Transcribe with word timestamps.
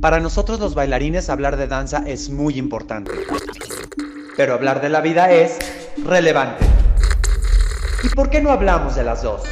Para 0.00 0.18
nosotros 0.18 0.58
los 0.60 0.74
bailarines 0.74 1.28
hablar 1.28 1.58
de 1.58 1.66
danza 1.66 2.02
es 2.06 2.30
muy 2.30 2.56
importante. 2.56 3.10
Pero 4.34 4.54
hablar 4.54 4.80
de 4.80 4.88
la 4.88 5.02
vida 5.02 5.30
es 5.30 5.58
relevante. 6.02 6.64
¿Y 8.02 8.08
por 8.08 8.30
qué 8.30 8.40
no 8.40 8.50
hablamos 8.50 8.96
de 8.96 9.04
las 9.04 9.22
dos? 9.22 9.42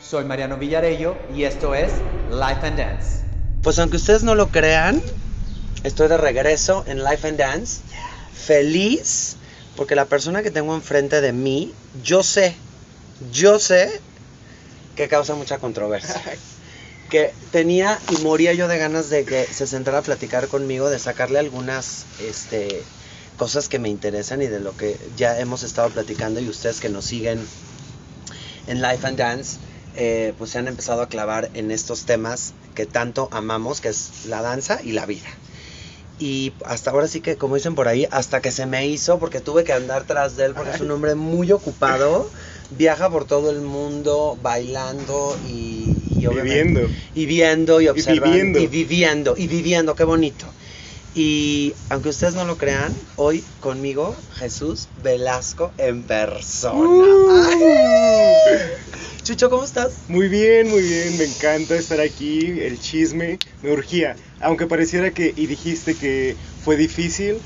Soy 0.00 0.24
Mariano 0.24 0.56
Villarello 0.56 1.16
y 1.34 1.42
esto 1.42 1.74
es 1.74 1.90
Life 2.30 2.64
and 2.64 2.78
Dance. 2.78 3.24
Pues 3.62 3.80
aunque 3.80 3.96
ustedes 3.96 4.22
no 4.22 4.36
lo 4.36 4.50
crean, 4.50 5.02
estoy 5.82 6.06
de 6.06 6.16
regreso 6.16 6.84
en 6.86 7.02
Life 7.02 7.26
and 7.26 7.38
Dance. 7.38 7.82
Feliz 8.32 9.36
porque 9.76 9.96
la 9.96 10.04
persona 10.04 10.44
que 10.44 10.52
tengo 10.52 10.76
enfrente 10.76 11.20
de 11.20 11.32
mí, 11.32 11.74
yo 12.04 12.22
sé, 12.22 12.54
yo 13.32 13.58
sé 13.58 14.00
que 14.94 15.08
causa 15.08 15.34
mucha 15.34 15.58
controversia. 15.58 16.22
que 17.10 17.34
tenía 17.50 17.98
y 18.08 18.22
moría 18.22 18.54
yo 18.54 18.68
de 18.68 18.78
ganas 18.78 19.10
de 19.10 19.24
que 19.24 19.44
se 19.44 19.66
sentara 19.66 19.98
a 19.98 20.02
platicar 20.02 20.48
conmigo, 20.48 20.88
de 20.88 20.98
sacarle 20.98 21.38
algunas 21.38 22.06
este, 22.20 22.82
cosas 23.36 23.68
que 23.68 23.78
me 23.78 23.88
interesan 23.88 24.40
y 24.40 24.46
de 24.46 24.60
lo 24.60 24.76
que 24.76 24.96
ya 25.16 25.38
hemos 25.38 25.62
estado 25.62 25.90
platicando 25.90 26.40
y 26.40 26.48
ustedes 26.48 26.80
que 26.80 26.88
nos 26.88 27.04
siguen 27.04 27.44
en 28.66 28.80
Life 28.80 29.06
and 29.06 29.18
Dance, 29.18 29.58
eh, 29.96 30.32
pues 30.38 30.50
se 30.50 30.58
han 30.58 30.68
empezado 30.68 31.02
a 31.02 31.08
clavar 31.08 31.50
en 31.54 31.70
estos 31.70 32.04
temas 32.04 32.54
que 32.74 32.86
tanto 32.86 33.28
amamos, 33.32 33.80
que 33.80 33.88
es 33.88 34.26
la 34.26 34.40
danza 34.40 34.80
y 34.82 34.92
la 34.92 35.04
vida. 35.04 35.28
Y 36.20 36.52
hasta 36.66 36.90
ahora 36.90 37.08
sí 37.08 37.22
que, 37.22 37.36
como 37.36 37.56
dicen 37.56 37.74
por 37.74 37.88
ahí, 37.88 38.06
hasta 38.10 38.40
que 38.40 38.52
se 38.52 38.66
me 38.66 38.86
hizo, 38.86 39.18
porque 39.18 39.40
tuve 39.40 39.64
que 39.64 39.72
andar 39.72 40.04
tras 40.04 40.36
de 40.36 40.44
él, 40.44 40.54
porque 40.54 40.72
es 40.72 40.80
un 40.80 40.90
hombre 40.90 41.14
muy 41.14 41.50
ocupado, 41.50 42.30
viaja 42.70 43.10
por 43.10 43.24
todo 43.24 43.50
el 43.50 43.62
mundo 43.62 44.38
bailando 44.42 45.36
y, 45.48 45.99
y 46.20 46.26
Viviendo. 46.26 46.80
Y 47.14 47.26
viendo 47.26 47.80
y 47.80 47.88
observando. 47.88 48.30
viviendo. 48.30 48.58
Y 48.58 48.66
viviendo, 48.66 49.34
y 49.36 49.46
viviendo, 49.46 49.94
qué 49.94 50.04
bonito. 50.04 50.46
Y 51.14 51.72
aunque 51.88 52.10
ustedes 52.10 52.34
no 52.34 52.44
lo 52.44 52.56
crean, 52.56 52.94
hoy 53.16 53.42
conmigo 53.60 54.14
Jesús 54.36 54.88
Velasco 55.02 55.72
en 55.78 56.04
persona. 56.04 57.04
Ay. 57.30 58.36
Chucho, 59.22 59.50
¿cómo 59.50 59.64
estás? 59.64 59.92
Muy 60.08 60.28
bien, 60.28 60.70
muy 60.70 60.82
bien, 60.82 61.18
me 61.18 61.24
encanta 61.24 61.76
estar 61.76 62.00
aquí, 62.00 62.60
el 62.60 62.80
chisme, 62.80 63.38
me 63.62 63.72
urgía. 63.72 64.16
Aunque 64.40 64.66
pareciera 64.66 65.10
que, 65.10 65.34
y 65.36 65.46
dijiste 65.46 65.94
que 65.94 66.36
fue 66.64 66.76
difícil, 66.76 67.38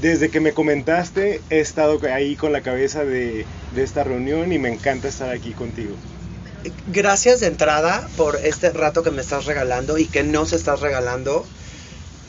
desde 0.00 0.30
que 0.30 0.40
me 0.40 0.52
comentaste 0.52 1.40
he 1.50 1.60
estado 1.60 2.00
ahí 2.12 2.36
con 2.36 2.52
la 2.52 2.62
cabeza 2.62 3.04
de, 3.04 3.46
de 3.74 3.82
esta 3.82 4.04
reunión 4.04 4.52
y 4.52 4.58
me 4.58 4.72
encanta 4.72 5.08
estar 5.08 5.30
aquí 5.30 5.52
contigo. 5.52 5.96
Gracias 6.88 7.40
de 7.40 7.46
entrada 7.46 8.08
por 8.16 8.36
este 8.36 8.70
rato 8.70 9.02
que 9.02 9.10
me 9.10 9.22
estás 9.22 9.44
regalando 9.44 9.98
y 9.98 10.06
que 10.06 10.22
no 10.22 10.46
se 10.46 10.56
estás 10.56 10.80
regalando, 10.80 11.44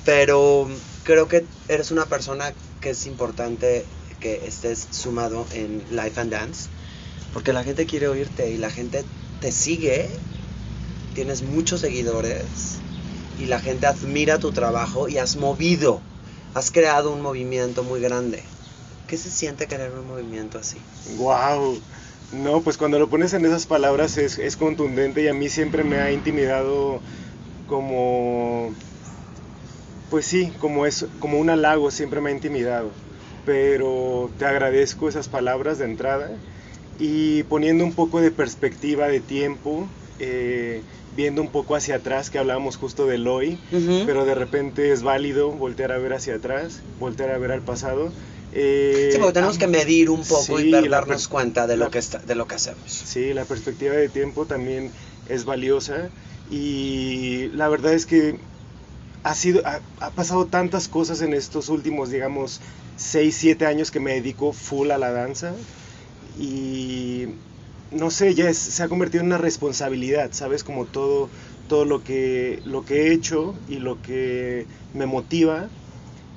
pero 0.06 0.68
creo 1.04 1.28
que 1.28 1.46
eres 1.68 1.92
una 1.92 2.06
persona 2.06 2.54
que 2.82 2.92
es 2.92 3.06
importante 3.06 3.86
que 4.20 4.46
estés 4.46 4.88
sumado 4.92 5.46
en 5.54 5.84
Life 5.92 6.20
and 6.20 6.32
Dance, 6.32 6.70
porque 7.34 7.54
la 7.54 7.64
gente 7.64 7.86
quiere 7.86 8.08
oírte 8.08 8.50
y 8.52 8.58
la 8.58 8.70
gente 8.70 9.04
te 9.42 9.52
sigue, 9.52 10.10
tienes 11.16 11.42
muchos 11.42 11.82
seguidores 11.82 12.80
y 13.40 13.46
la 13.46 13.60
gente 13.60 13.88
admira 13.88 14.38
tu 14.40 14.52
trabajo 14.52 15.08
y 15.08 15.18
has 15.18 15.38
movido, 15.38 16.02
has 16.54 16.72
creado 16.72 17.12
un 17.12 17.22
movimiento 17.22 17.84
muy 17.84 18.02
grande. 18.02 18.44
¿Qué 19.08 19.18
se 19.18 19.32
siente 19.32 19.68
crear 19.68 19.92
un 19.92 20.08
movimiento 20.08 20.60
así? 20.60 20.78
¡Wow! 21.18 21.80
No, 22.32 22.62
pues 22.64 22.78
cuando 22.78 23.00
lo 23.00 23.10
pones 23.10 23.34
en 23.34 23.46
esas 23.46 23.66
palabras 23.66 24.18
es, 24.18 24.38
es 24.38 24.56
contundente 24.56 25.24
y 25.24 25.28
a 25.28 25.34
mí 25.34 25.50
siempre 25.50 25.84
me 25.84 26.00
ha 26.00 26.12
intimidado 26.12 27.02
como, 27.66 28.76
pues 30.10 30.26
sí, 30.26 30.54
como, 30.60 30.86
es, 30.86 31.08
como 31.20 31.40
un 31.40 31.50
halago, 31.50 31.92
siempre 31.92 32.22
me 32.22 32.30
ha 32.30 32.34
intimidado. 32.34 32.92
Pero 33.46 34.32
te 34.38 34.46
agradezco 34.46 35.10
esas 35.10 35.28
palabras 35.28 35.80
de 35.80 35.86
entrada 35.86 36.30
y 37.00 37.44
poniendo 37.44 37.84
un 37.84 37.94
poco 37.94 38.22
de 38.22 38.32
perspectiva 38.32 39.08
de 39.08 39.22
tiempo, 39.22 39.90
eh, 40.20 40.84
viendo 41.12 41.42
un 41.42 41.50
poco 41.52 41.76
hacia 41.76 41.96
atrás, 41.96 42.30
que 42.30 42.40
hablábamos 42.40 42.76
justo 42.78 43.08
del 43.08 43.28
hoy, 43.28 43.58
pero 44.06 44.26
de 44.26 44.36
repente 44.36 44.92
es 44.92 45.04
válido 45.04 45.52
voltear 45.52 45.92
a 45.92 45.98
ver 45.98 46.14
hacia 46.14 46.36
atrás, 46.36 46.84
voltear 47.00 47.32
a 47.32 47.38
ver 47.38 47.52
al 47.52 47.64
pasado. 47.64 48.14
Eh, 48.52 49.10
Sí, 49.12 49.18
porque 49.20 49.34
tenemos 49.34 49.58
que 49.58 49.68
medir 49.68 50.10
un 50.10 50.24
poco 50.26 50.60
sí, 50.60 50.68
y 50.68 50.72
ver- 50.72 50.90
la 50.90 50.98
darnos 51.00 51.28
cuenta 51.28 51.68
de 51.68 51.78
lo, 51.78 51.90
que 51.92 52.00
está, 52.00 52.20
de 52.20 52.36
lo 52.36 52.48
que 52.48 52.56
hacemos. 52.56 52.92
Sí, 52.92 53.34
la 53.34 53.46
perspectiva 53.46 53.94
de 53.96 54.10
tiempo 54.10 54.48
también 54.48 54.94
es 55.26 55.46
valiosa 55.46 56.12
y 56.46 57.48
la 57.54 57.70
verdad 57.70 57.94
es 57.94 58.06
que 58.06 58.48
ha 59.24 59.36
sido 59.36 59.62
ha, 59.66 59.84
ha 60.00 60.16
pasado 60.16 60.48
tantas 60.48 60.88
cosas 60.88 61.22
en 61.22 61.34
estos 61.34 61.70
últimos, 61.70 62.10
digamos, 62.10 62.62
6, 62.96 63.38
7 63.40 63.66
años 63.66 63.92
que 63.92 64.00
me 64.00 64.14
dedico 64.16 64.54
full 64.54 64.92
a 64.92 64.98
la 64.98 65.12
danza 65.12 65.58
y 66.36 67.42
no 67.92 68.12
sé, 68.12 68.36
ya 68.36 68.50
es- 68.50 68.58
se 68.60 68.84
ha 68.84 68.90
convertido 68.90 69.22
en 69.22 69.28
una 69.28 69.38
responsabilidad, 69.38 70.32
¿sabes? 70.34 70.64
Como 70.64 70.88
todo 70.88 71.32
todo 71.68 71.86
lo 71.86 72.04
que 72.04 72.62
lo 72.66 72.84
que 72.86 73.08
he 73.08 73.14
hecho 73.14 73.62
y 73.68 73.78
lo 73.80 74.02
que 74.02 74.68
me 74.92 75.06
motiva. 75.06 75.72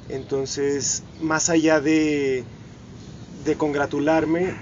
Entonces, 0.08 1.02
más 1.20 1.48
allá 1.48 1.80
de 1.80 2.44
de 3.44 3.56
congratularme, 3.56 4.54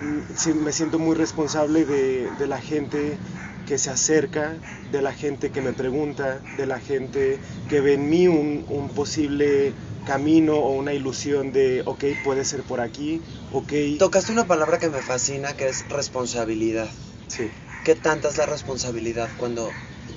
me 0.62 0.72
siento 0.72 0.98
muy 0.98 1.14
responsable 1.14 1.84
de, 1.84 2.30
de 2.38 2.46
la 2.46 2.58
gente 2.60 3.18
que 3.66 3.78
se 3.78 3.90
acerca, 3.90 4.54
de 4.90 5.02
la 5.02 5.12
gente 5.12 5.50
que 5.50 5.60
me 5.60 5.72
pregunta, 5.72 6.40
de 6.56 6.66
la 6.66 6.80
gente 6.80 7.38
que 7.68 7.80
ve 7.80 7.94
en 7.94 8.08
mí 8.08 8.26
un, 8.26 8.64
un 8.68 8.88
posible 8.88 9.72
camino 10.06 10.56
o 10.56 10.72
una 10.72 10.92
ilusión 10.94 11.52
de, 11.52 11.82
ok, 11.84 12.04
puede 12.24 12.44
ser 12.44 12.62
por 12.62 12.80
aquí, 12.80 13.20
ok, 13.52 13.72
Tocaste 13.98 14.32
una 14.32 14.46
palabra 14.46 14.78
que 14.78 14.88
me 14.88 15.02
fascina, 15.02 15.52
que 15.52 15.68
es 15.68 15.88
responsabilidad. 15.90 16.88
sí, 17.28 17.50
¿Qué 17.84 17.94
tanta 17.94 18.28
es 18.28 18.38
la 18.38 18.46
responsabilidad 18.46 19.28
cuando, 19.38 19.70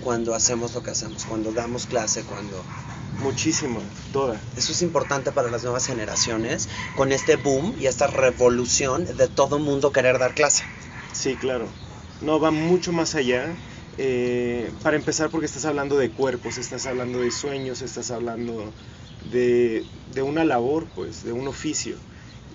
cuando 0.03 0.34
hacemos 0.34 0.73
lo 0.73 0.84
que 0.84 0.91
hacemos, 0.91 1.25
cuando 1.25 1.51
damos 1.51 1.85
clase, 1.85 2.23
cuando... 2.23 2.63
muchísimo, 3.22 3.81
toda. 4.12 4.40
Eso 4.57 4.72
es 4.72 4.81
importante 4.81 5.31
para 5.31 5.50
las 5.50 5.63
nuevas 5.63 5.85
generaciones, 5.85 6.69
con 6.96 7.12
este 7.12 7.35
boom 7.35 7.75
y 7.79 7.88
esta 7.88 8.07
revolución 8.07 9.06
de 9.18 9.28
todo 9.28 9.59
mundo 9.59 9.91
querer 9.91 10.19
dar 10.19 10.34
clase. 10.34 10.63
Sí, 11.13 11.35
claro. 11.35 11.68
No, 12.22 12.40
va 12.40 12.52
mucho 12.52 12.91
más 12.91 13.16
allá. 13.16 13.53
Eh, 13.97 14.72
para 14.81 14.96
empezar, 14.96 15.29
porque 15.29 15.46
estás 15.46 15.66
hablando 15.66 15.97
de 15.97 16.09
cuerpos, 16.09 16.57
estás 16.57 16.85
hablando 16.88 17.19
de 17.19 17.31
sueños, 17.31 17.81
estás 17.81 18.09
hablando 18.09 18.72
de, 19.31 19.85
de 20.13 20.22
una 20.22 20.44
labor, 20.44 20.88
pues, 20.96 21.23
de 21.23 21.31
un 21.31 21.47
oficio. 21.47 21.96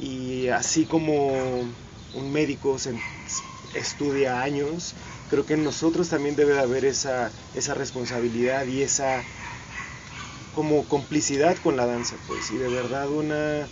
Y 0.01 0.49
así 0.49 0.85
como 0.85 1.33
un 2.15 2.33
médico 2.33 2.79
se 2.79 2.95
estudia 3.75 4.43
años, 4.43 4.95
creo 5.31 5.45
que 5.45 5.55
en 5.55 5.65
nosotros 5.65 6.09
también 6.09 6.37
debe 6.37 6.55
de 6.55 6.61
haber 6.61 6.85
esa, 6.85 7.31
esa 7.55 7.75
responsabilidad 7.75 8.67
y 8.67 8.83
esa 8.83 9.23
como 10.59 10.89
complicidad 10.89 11.57
con 11.59 11.77
la 11.77 11.87
danza, 11.87 12.17
pues, 12.27 12.51
y 12.51 12.59
de 12.59 12.69
verdad 12.69 13.09
una 13.13 13.69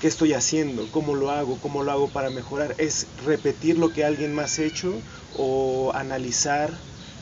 qué 0.00 0.08
estoy 0.08 0.32
haciendo, 0.32 0.90
cómo 0.90 1.14
lo 1.14 1.30
hago, 1.30 1.60
cómo 1.60 1.82
lo 1.82 1.92
hago 1.92 2.08
para 2.08 2.30
mejorar. 2.30 2.74
Es 2.78 3.08
repetir 3.16 3.78
lo 3.78 3.92
que 3.92 4.04
alguien 4.04 4.32
más 4.34 4.58
ha 4.58 4.64
hecho 4.64 5.02
o 5.32 5.92
analizar 5.94 6.70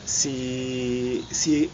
si, 0.05 1.25
si 1.31 1.71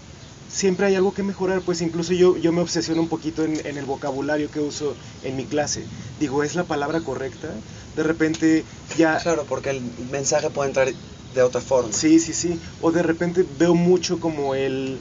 siempre 0.47 0.87
hay 0.87 0.95
algo 0.95 1.13
que 1.13 1.23
mejorar. 1.23 1.61
Pues 1.63 1.81
incluso 1.81 2.13
yo, 2.13 2.37
yo 2.37 2.51
me 2.51 2.61
obsesiono 2.61 3.01
un 3.01 3.09
poquito 3.09 3.43
en, 3.43 3.53
en 3.65 3.77
el 3.77 3.85
vocabulario 3.85 4.49
que 4.49 4.59
uso 4.61 4.95
en 5.21 5.35
mi 5.35 5.45
clase. 5.45 5.81
Digo, 6.19 6.43
¿es 6.43 6.55
la 6.55 6.67
palabra 6.67 7.01
correcta? 7.01 7.49
De 7.95 8.03
repente 8.03 8.65
ya... 8.97 9.17
Claro, 9.19 9.45
porque 9.45 9.71
el 9.71 9.81
mensaje 10.09 10.49
puede 10.49 10.69
entrar 10.69 10.89
de 11.33 11.41
otra 11.41 11.61
forma. 11.61 11.91
Sí, 11.91 12.19
sí, 12.19 12.33
sí. 12.33 12.59
O 12.79 12.91
de 12.91 13.03
repente 13.03 13.45
veo 13.47 13.75
mucho 13.75 14.19
como 14.19 14.55
el 14.55 14.99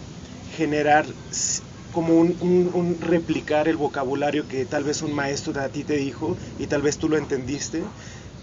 generar, 0.56 1.06
como 1.92 2.18
un, 2.20 2.38
replicar 3.00 3.68
el 3.68 3.76
vocabulario 3.76 4.48
que 4.48 4.66
tal 4.66 4.84
vez 4.84 5.02
un 5.02 5.12
maestro 5.14 5.60
a 5.60 5.70
ti 5.70 5.84
te 5.84 5.96
dijo 5.96 6.38
y 6.58 6.66
tal 6.68 6.82
vez 6.82 6.98
tú 6.98 7.08
lo 7.08 7.18
entendiste. 7.18 7.92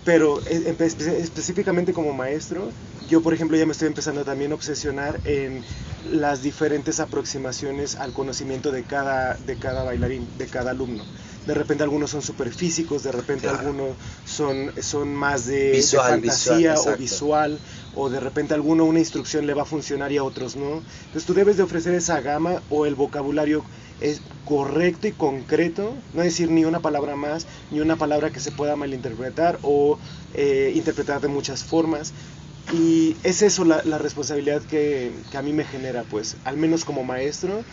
Pero 0.03 0.43
e- 0.45 0.65
espe- 0.71 0.85
específicamente 1.27 1.93
como 1.93 2.13
maestro, 2.13 2.75
yo 3.09 3.21
por 3.21 3.33
ejemplo 3.33 3.57
ya 3.57 3.65
me 3.65 3.71
estoy 3.73 3.88
empezando 3.88 4.23
también 4.23 4.51
a 4.51 4.56
obsesionar 4.56 5.19
en 5.25 5.63
las 6.11 6.41
diferentes 6.41 7.00
aproximaciones 7.00 7.95
al 7.95 8.13
conocimiento 8.13 8.71
de 8.71 8.83
cada, 8.85 9.35
de 9.35 9.57
cada 9.57 9.83
bailarín, 9.83 10.29
de 10.38 10.47
cada 10.47 10.71
alumno. 10.71 11.06
De 11.45 11.53
repente 11.53 11.83
algunos 11.83 12.11
son 12.11 12.21
súper 12.21 12.53
físicos, 12.53 13.03
de 13.03 13.11
repente 13.11 13.47
Claro. 13.47 13.59
algunos 13.59 13.97
son, 14.23 14.71
son 14.81 15.13
más 15.13 15.45
de, 15.45 15.56
de 15.56 15.71
Visual, 15.77 16.09
fantasía 16.09 16.73
visual, 16.73 16.94
o 16.94 16.97
visual 16.97 17.61
o 17.91 18.09
de 18.09 18.19
repente 18.19 18.53
a 18.53 18.57
alguno 18.57 18.85
una 18.85 19.00
instrucción 19.00 19.45
le 19.45 19.53
va 19.53 19.63
a 19.63 19.65
funcionar 19.65 20.11
y 20.11 20.17
a 20.17 20.23
otros 20.23 20.56
no. 20.56 20.83
Entonces 21.06 21.25
tú 21.25 21.33
debes 21.33 21.57
de 21.57 21.63
ofrecer 21.63 21.94
esa 21.95 22.21
gama 22.21 22.61
o 22.69 22.85
el 22.85 22.95
vocabulario 22.95 23.65
es 24.00 24.21
correcto 24.45 25.07
y 25.07 25.11
concreto, 25.13 26.03
no 26.13 26.21
decir 26.21 26.50
ni 26.50 26.65
una 26.65 26.81
palabra 26.81 27.15
más, 27.15 27.45
ni 27.69 27.81
una 27.81 27.97
palabra 27.97 28.31
que 28.31 28.39
se 28.39 28.51
pueda 28.51 28.75
malinterpretar 28.75 29.59
o 29.61 30.00
eh, 30.33 30.71
interpretar 30.75 31.21
de 31.21 31.27
muchas 31.27 31.63
formas. 31.63 32.13
Y 32.71 33.18
es 33.24 33.42
eso 33.42 33.66
la, 33.66 33.81
la 33.83 33.98
responsabilidad 33.98 34.63
que, 34.63 35.24
que 35.30 35.38
a 35.38 35.42
mí 35.42 35.54
me 35.54 35.66
genera, 35.66 36.04
pues, 36.04 36.38
al 36.44 36.57
menos 36.57 36.86
como 36.86 37.04
maestro, 37.04 37.66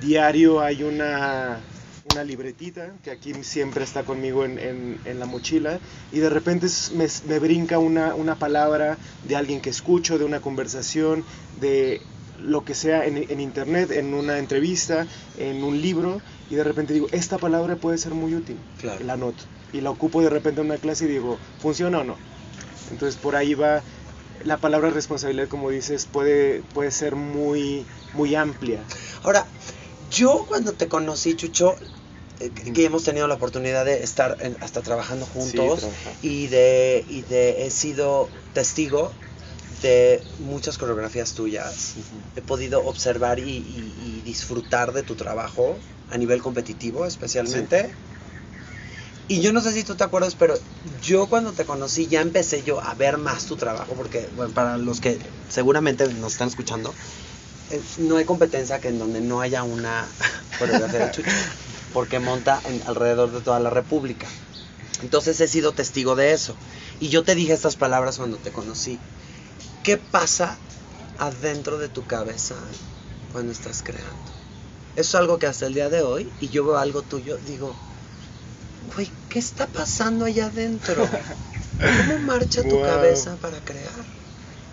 diario 0.00 0.60
hay 0.60 0.82
una, 0.82 1.60
una 2.04 2.24
libretita 2.24 2.94
que 3.02 3.12
aquí 3.12 3.32
siempre 3.44 3.84
está 3.84 4.04
conmigo 4.04 4.44
en, 4.44 4.58
en- 4.58 5.00
en 5.04 5.20
la 5.20 5.26
mochila 5.26 5.80
y 6.10 6.18
de 6.18 6.30
repente 6.30 6.66
me, 6.94 7.06
me 7.26 7.38
brinca 7.38 7.78
una, 7.78 8.14
una 8.16 8.38
palabra 8.40 8.98
de 9.22 9.36
alguien 9.36 9.60
que 9.60 9.70
escucho, 9.70 10.18
de 10.18 10.24
una 10.24 10.40
conversación, 10.40 11.24
de 11.52 12.06
lo 12.36 12.64
que 12.64 12.74
sea 12.74 13.06
en, 13.06 13.18
en 13.18 13.38
internet, 13.40 13.90
en 13.92 14.14
una 14.14 14.38
entrevista, 14.38 15.06
en 15.36 15.62
un 15.62 15.80
libro 15.80 16.22
y 16.48 16.56
de 16.56 16.64
repente 16.64 16.92
digo, 16.94 17.08
esta 17.12 17.38
palabra 17.38 17.76
puede 17.76 17.98
ser 17.98 18.14
muy 18.14 18.34
útil, 18.34 18.58
Claro. 18.78 19.04
la 19.04 19.12
anoto 19.12 19.44
y 19.72 19.80
la 19.80 19.90
ocupo 19.90 20.22
de 20.22 20.30
repente 20.30 20.60
en 20.60 20.66
una 20.68 20.78
clase 20.78 21.04
y 21.04 21.08
digo, 21.08 21.38
¿funciona 21.58 22.00
o 22.00 22.04
no? 22.04 22.18
Entonces 22.90 23.16
por 23.16 23.36
ahí 23.36 23.54
va 23.54 23.84
la 24.40 24.58
palabra 24.58 24.90
responsabilidad, 24.90 25.48
como 25.48 25.70
dices, 25.70 26.06
puede, 26.06 26.62
puede 26.62 26.90
ser 26.90 27.14
muy, 27.16 27.86
muy 28.12 28.34
amplia. 28.34 28.86
Ahora, 29.22 29.46
yo 30.10 30.46
cuando 30.48 30.72
te 30.74 30.88
conocí, 30.88 31.34
Chucho, 31.36 31.76
eh, 32.40 32.50
que 32.50 32.84
hemos 32.84 33.04
tenido 33.04 33.28
la 33.28 33.34
oportunidad 33.34 33.84
de 33.84 34.02
estar 34.02 34.36
en- 34.40 34.56
hasta 34.60 34.82
trabajando 34.82 35.26
juntos 35.26 35.82
y 36.22 36.46
de 36.48 37.04
y 37.08 37.22
de 37.22 37.66
he 37.66 37.70
sido 37.70 38.30
testigo 38.52 39.12
de 39.82 40.24
muchas 40.38 40.78
coreografías 40.78 41.34
tuyas. 41.34 41.94
He 42.34 42.40
podido 42.42 42.84
observar 42.84 43.38
y, 43.38 43.42
y- 43.42 43.94
y 43.98 44.20
disfrutar 44.22 44.92
de 44.92 45.02
tu 45.02 45.16
trabajo 45.16 45.78
a 46.08 46.16
nivel 46.18 46.40
competitivo, 46.42 47.04
especialmente. 47.06 47.94
Y 49.32 49.40
yo 49.42 49.52
no 49.52 49.60
sé 49.60 49.72
si 49.72 49.84
tú 49.84 49.94
te 49.96 50.04
acuerdas, 50.04 50.34
pero 50.34 50.54
yo 50.82 51.28
cuando 51.28 51.54
te 51.54 51.64
conocí 51.64 52.08
ya 52.08 52.20
empecé 52.20 52.62
yo 52.64 52.82
a 52.82 52.94
ver 52.94 53.16
más 53.16 53.46
tu 53.46 53.56
trabajo, 53.56 53.94
porque 53.94 54.28
bueno, 54.34 54.52
para 54.52 54.76
los 54.76 55.00
que 55.00 55.20
seguramente 55.48 56.08
nos 56.12 56.32
están 56.32 56.48
escuchando, 56.48 56.96
eh, 57.70 57.82
no 57.98 58.16
hay 58.18 58.24
competencia 58.26 58.80
que 58.80 58.88
en 58.88 58.98
donde 58.98 59.20
no 59.22 59.40
haya 59.40 59.62
una 59.64 60.16
coreografía 60.56 61.00
de 61.00 61.10
Chucho, 61.14 61.36
porque 61.92 62.20
monta 62.20 62.62
en- 62.64 62.82
alrededor 62.86 63.32
de 63.32 63.42
toda 63.42 63.60
la 63.60 63.70
República. 63.70 64.28
Entonces 65.02 65.40
he 65.40 65.48
sido 65.48 65.74
testigo 65.74 66.16
de 66.16 66.32
eso. 66.32 66.58
Y 67.00 67.08
yo 67.10 67.24
te 67.24 67.34
dije 67.36 67.52
estas 67.54 67.76
palabras 67.76 68.18
cuando 68.18 68.38
te 68.40 68.52
conocí. 68.52 69.02
¿Qué 69.82 69.98
pasa 69.98 70.60
adentro 71.18 71.78
de 71.78 71.88
tu 71.88 72.06
cabeza 72.06 72.56
cuando 73.28 73.52
estás 73.52 73.82
creando? 73.82 74.32
Eso 74.96 75.16
es 75.18 75.20
algo 75.22 75.38
que 75.38 75.46
hasta 75.48 75.66
el 75.66 75.74
día 75.74 75.90
de 75.90 76.02
hoy, 76.02 76.34
y 76.40 76.48
yo 76.50 76.64
veo 76.64 76.78
algo 76.78 77.02
tuyo, 77.04 77.38
digo, 77.38 77.76
güey, 78.94 79.10
¿qué 79.28 79.38
está 79.38 79.66
pasando 79.66 80.24
allá 80.24 80.46
adentro? 80.46 81.08
¿Cómo 81.78 82.18
marcha 82.20 82.62
tu 82.62 82.76
Wow. 82.76 82.82
cabeza 82.84 83.36
para 83.36 83.58
crear? 83.60 83.90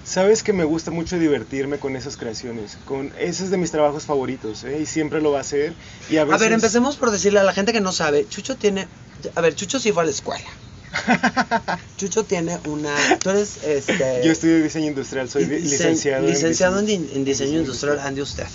Sabes 0.03 0.41
que 0.41 0.53
me 0.53 0.63
gusta 0.63 0.89
mucho 0.91 1.19
divertirme 1.19 1.79
con 1.79 1.95
esas 1.97 2.15
creaciones, 2.15 2.77
con 2.85 3.11
ese 3.19 3.43
es 3.43 3.49
de 3.49 3.57
mis 3.57 3.71
trabajos 3.71 4.05
favoritos, 4.05 4.63
¿eh? 4.63 4.79
y 4.81 4.85
siempre 4.85 5.21
lo 5.21 5.31
va 5.31 5.39
a 5.39 5.41
hacer. 5.41 5.75
Y 6.09 6.15
a, 6.17 6.21
A 6.21 6.25
ver, 6.25 6.39
veces- 6.39 6.53
empecemos 6.53 6.95
por 6.95 7.11
decirle 7.11 7.39
a 7.39 7.43
la 7.43 7.53
gente 7.53 7.73
que 7.73 7.81
no 7.81 7.91
sabe, 7.91 8.25
Chucho 8.27 8.55
tiene, 8.57 8.87
a 9.35 9.41
ver, 9.41 9.55
Chucho 9.55 9.79
sí 9.79 9.91
fue 9.91 10.03
a 10.03 10.05
la 10.05 10.11
escuela. 10.11 10.45
Chucho 11.97 12.23
tiene 12.23 12.57
una, 12.67 12.95
tú 13.21 13.29
eres, 13.31 13.57
este... 13.65 14.21
Yo 14.23 14.31
estudio 14.31 14.63
diseño 14.63 14.87
industrial, 14.87 15.29
soy 15.29 15.43
Dise- 15.45 15.59
licenciado, 15.63 16.25
licenciado 16.25 16.79
en, 16.79 16.85
diseño- 16.87 17.07
di- 17.09 17.15
en 17.17 17.25
diseño 17.25 17.59
industrial, 17.59 17.99
Andy 17.99 18.21
usted. 18.21 18.47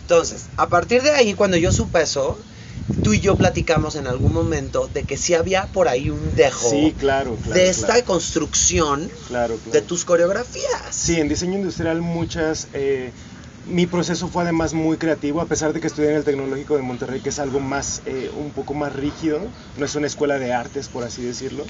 Entonces, 0.00 0.46
a 0.56 0.68
partir 0.68 1.02
de 1.02 1.10
ahí, 1.10 1.34
cuando 1.34 1.56
yo 1.58 1.70
supe 1.72 2.00
eso, 2.02 2.38
tú 3.02 3.12
y 3.12 3.20
yo 3.20 3.36
platicamos 3.36 3.96
en 3.96 4.06
algún 4.06 4.32
momento 4.32 4.88
de 4.88 5.04
que 5.04 5.16
sí 5.16 5.34
había 5.34 5.66
por 5.66 5.88
ahí 5.88 6.10
un 6.10 6.34
dejo 6.34 6.70
Sí, 6.70 6.94
claro, 6.98 7.36
claro. 7.36 7.60
de 7.60 7.68
esta 7.68 7.86
claro, 7.88 8.04
construcción 8.04 9.10
de 9.72 9.82
tus 9.82 10.04
coreografías. 10.04 10.64
Sí, 10.90 11.20
en 11.20 11.28
diseño 11.28 11.54
industrial 11.58 12.00
muchas... 12.00 12.68
eh, 12.72 13.12
mi 13.66 13.86
proceso 13.86 14.28
fue 14.28 14.42
además 14.42 14.74
muy 14.74 14.98
creativo, 14.98 15.40
a 15.40 15.46
pesar 15.46 15.72
de 15.72 15.80
que 15.80 15.86
estudié 15.86 16.10
en 16.10 16.16
el 16.16 16.24
Tecnológico 16.24 16.76
de 16.76 16.82
Monterrey, 16.82 17.20
que 17.20 17.30
es 17.30 17.38
algo 17.38 17.60
más, 17.60 18.02
eh, 18.04 18.30
un 18.36 18.50
poco 18.50 18.74
más 18.74 18.92
rígido, 18.94 19.40
no 19.78 19.86
es 19.86 19.94
una 19.94 20.06
escuela 20.06 20.38
de 20.38 20.52
artes, 20.52 20.88
por 20.88 21.02
así 21.02 21.22
decirlo. 21.22 21.64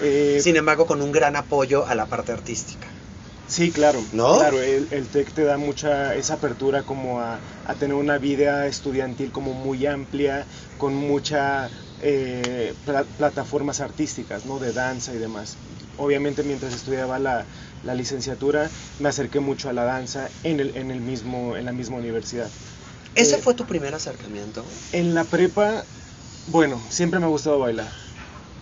Eh, 0.00 0.40
Sin 0.42 0.56
embargo, 0.56 0.86
con 0.86 1.02
un 1.02 1.12
gran 1.12 1.36
apoyo 1.36 1.86
a 1.86 1.94
la 1.94 2.06
parte 2.06 2.32
artística. 2.32 2.86
Sí, 3.46 3.72
claro. 3.72 4.10
¿No? 4.10 4.30
Claro, 4.32 4.60
el, 4.62 4.88
el 4.90 5.10
TEC 5.10 5.32
te 5.32 5.44
da 5.44 5.56
mucha 5.58 6.14
esa 6.16 6.34
apertura 6.34 6.84
como 6.84 7.20
a, 7.20 7.42
a 7.64 7.76
tener 7.76 7.94
una 7.94 8.18
vida 8.18 8.66
estudiantil 8.66 9.30
como 9.32 9.52
muy 9.54 9.86
amplia, 9.86 10.48
con 10.76 10.94
mucha 10.94 11.70
eh, 11.98 12.74
pla- 12.84 13.08
plataformas 13.16 13.80
artísticas, 13.80 14.44
¿no? 14.44 14.58
De 14.58 14.72
danza 14.72 15.14
y 15.14 15.18
demás. 15.18 15.60
Obviamente 15.96 16.42
mientras 16.42 16.74
estudiaba 16.74 17.18
la, 17.20 17.48
la 17.80 17.94
licenciatura 17.94 18.72
me 18.98 19.08
acerqué 19.08 19.38
mucho 19.40 19.68
a 19.68 19.72
la 19.72 19.84
danza 19.84 20.32
en, 20.42 20.58
el, 20.60 20.76
en, 20.76 20.90
el 20.90 21.00
mismo, 21.00 21.56
en 21.56 21.64
la 21.64 21.72
misma 21.72 21.96
universidad. 21.98 22.52
¿Ese 23.16 23.38
Eh, 23.38 23.42
fue 23.42 23.56
tu 23.56 23.66
primer 23.66 23.92
acercamiento? 23.96 24.78
En 24.92 25.14
la 25.14 25.28
prepa, 25.28 25.88
bueno, 26.46 26.86
siempre 26.90 27.20
me 27.20 27.26
ha 27.26 27.30
gustado 27.30 27.58
bailar. 27.60 27.92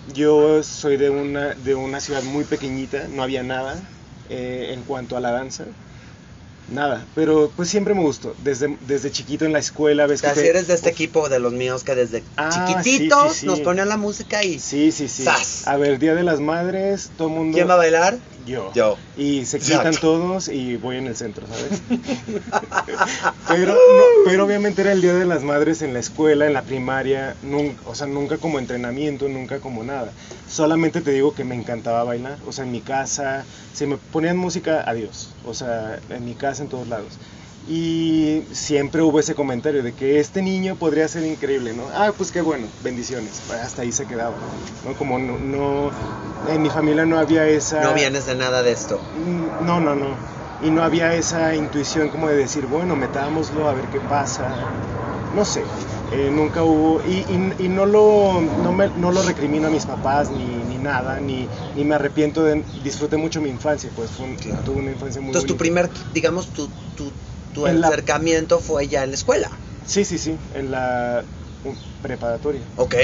Yo 0.04 0.62
soy 0.64 0.96
de 0.98 1.10
una, 1.10 1.54
de 1.54 1.74
una 1.76 2.00
ciudad 2.00 2.24
muy 2.24 2.44
pequeñita, 2.46 3.08
no 3.08 3.22
había 3.22 3.42
nada 3.44 3.91
eh, 4.32 4.72
en 4.72 4.82
cuanto 4.82 5.16
a 5.16 5.20
la 5.20 5.30
danza. 5.30 5.64
Nada, 6.68 7.04
pero 7.14 7.50
pues 7.54 7.68
siempre 7.68 7.92
me 7.92 8.00
gustó. 8.00 8.34
Desde, 8.44 8.78
desde 8.86 9.10
chiquito 9.10 9.44
en 9.44 9.52
la 9.52 9.58
escuela, 9.58 10.06
ves 10.06 10.20
O 10.20 10.22
sea, 10.22 10.32
que 10.34 10.40
si 10.40 10.46
eres 10.46 10.68
de 10.68 10.74
este 10.74 10.90
equipo 10.90 11.28
de 11.28 11.38
los 11.38 11.52
míos 11.52 11.82
que 11.82 11.94
desde 11.94 12.22
Ah, 12.36 12.50
chiquititos 12.50 13.32
sí, 13.32 13.34
sí, 13.34 13.40
sí. 13.40 13.46
nos 13.46 13.60
ponían 13.60 13.88
la 13.88 13.96
música 13.96 14.42
y... 14.42 14.58
Sí, 14.58 14.92
sí, 14.92 15.08
sí. 15.08 15.24
A 15.66 15.76
ver, 15.76 15.98
Día 15.98 16.14
de 16.14 16.22
las 16.22 16.40
Madres, 16.40 17.10
todo 17.16 17.28
el 17.28 17.34
mundo... 17.34 17.56
¿Quién 17.56 17.68
va 17.68 17.74
a 17.74 17.78
bailar? 17.78 18.18
Yo. 18.46 18.72
Yo. 18.74 18.98
Y 19.16 19.44
se 19.44 19.58
quitan 19.58 19.86
Exacto. 19.86 20.00
todos 20.00 20.48
y 20.48 20.76
voy 20.76 20.96
en 20.96 21.06
el 21.06 21.16
centro, 21.16 21.46
¿sabes? 21.46 21.82
pero, 23.48 23.74
no- 23.74 24.24
pero 24.24 24.44
obviamente 24.44 24.82
era 24.82 24.92
el 24.92 25.02
Día 25.02 25.14
de 25.14 25.24
las 25.24 25.42
Madres 25.42 25.82
en 25.82 25.92
la 25.92 26.00
escuela, 26.00 26.46
en 26.46 26.52
la 26.54 26.62
primaria, 26.62 27.36
nunca, 27.42 27.82
o 27.86 27.94
sea, 27.94 28.06
nunca 28.06 28.38
como 28.38 28.58
entrenamiento, 28.58 29.28
nunca 29.28 29.60
como 29.60 29.84
nada. 29.84 30.12
Solamente 30.48 31.00
te 31.00 31.10
digo 31.12 31.34
que 31.34 31.44
me 31.44 31.54
encantaba 31.54 32.04
bailar, 32.04 32.38
o 32.46 32.52
sea, 32.52 32.64
en 32.64 32.72
mi 32.72 32.80
casa, 32.80 33.44
si 33.74 33.86
me 33.86 33.96
ponían 33.96 34.36
música, 34.36 34.82
adiós, 34.86 35.30
o 35.44 35.54
sea, 35.54 35.98
en 36.10 36.24
mi 36.24 36.34
casa, 36.34 36.62
en 36.62 36.68
todos 36.68 36.88
lados. 36.88 37.18
Y 37.68 38.42
siempre 38.52 39.02
hubo 39.02 39.20
ese 39.20 39.34
comentario 39.34 39.82
de 39.82 39.92
que 39.92 40.18
este 40.18 40.42
niño 40.42 40.76
podría 40.76 41.06
ser 41.06 41.24
increíble, 41.24 41.72
¿no? 41.72 41.88
Ah, 41.94 42.12
pues 42.16 42.32
qué 42.32 42.40
bueno, 42.40 42.66
bendiciones. 42.82 43.40
Hasta 43.50 43.82
ahí 43.82 43.92
se 43.92 44.06
quedaba, 44.06 44.36
¿no? 44.84 44.96
Como 44.96 45.18
no, 45.18 45.38
no 45.38 45.90
en 46.50 46.60
mi 46.62 46.70
familia 46.70 47.06
no 47.06 47.18
había 47.18 47.46
esa... 47.48 47.82
No 47.82 47.94
vienes 47.94 48.26
de 48.26 48.34
nada 48.34 48.62
de 48.62 48.72
esto. 48.72 49.00
Mm, 49.14 49.64
No, 49.66 49.78
no, 49.80 49.94
no. 49.94 50.16
Y 50.60 50.70
no 50.70 50.82
había 50.82 51.14
esa 51.14 51.54
intuición 51.54 52.08
como 52.10 52.28
de 52.28 52.36
decir, 52.36 52.66
bueno, 52.66 52.94
metámoslo 52.96 53.68
a 53.68 53.74
ver 53.74 53.88
qué 53.88 54.00
pasa. 54.00 54.54
No 55.34 55.44
sé, 55.44 55.64
eh, 56.12 56.30
nunca 56.32 56.62
hubo. 56.62 57.00
Y, 57.06 57.24
y- 57.28 57.64
y 57.64 57.68
no, 57.68 57.86
lo, 57.86 58.40
no, 58.40 58.72
me- 58.72 58.90
no 58.96 59.10
lo 59.10 59.22
recrimino 59.22 59.68
a 59.68 59.70
mis 59.70 59.84
papás 59.86 60.30
ni, 60.30 60.44
ni 60.44 60.76
nada, 60.78 61.18
ni, 61.20 61.48
ni 61.74 61.84
me 61.84 61.94
arrepiento 61.94 62.44
de. 62.44 62.64
Disfruté 62.84 63.16
mucho 63.16 63.40
mi 63.40 63.48
infancia, 63.48 63.90
pues 63.96 64.10
fue 64.10 64.26
un- 64.26 64.36
Claro. 64.36 64.62
tuve 64.62 64.80
una 64.82 64.90
infancia 64.92 65.20
muy 65.20 65.28
Entonces 65.30 65.48
tu 65.48 65.54
bonita. 65.56 65.88
primer, 65.88 65.90
digamos, 66.12 66.52
tu, 66.52 66.68
tu, 66.94 67.10
tu 67.52 67.66
En 67.66 67.80
la- 67.80 67.88
acercamiento 67.88 68.58
fue 68.60 68.88
ya 68.88 69.04
en 69.04 69.10
la 69.10 69.16
escuela. 69.16 69.50
Sí, 69.86 70.04
sí, 70.04 70.18
sí, 70.18 70.36
en 70.54 70.70
la 70.70 71.24
preparatoria. 72.00 72.62
Ok. 72.76 72.94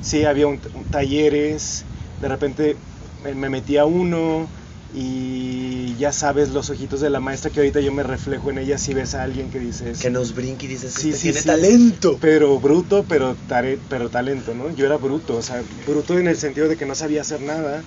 Sí, 0.00 0.24
había 0.24 0.46
un, 0.46 0.60
un- 0.74 0.84
talleres, 0.86 1.84
de 2.20 2.28
repente 2.28 2.76
me, 3.22 3.34
me 3.34 3.48
metí 3.50 3.76
a 3.76 3.84
uno 3.84 4.48
y 4.92 5.94
ya 5.96 6.10
sabes 6.12 6.50
los 6.50 6.68
ojitos 6.70 7.00
de 7.00 7.10
la 7.10 7.20
maestra 7.20 7.50
que 7.50 7.60
ahorita 7.60 7.80
yo 7.80 7.92
me 7.92 8.02
reflejo 8.02 8.50
en 8.50 8.58
ella 8.58 8.76
si 8.76 8.92
ves 8.92 9.14
a 9.14 9.22
alguien 9.22 9.48
que 9.50 9.60
dices 9.60 10.00
Que 10.00 10.10
nos 10.10 10.34
brinque 10.34 10.66
y 10.66 10.68
dices, 10.70 10.94
Sí, 10.94 11.10
este 11.12 11.16
sí, 11.16 11.22
tiene 11.28 11.40
sí. 11.42 11.46
talento. 11.48 12.18
pero 12.20 12.58
bruto 12.58 13.04
pero 13.06 13.36
tare- 13.36 13.78
pero 13.88 14.10
talento 14.10 14.52
no 14.54 14.70
yo 14.70 14.86
era 14.86 14.96
bruto 14.96 15.36
o 15.36 15.42
sea 15.42 15.62
bruto 15.86 16.18
en 16.18 16.26
el 16.26 16.36
sentido 16.36 16.66
de 16.68 16.76
que 16.76 16.86
no 16.86 16.94
sabía 16.96 17.20
hacer 17.20 17.40
nada 17.40 17.84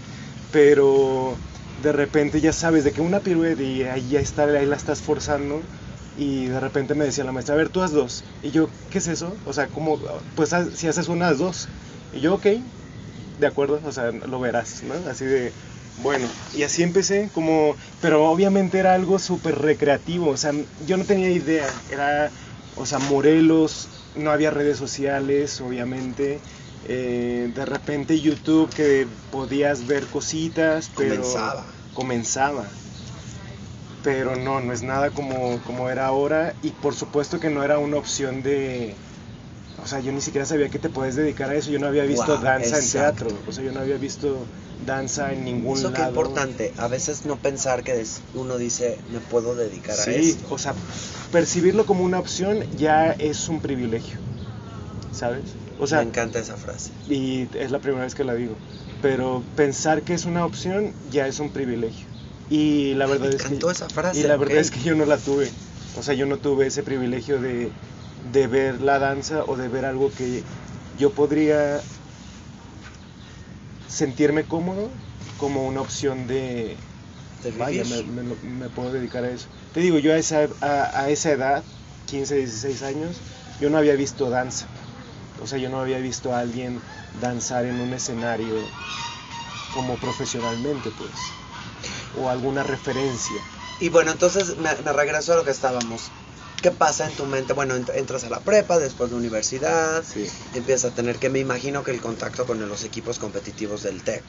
pero 0.51 1.37
de 1.75 1.91
repente 1.91 2.39
ya 2.39 2.53
sabes 2.53 2.83
de 2.83 2.93
que 2.93 3.01
una 3.01 3.19
pirueta 3.21 3.61
y 3.63 3.83
ahí 3.83 4.09
ya 4.09 4.19
está 4.21 4.45
ahí 4.45 4.65
la 4.65 4.75
estás 4.77 5.01
forzando 5.01 5.61
y 6.15 6.47
de 6.47 6.59
repente 6.59 6.95
me 6.95 7.05
decía 7.05 7.23
la 7.23 7.31
maestra 7.31 7.55
a 7.55 7.57
ver 7.57 7.69
tú 7.69 7.81
haz 7.81 7.91
dos 7.91 8.23
y 8.41 8.51
yo 8.51 8.69
qué 8.89 8.99
es 8.99 9.07
eso 9.07 9.39
o 9.45 9.53
sea 9.53 9.67
como 9.67 9.99
pues 10.35 10.51
si 10.75 10.87
haces 10.87 11.07
una 11.07 11.29
haz 11.29 11.39
dos. 11.39 11.69
Y 12.11 12.19
yo 12.21 12.35
ok 12.35 12.47
de 13.37 13.47
acuerdo 13.47 13.81
o 13.83 13.91
sea 13.91 14.11
lo 14.11 14.39
verás 14.39 14.83
no 14.83 14.93
así 15.09 15.25
de 15.25 15.53
bueno, 15.95 16.27
y 16.55 16.63
así 16.63 16.81
empecé, 16.81 17.29
como, 17.31 17.75
pero 17.99 18.25
obviamente 18.27 18.79
era 18.79 18.95
algo 18.95 19.19
súper 19.19 19.59
recreativo, 19.59 20.29
o 20.29 20.37
sea, 20.37 20.51
yo 20.79 20.97
no 20.97 21.05
tenía 21.05 21.29
idea, 21.29 21.67
era, 21.87 22.31
o 22.73 22.87
sea, 22.87 22.97
Morelos, 22.97 23.91
no 24.15 24.31
había 24.31 24.49
redes 24.49 24.77
sociales, 24.77 25.61
obviamente, 25.61 26.41
eh, 26.81 27.47
de 27.53 27.65
repente 27.65 28.19
YouTube 28.19 28.73
que 28.73 29.07
podías 29.29 29.85
ver 29.85 30.07
cositas, 30.07 30.89
pero 30.97 31.17
Comenzaba. 31.21 31.67
comenzaba. 31.93 32.82
Pero 34.03 34.35
no, 34.35 34.59
no 34.59 34.73
es 34.73 34.83
nada 34.83 35.11
como, 35.11 35.59
como 35.65 35.89
era 35.89 36.05
ahora, 36.07 36.55
y 36.61 36.71
por 36.71 36.93
supuesto 36.93 37.39
que 37.39 37.49
no 37.49 37.63
era 37.63 37.79
una 37.79 37.97
opción 37.97 38.43
de, 38.43 38.95
o 39.81 39.87
sea, 39.87 40.01
yo 40.01 40.11
ni 40.11 40.19
siquiera 40.21 40.45
sabía 40.45 40.67
que 40.69 40.77
te 40.79 40.89
puedes 40.89 41.15
dedicar 41.15 41.49
a 41.49 41.55
eso. 41.55 41.71
Yo 41.71 41.79
no 41.79 41.87
había 41.87 42.03
visto 42.03 42.35
Wow, 42.35 42.43
danza 42.43 42.77
exacto. 42.79 42.85
en 42.85 42.91
teatro. 43.31 43.43
O 43.47 43.51
sea, 43.53 43.63
yo 43.63 43.71
no 43.71 43.79
había 43.79 43.97
visto 43.97 44.45
danza 44.85 45.31
en 45.31 45.45
ningún 45.45 45.77
Eso 45.77 45.83
lado. 45.91 45.95
que 45.95 46.01
es 46.01 46.07
importante, 46.09 46.73
a 46.77 46.87
veces 46.89 47.25
no 47.25 47.37
pensar 47.37 47.83
que 47.83 48.05
uno 48.33 48.57
dice, 48.57 48.97
me 49.13 49.19
puedo 49.19 49.55
dedicar 49.55 49.97
a 49.97 50.03
Sí, 50.03 50.11
esto. 50.31 50.47
o 50.53 50.57
sea, 50.57 50.73
percibirlo 51.31 51.85
como 51.85 52.03
una 52.03 52.19
opción 52.19 52.65
ya 52.77 53.11
es 53.11 53.47
un 53.47 53.61
privilegio, 53.61 54.17
¿sabes? 55.13 55.43
O 55.79 55.87
sea, 55.87 55.99
me 55.99 56.09
encanta 56.09 56.39
esa 56.39 56.57
frase. 56.57 56.91
y 57.09 57.47
es 57.57 57.71
la 57.71 57.79
primera 57.79 58.03
vez 58.03 58.15
que 58.15 58.25
la 58.25 58.33
digo, 58.35 58.55
pero 59.01 59.43
pensar 59.55 60.01
que 60.01 60.13
es 60.13 60.25
una 60.25 60.45
opción 60.45 60.91
ya 61.11 61.25
es 61.27 61.39
un 61.39 61.49
privilegio. 61.49 62.05
Y 62.53 62.93
la 62.95 63.07
verdad 63.07 63.29
Me 63.29 63.35
es 63.35 63.41
que 63.41 63.49
encantó 63.49 63.71
esa 63.71 63.89
frase. 63.89 64.19
y 64.19 64.23
la 64.27 64.37
verdad 64.37 64.57
es 64.57 64.71
que 64.71 64.79
yo 64.81 64.95
no 64.95 65.05
la 65.05 65.17
tuve. 65.17 65.51
O 65.97 66.03
sea, 66.03 66.13
yo 66.13 66.25
no 66.25 66.37
tuve 66.37 66.67
ese 66.67 66.83
privilegio 66.83 67.39
de, 67.39 67.71
de 68.31 68.47
ver 68.47 68.81
la 68.81 68.99
danza 68.99 69.43
o 69.47 69.55
de 69.57 69.67
ver 69.69 69.85
algo 69.85 70.09
que 70.13 70.43
yo 70.99 71.09
podría 71.13 71.81
sentirme 73.87 74.43
cómodo 74.45 74.89
como 75.37 75.67
una 75.67 75.81
opción 75.81 76.27
de, 76.27 76.77
De 77.43 77.51
vaya, 77.59 77.83
me, 77.85 78.03
vivir. 78.03 78.23
me- 78.23 78.35
me 78.41 78.69
puedo 78.69 78.91
dedicar 78.91 79.23
a 79.23 79.29
eso. 79.31 79.47
Te 79.73 79.79
digo, 79.81 79.99
yo 79.99 80.13
a 80.13 80.17
esa, 80.17 80.49
a, 80.61 81.01
a 81.03 81.09
esa 81.09 81.31
edad, 81.31 81.63
15, 82.05 82.35
16 82.35 82.83
años, 82.83 83.21
yo 83.59 83.69
no 83.69 83.77
había 83.77 83.95
visto 83.95 84.29
danza. 84.29 84.67
O 85.41 85.47
sea, 85.47 85.57
yo 85.59 85.69
no 85.69 85.79
había 85.81 85.99
visto 85.99 86.33
a 86.33 86.39
alguien 86.39 86.79
danzar 87.21 87.65
en 87.65 87.79
un 87.81 87.93
escenario 87.93 88.55
como 89.73 89.97
profesionalmente, 89.97 90.89
pues. 90.91 91.13
O 92.15 92.29
alguna 92.29 92.63
referencia. 92.63 93.41
Y 93.79 93.89
bueno, 93.89 94.11
entonces 94.11 94.55
me, 94.57 94.69
me 94.83 94.93
regreso 94.93 95.33
a 95.33 95.35
lo 95.37 95.43
que 95.43 95.51
estábamos. 95.51 96.11
¿Qué 96.61 96.71
pasa 96.71 97.07
en 97.07 97.15
tu 97.15 97.25
mente? 97.25 97.53
Bueno, 97.53 97.75
ent- 97.75 97.91
entras 97.95 98.23
a 98.23 98.29
la 98.29 98.39
prepa, 98.39 98.79
después 98.79 99.09
de 99.09 99.17
universidad, 99.17 100.03
Sí. 100.03 100.29
empiezas 100.53 100.91
a 100.91 100.95
tener 100.95 101.17
que 101.19 101.29
me 101.29 101.39
imagino 101.39 101.83
que 101.83 101.91
el 101.91 101.99
contacto 101.99 102.45
con 102.45 102.65
los 102.69 102.83
equipos 102.85 103.19
competitivos 103.19 103.83
del 103.83 104.03
TEC, 104.03 104.23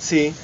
Sí, 0.00 0.34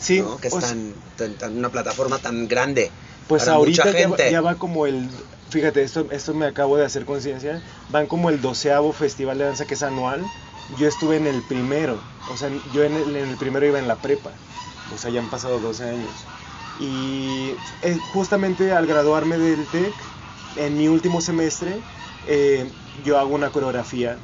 sí. 0.00 0.20
¿no? 0.20 0.38
que 0.38 0.50
sea, 0.50 0.58
están 0.60 0.94
tan- 1.16 1.36
tan- 1.36 1.56
una 1.58 1.70
plataforma 1.70 2.18
tan 2.18 2.48
grande 2.48 2.90
pues 3.28 3.44
para 3.44 3.56
ahorita 3.56 3.84
mucha 3.84 3.98
ya 3.98 4.06
gente. 4.08 4.30
ya 4.32 4.40
va 4.40 4.56
como 4.56 4.86
el, 4.86 5.08
fíjate, 5.50 5.82
esto, 5.82 6.06
esto 6.10 6.34
me 6.34 6.46
acabo 6.46 6.76
de 6.76 6.84
hacer 6.84 7.04
conciencia, 7.04 7.62
van 7.88 8.06
como 8.06 8.28
el 8.30 8.40
doceavo 8.40 8.92
festival 8.92 9.38
de 9.38 9.44
danza 9.44 9.64
que 9.66 9.74
es 9.74 9.82
anual. 9.82 10.28
Yo 10.76 10.88
estuve 10.88 11.16
en 11.16 11.26
el 11.26 11.42
primero, 11.42 12.00
o 12.26 12.36
sea, 12.36 12.50
yo 12.72 12.82
en 12.84 12.96
el, 12.96 13.14
en 13.16 13.28
el 13.28 13.36
primero 13.36 13.64
iba 13.66 13.78
en 13.78 13.86
la 13.86 13.96
prepa, 13.96 14.32
o 14.92 14.98
sea, 14.98 15.10
ya 15.10 15.20
han 15.20 15.28
pasado 15.28 15.58
12 15.60 15.84
años. 15.84 16.10
Y 16.80 17.52
eh, 17.82 17.98
justamente 18.12 18.72
al 18.72 18.86
graduarme 18.86 19.38
del 19.38 19.64
TEC, 19.66 19.92
en 20.56 20.76
mi 20.76 20.88
último 20.88 21.20
semestre, 21.20 21.80
eh, 22.26 22.68
yo 23.04 23.18
hago 23.18 23.34
una 23.34 23.50
coreografía 23.50 24.16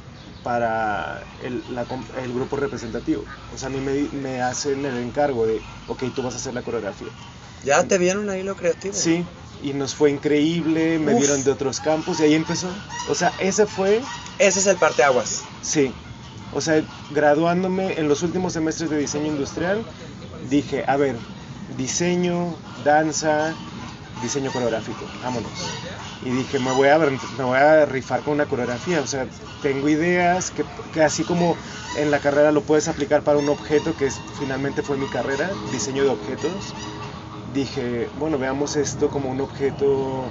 para 0.43 1.23
el, 1.43 1.63
la 1.73 1.85
el 2.23 2.33
grupo 2.33 2.55
representativo. 2.57 3.23
O 3.55 3.57
sea, 3.57 3.67
a 3.67 3.71
mí 3.71 3.79
me, 3.79 4.07
me 4.21 4.41
hacen 4.41 4.85
el 4.85 4.97
encargo 4.97 5.45
de, 5.45 5.61
ok, 5.87 6.03
tú 6.15 6.23
vas 6.23 6.33
a 6.33 6.37
hacer 6.37 6.53
la 6.53 6.61
coreografía. 6.61 7.09
Ya 7.63 7.83
te 7.87 7.97
vieron 7.97 8.29
ahí 8.29 8.43
lo 8.43 8.55
creativo. 8.55 8.93
Sí, 8.93 9.23
y 9.63 9.73
nos 9.73 9.93
fue 9.93 10.09
increíble, 10.09 10.97
me 10.97 11.13
Uf. 11.13 11.19
vieron 11.19 11.43
de 11.43 11.51
otros 11.51 11.79
campos 11.79 12.19
y 12.19 12.23
ahí 12.23 12.33
empezó. 12.33 12.67
O 13.09 13.15
sea, 13.15 13.31
ese 13.39 13.65
fue, 13.67 14.01
Ese 14.39 14.59
es 14.59 14.67
el 14.67 14.77
parteaguas. 14.77 15.43
sí. 15.61 15.93
O 16.53 16.59
sea, 16.59 16.83
graduándome 17.11 17.97
en 17.97 18.09
los 18.09 18.23
últimos 18.23 18.51
semestres 18.51 18.89
de 18.89 18.97
diseño 18.97 19.27
industrial, 19.27 19.85
dije, 20.49 20.83
a 20.87 20.97
ver, 20.97 21.15
diseño, 21.77 22.55
danza, 22.83 23.53
diseño 24.21 24.51
coreográfico, 24.51 25.05
vámonos. 25.23 25.51
Y 26.23 26.29
dije, 26.29 26.59
me 26.59 26.71
voy 26.71 26.89
a, 26.89 26.97
me 26.97 27.43
voy 27.43 27.57
a 27.57 27.85
rifar 27.85 28.21
con 28.21 28.33
una 28.33 28.45
coreografía. 28.45 29.01
O 29.01 29.07
sea, 29.07 29.25
tengo 29.61 29.89
ideas 29.89 30.51
que, 30.51 30.63
que 30.93 31.01
así 31.01 31.23
como 31.23 31.55
en 31.97 32.11
la 32.11 32.19
carrera 32.19 32.51
lo 32.51 32.61
puedes 32.61 32.87
aplicar 32.87 33.23
para 33.23 33.39
un 33.39 33.49
objeto, 33.49 33.95
que 33.95 34.05
es, 34.07 34.21
finalmente 34.37 34.83
fue 34.83 34.97
mi 34.97 35.07
carrera, 35.07 35.49
diseño 35.71 36.03
de 36.03 36.09
objetos. 36.09 36.51
Dije, 37.53 38.07
bueno, 38.19 38.37
veamos 38.37 38.75
esto 38.75 39.09
como 39.09 39.29
un 39.29 39.41
objeto 39.41 40.23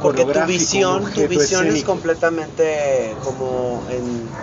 Porque 0.00 0.24
tu 0.24 0.44
visión, 0.46 1.12
tu 1.12 1.26
visión 1.26 1.66
es 1.66 1.82
completamente 1.82 3.18
como 3.20 3.82
en 3.90 4.38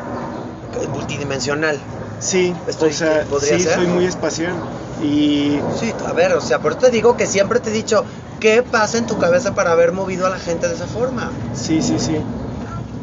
multidimensional. 0.92 1.80
Sí, 2.20 2.54
Estoy- 2.68 2.90
o 2.90 2.94
sea, 2.94 3.26
¿podría 3.26 3.58
sí, 3.58 3.64
ser? 3.64 3.76
soy 3.78 3.88
muy 3.88 4.06
espacial. 4.06 4.54
Y 5.02 5.60
Sí, 5.80 5.94
a 6.06 6.14
ver, 6.14 6.34
o 6.34 6.42
sea, 6.42 6.60
por 6.60 6.72
eso 6.74 6.80
te 6.82 6.92
digo 6.92 7.16
que 7.16 7.26
siempre 7.28 7.60
te 7.60 7.70
he 7.70 7.74
dicho, 7.74 8.06
¿qué 8.40 8.62
pasa 8.64 8.98
en 8.98 9.06
tu 9.06 9.18
cabeza 9.18 9.54
para 9.56 9.72
haber 9.72 9.92
movido 9.94 10.26
a 10.28 10.30
la 10.30 10.38
gente 10.38 10.68
de 10.68 10.74
esa 10.76 10.88
forma? 10.88 11.32
sí, 11.54 11.82
sí, 11.82 12.00
sí. 12.00 12.18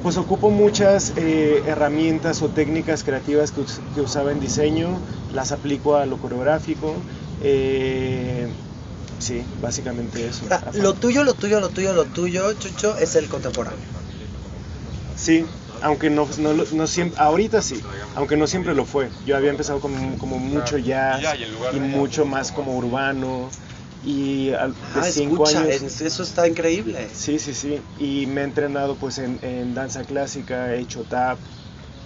Pues 0.03 0.17
ocupo 0.19 0.51
muchas 0.51 1.13
eh, 1.17 1.63
herramientas 1.67 2.43
o 2.43 2.49
técnicas 2.51 3.03
creativas 3.03 3.51
que, 3.53 3.61
us- 3.61 3.81
que 3.95 4.01
usaba 4.03 4.33
en 4.33 4.41
diseño, 4.41 5.01
las 5.33 5.53
aplico 5.53 5.97
a 5.97 6.07
lo 6.07 6.19
coreográfico. 6.19 6.95
eh, 7.41 8.55
sí, 9.19 9.47
básicamente 9.61 10.27
eso. 10.27 10.45
Ahora, 10.45 10.71
lo 10.75 10.95
tuyo, 10.95 11.25
lo 11.25 11.35
tuyo, 11.35 11.61
lo 11.61 11.71
tuyo, 11.71 11.93
lo 11.93 12.07
tuyo, 12.07 12.53
Chucho, 12.55 12.97
es 12.99 13.17
el 13.17 13.29
contemporáneo. 13.29 13.89
Sí, 15.15 15.47
aunque 15.83 16.11
no, 16.11 16.29
no, 16.39 16.53
lo- 16.53 16.65
no 16.73 16.87
siempre, 16.87 17.19
ahorita 17.21 17.63
sí, 17.63 17.83
aunque 18.15 18.37
no 18.37 18.47
siempre 18.47 18.75
lo 18.75 18.85
fue. 18.85 19.11
Yo 19.25 19.37
había 19.37 19.51
empezado 19.51 19.81
como, 19.81 20.17
como 20.19 20.39
mucho 20.39 20.79
jazz 20.79 21.25
y 21.73 21.81
mucho 21.81 22.25
más 22.27 22.53
como 22.53 22.77
urbano 22.77 23.51
y 24.03 24.51
al- 24.53 24.73
de 24.75 24.79
Ah, 24.95 25.03
cinco 25.05 25.45
escucha, 25.45 25.61
años. 25.63 25.83
es- 25.83 26.01
eso 26.03 26.23
está 26.23 26.47
increíble. 26.47 27.09
Sí, 27.09 27.39
sí, 27.39 27.55
sí. 27.55 27.83
Y 27.99 28.27
me 28.27 28.43
he 28.43 28.45
entrenado 28.45 28.97
pues 28.97 29.19
en, 29.19 29.39
en 29.43 29.75
danza 29.75 30.05
clásica, 30.05 30.75
he 30.75 30.81
hecho 30.81 31.05
tap, 31.05 31.41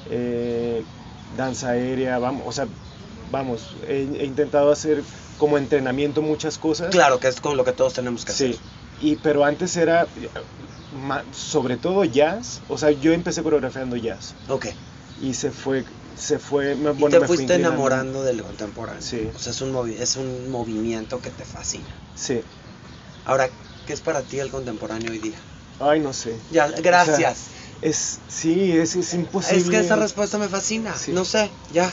eh, 0.06 0.86
danza 1.36 1.70
aérea, 1.70 2.18
vamos, 2.18 2.42
o 2.46 2.52
sea, 2.52 2.68
vamos, 3.30 3.76
he, 3.86 4.08
he 4.18 4.24
intentado 4.24 4.70
hacer 4.72 5.04
como 5.36 5.58
entrenamiento 5.58 6.22
muchas 6.22 6.58
cosas. 6.58 6.90
Claro, 6.90 7.20
que 7.20 7.28
es 7.28 7.40
con 7.40 7.56
lo 7.56 7.64
que 7.64 7.72
todos 7.72 7.92
tenemos 7.94 8.24
que 8.24 8.32
hacer. 8.32 8.54
Sí. 8.54 8.60
Y 9.02 9.16
pero 9.16 9.44
antes 9.44 9.76
era 9.76 10.08
sobre 11.32 11.76
todo 11.76 12.04
jazz, 12.04 12.62
o 12.68 12.76
sea, 12.78 12.90
yo 12.90 13.12
empecé 13.12 13.42
coreografiando 13.42 13.96
jazz 13.96 14.34
Ok. 14.48 14.66
y 15.20 15.34
se 15.34 15.50
fue 15.50 15.84
se 16.16 16.38
fue 16.38 16.74
me- 16.74 16.90
Y 16.90 16.94
bueno, 16.94 17.08
te 17.16 17.20
me 17.20 17.26
fuiste 17.26 17.54
enamorando 17.54 18.22
del 18.24 18.42
contemporáneo. 18.42 19.00
Sí. 19.00 19.30
O 19.34 19.38
sea, 19.38 19.52
es 19.52 19.60
un, 19.62 19.72
movi- 19.72 19.96
es 19.98 20.16
un 20.16 20.50
movimiento 20.50 21.20
que 21.20 21.30
te 21.30 21.44
fascina. 21.44 21.88
Sí. 22.14 22.42
Ahora, 23.24 23.48
¿qué 23.86 23.92
es 23.92 24.00
para 24.00 24.22
ti 24.22 24.38
el 24.38 24.50
contemporáneo 24.50 25.12
hoy 25.12 25.18
día? 25.18 25.38
Ay, 25.78 26.00
no 26.00 26.12
sé. 26.12 26.36
Ya, 26.50 26.66
O 26.66 26.70
sea, 26.70 26.80
gracias. 26.80 27.46
es 27.80 28.18
sí, 28.28 28.72
es, 28.76 28.96
es 28.96 29.14
imposible. 29.14 29.62
es 29.62 29.70
que 29.70 29.78
esa 29.78 29.96
respuesta 29.96 30.36
me 30.36 30.48
fascina. 30.48 30.94
Sí. 30.96 31.12
No 31.12 31.24
sé, 31.24 31.52
ya. 31.70 31.90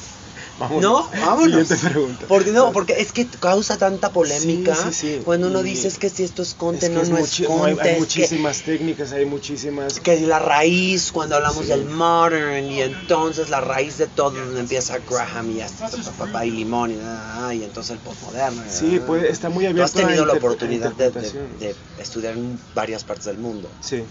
Vámonos. 0.60 0.82
No, 0.82 1.10
vámonos. 1.26 1.68
Pregunta. 1.68 2.26
Porque 2.28 2.52
no, 2.52 2.72
porque 2.72 2.96
es 3.00 3.12
que 3.12 3.28
causa 3.28 3.78
tanta 3.78 4.12
polémica 4.12 4.76
Sí, 4.76 4.82
sí, 4.92 4.94
sí. 5.18 5.22
cuando 5.24 5.48
uno 5.48 5.62
Y 5.62 5.64
dice 5.70 5.88
es 5.88 5.98
que 6.00 6.10
si 6.10 6.24
esto 6.24 6.42
es 6.42 6.56
conte, 6.56 6.88
Es 6.88 6.92
no, 6.92 7.02
es 7.02 7.10
no 7.10 7.18
es 7.20 7.40
no, 7.42 7.64
hay- 7.66 7.76
conte. 7.76 7.90
hay, 7.90 7.94
que- 7.94 8.00
muchísimas 8.00 8.62
técnicas, 8.64 9.12
hay 9.12 9.26
muchísimas. 9.26 10.00
que 10.00 10.20
la 10.22 10.40
raíz 10.40 11.12
cuando 11.12 11.36
hablamos 11.36 11.68
del 11.68 11.86
modern 11.86 12.66
y 12.72 12.82
entonces 12.82 13.50
la 13.50 13.62
raíz 13.62 13.98
de 13.98 14.08
todo 14.08 14.32
donde 14.32 14.60
empieza 14.62 14.98
Graham 15.10 15.52
y 15.56 15.62
hasta 15.62 15.90
papá 16.18 16.46
y 16.46 16.52
limón 16.52 16.92
y, 16.92 17.56
y 17.56 17.64
entonces 17.64 17.92
el 17.92 18.00
postmoderno 18.00 18.64
Sí, 18.70 19.00
puede, 19.06 19.30
está 19.32 19.50
muy 19.50 19.66
Tú 19.66 19.70
has 19.84 19.94
abierto 19.96 20.00
a 20.00 20.02
tenido 20.08 20.26
la 20.26 20.34
oportunidad 20.34 20.92
de, 20.94 21.12
de 21.12 21.76
estudiar 22.00 22.34
en 22.34 22.60
varias 22.74 23.04
partes 23.04 23.26
del 23.26 23.38
mundo. 23.38 23.70
Sí. 23.82 24.04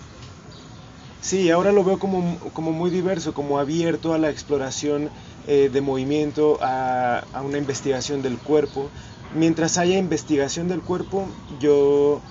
Sí, 1.21 1.51
ahora 1.51 1.73
lo 1.73 1.83
veo 1.83 1.99
como, 1.99 2.39
como 2.53 2.73
muy 2.73 2.91
diverso, 2.91 3.35
como 3.35 3.59
abierto 3.59 4.13
a 4.15 4.19
la 4.19 4.31
exploración 4.31 5.11
eh, 5.45 5.71
de 5.73 5.81
movimiento, 5.81 6.59
a, 6.61 7.19
a 7.33 7.43
una 7.43 7.59
investigación 7.59 8.23
del 8.23 8.39
cuerpo. 8.39 8.93
Mientras 9.35 9.77
haya 9.79 9.99
investigación 9.99 10.69
del 10.69 10.83
cuerpo, 10.83 11.29
yo 11.49 12.23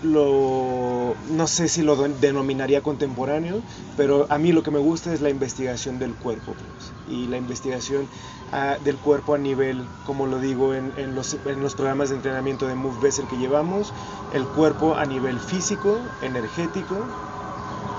lo 0.00 1.16
no 1.28 1.48
sé 1.48 1.66
si 1.68 1.82
lo 1.82 1.96
de- 1.96 2.14
denominaría 2.20 2.82
contemporáneo, 2.82 3.64
pero 3.96 4.26
a 4.30 4.38
mí 4.38 4.52
lo 4.52 4.62
que 4.62 4.70
me 4.70 4.78
gusta 4.78 5.12
es 5.12 5.20
la 5.20 5.28
investigación 5.30 5.98
del 5.98 6.14
cuerpo, 6.14 6.54
pues, 6.54 6.94
y 7.04 7.26
la 7.26 7.36
investigación 7.36 8.08
ah, 8.52 8.78
del 8.80 8.98
cuerpo 8.98 9.34
a 9.34 9.38
nivel, 9.38 9.88
como 10.04 10.26
lo 10.26 10.38
digo 10.38 10.72
en, 10.74 10.92
en 10.96 11.14
los, 11.16 11.34
en 11.44 11.60
los 11.60 11.74
programas 11.74 12.10
de 12.10 12.16
entrenamiento 12.16 12.68
de 12.68 12.76
Move 12.76 12.98
Vessel 13.00 13.26
que 13.26 13.38
llevamos, 13.38 13.92
el 14.30 14.46
cuerpo 14.46 14.94
a 14.94 15.04
nivel 15.04 15.40
físico, 15.40 16.14
energético, 16.20 17.10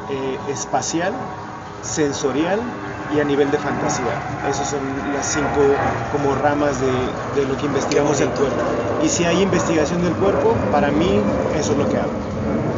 eh, 0.10 0.40
espacial, 0.50 1.14
sensorial 1.82 2.62
y 3.16 3.20
a 3.20 3.24
nivel 3.26 3.52
de 3.52 3.58
fantasía. 3.58 4.16
Esas 4.48 4.68
son 4.68 5.14
las 5.14 5.26
cinco 5.26 5.78
como 6.12 6.36
ramas 6.36 6.80
de, 6.82 7.14
de 7.36 7.46
lo 7.46 7.58
que 7.58 7.66
investigamos 7.66 8.20
el 8.22 8.30
cuerpo. 8.32 8.58
Y 9.04 9.10
si 9.10 9.26
hay 9.26 9.42
investigación 9.42 10.02
del 10.04 10.14
cuerpo, 10.16 10.56
para 10.72 10.92
mí 10.92 11.22
eso 11.56 11.72
es 11.74 11.78
lo 11.78 11.88
que 11.88 11.98
hago. 11.98 12.14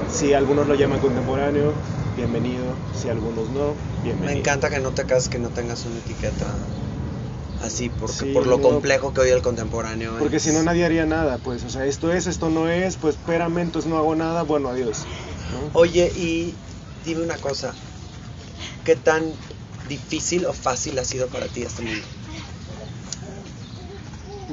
Si 0.09 0.33
algunos 0.33 0.67
lo 0.67 0.75
llaman 0.75 0.99
contemporáneo, 0.99 1.73
bienvenido. 2.15 2.75
Si 2.93 3.09
algunos 3.09 3.49
no, 3.49 3.73
bienvenido. 4.03 4.33
Me 4.33 4.39
encanta 4.39 4.69
que 4.69 4.79
no 4.79 4.91
te 4.91 5.05
cases, 5.05 5.29
que 5.29 5.39
no 5.39 5.49
tengas 5.49 5.85
una 5.85 5.97
etiqueta 5.99 6.47
así, 7.63 7.89
porque 7.89 8.13
Sí, 8.13 8.33
por 8.33 8.45
lo 8.47 8.57
no. 8.57 8.63
complejo 8.63 9.13
que 9.13 9.21
hoy 9.21 9.29
el 9.29 9.41
contemporáneo 9.41 10.17
Porque 10.19 10.37
es. 10.37 10.43
si 10.43 10.51
no 10.51 10.63
nadie 10.63 10.83
haría 10.85 11.05
nada, 11.05 11.37
pues, 11.37 11.63
o 11.63 11.69
sea, 11.69 11.85
esto 11.85 12.11
es, 12.11 12.27
esto 12.27 12.49
no 12.49 12.67
es, 12.67 12.97
pues 12.97 13.15
espérame, 13.15 13.59
entonces 13.59 13.89
no 13.89 13.97
hago 13.97 14.15
nada, 14.15 14.43
bueno, 14.43 14.69
adiós. 14.69 15.05
¿no? 15.53 15.79
Oye, 15.79 16.11
y 16.15 16.55
dime 17.05 17.21
una 17.23 17.37
cosa, 17.37 17.73
¿qué 18.85 18.95
tan 18.95 19.33
difícil 19.87 20.45
o 20.45 20.53
fácil 20.53 20.97
ha 20.99 21.05
sido 21.05 21.27
para 21.27 21.47
ti 21.47 21.63
este 21.63 21.81
mundo? 21.81 22.05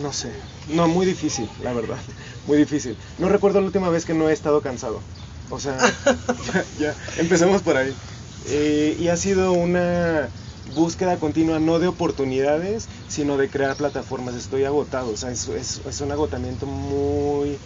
No 0.03 0.13
sé. 0.13 0.33
No, 0.69 0.87
muy 0.87 1.07
difícil, 1.07 1.49
la 1.63 1.73
verdad. 1.73 1.99
Muy 2.47 2.59
difícil. 2.59 2.97
No 3.19 3.29
recuerdo 3.29 3.61
la 3.61 3.67
última 3.67 3.89
vez 3.89 4.05
que 4.05 4.15
no 4.15 4.29
he 4.29 4.33
estado 4.33 4.61
cansado. 4.61 5.01
O 5.51 5.59
sea, 5.59 5.79
ya, 6.53 6.65
ya, 6.79 6.97
empecemos 7.19 7.63
por 7.63 7.77
ahí. 7.77 7.95
Eh, 8.47 8.97
y 8.99 9.09
ha 9.09 9.17
sido 9.17 9.53
una 9.53 10.29
búsqueda 10.75 11.19
continua, 11.19 11.59
no 11.59 11.79
de 11.79 11.89
oportunidades, 11.89 12.89
sino 13.09 13.37
de 13.37 13.49
crear 13.49 13.77
plataformas. 13.77 14.35
Estoy 14.35 14.65
agotado, 14.65 15.11
o 15.11 15.17
sea, 15.17 15.31
es, 15.31 15.49
es, 15.49 15.81
es 15.85 16.01
un 16.01 16.13
agotamiento 16.13 16.67
muy 16.67 17.59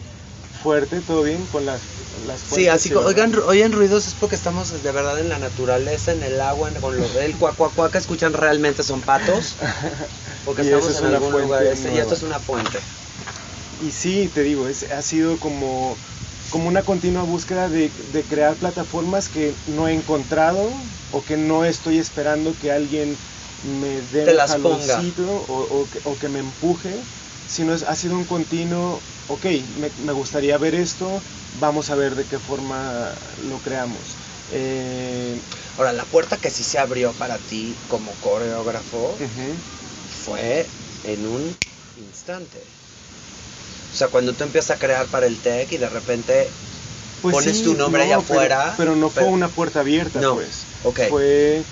fuerte, 0.62 1.00
todo 1.00 1.23
bien 1.23 1.47
con 1.47 1.66
las, 1.66 1.83
las 2.26 2.42
Sí, 2.45 2.69
así 2.69 2.90
verdad. 2.90 3.07
oigan, 3.07 3.33
oyen 3.47 3.73
ruidos 3.73 4.07
es 4.07 4.14
porque 4.14 4.37
estamos 4.37 4.71
de 4.83 4.92
verdad 4.92 5.19
en 5.19 5.28
la 5.28 5.38
naturaleza, 5.38 6.12
en 6.12 6.23
el 6.23 6.40
agua, 6.40 6.71
con 6.81 6.97
los 6.97 7.14
del 7.14 7.37
cuacuacuá 7.37 7.90
que 7.90 7.99
escuchan 7.99 8.33
realmente 8.33 8.83
son 8.83 9.00
patos. 9.00 9.57
Porque 10.45 10.62
estamos 10.62 10.90
es 10.90 10.99
en 10.99 11.07
una 11.07 11.16
algún 11.16 11.33
fuente 11.33 11.47
lugar 11.47 11.66
este, 11.66 11.95
y 11.95 11.99
esto 11.99 12.14
es 12.14 12.23
una 12.23 12.38
fuente. 12.40 12.78
Y 13.87 13.90
sí, 13.90 14.28
te 14.28 14.42
digo, 14.42 14.69
es, 14.69 14.87
ha 14.90 15.02
sido 15.02 15.38
como, 15.38 15.97
como 16.50 16.69
una 16.69 16.83
continua 16.83 17.23
búsqueda 17.23 17.69
de, 17.69 17.90
de 18.12 18.23
crear 18.25 18.57
plataformas 18.57 19.28
que 19.28 19.54
no 19.66 19.88
he 19.88 19.92
encontrado 19.92 20.73
o 21.11 21.23
que 21.23 21.37
no 21.37 21.64
estoy 21.64 21.99
esperando 21.99 22.54
que 22.59 22.71
alguien 22.73 23.16
me 23.62 24.02
dé 24.02 24.25
un 24.35 25.28
o, 25.28 25.45
o 25.47 25.88
que, 25.88 26.00
o 26.04 26.16
que 26.16 26.28
me 26.28 26.40
empuje, 26.40 26.95
sino 27.47 27.75
es, 27.75 27.83
ha 27.83 27.95
sido 27.97 28.14
un 28.14 28.25
continuo, 28.25 29.00
ok, 29.29 29.47
me, 29.76 29.93
me 29.97 30.12
gustaría 30.12 30.59
ver 30.59 30.75
esto, 30.75 31.23
vamos 31.52 31.91
a 31.91 31.95
ver 31.95 32.14
de 32.14 32.26
qué 32.26 32.38
forma 32.38 33.14
lo 33.38 33.61
creamos. 33.61 34.19
Eh, 34.49 35.41
Ahora, 35.76 35.93
la 35.93 36.05
puerta 36.05 36.37
que 36.38 36.50
sí 36.50 36.64
se 36.64 36.79
abrió 36.79 37.12
para 37.14 37.38
ti 37.38 37.76
como 37.88 38.14
coreógrafo 38.17 39.17
fue 40.07 40.69
en 41.05 41.26
un 41.26 41.57
instante. 41.97 42.59
O 43.93 43.95
sea, 43.95 44.09
cuando 44.09 44.35
tú 44.35 44.45
empiezas 44.45 44.76
a 44.76 44.79
crear 44.79 45.09
para 45.09 45.26
el 45.26 45.41
tech 45.41 45.71
y 45.73 45.79
de 45.79 45.88
repente 45.88 46.50
Pues 47.21 47.37
Pones 47.37 47.59
sí, 47.59 47.64
tu 47.64 47.75
nombre 47.75 48.02
allá 48.02 48.17
no, 48.17 48.23
afuera, 48.23 48.75
Pero, 48.76 48.97
no 48.97 49.11
fue 49.11 49.25
una 49.26 49.49
puerta 49.49 49.81
abierta, 49.81 50.21
No, 50.21 50.35
pues. 50.35 50.67
ok. 50.83 51.00
Fue, 51.11 51.64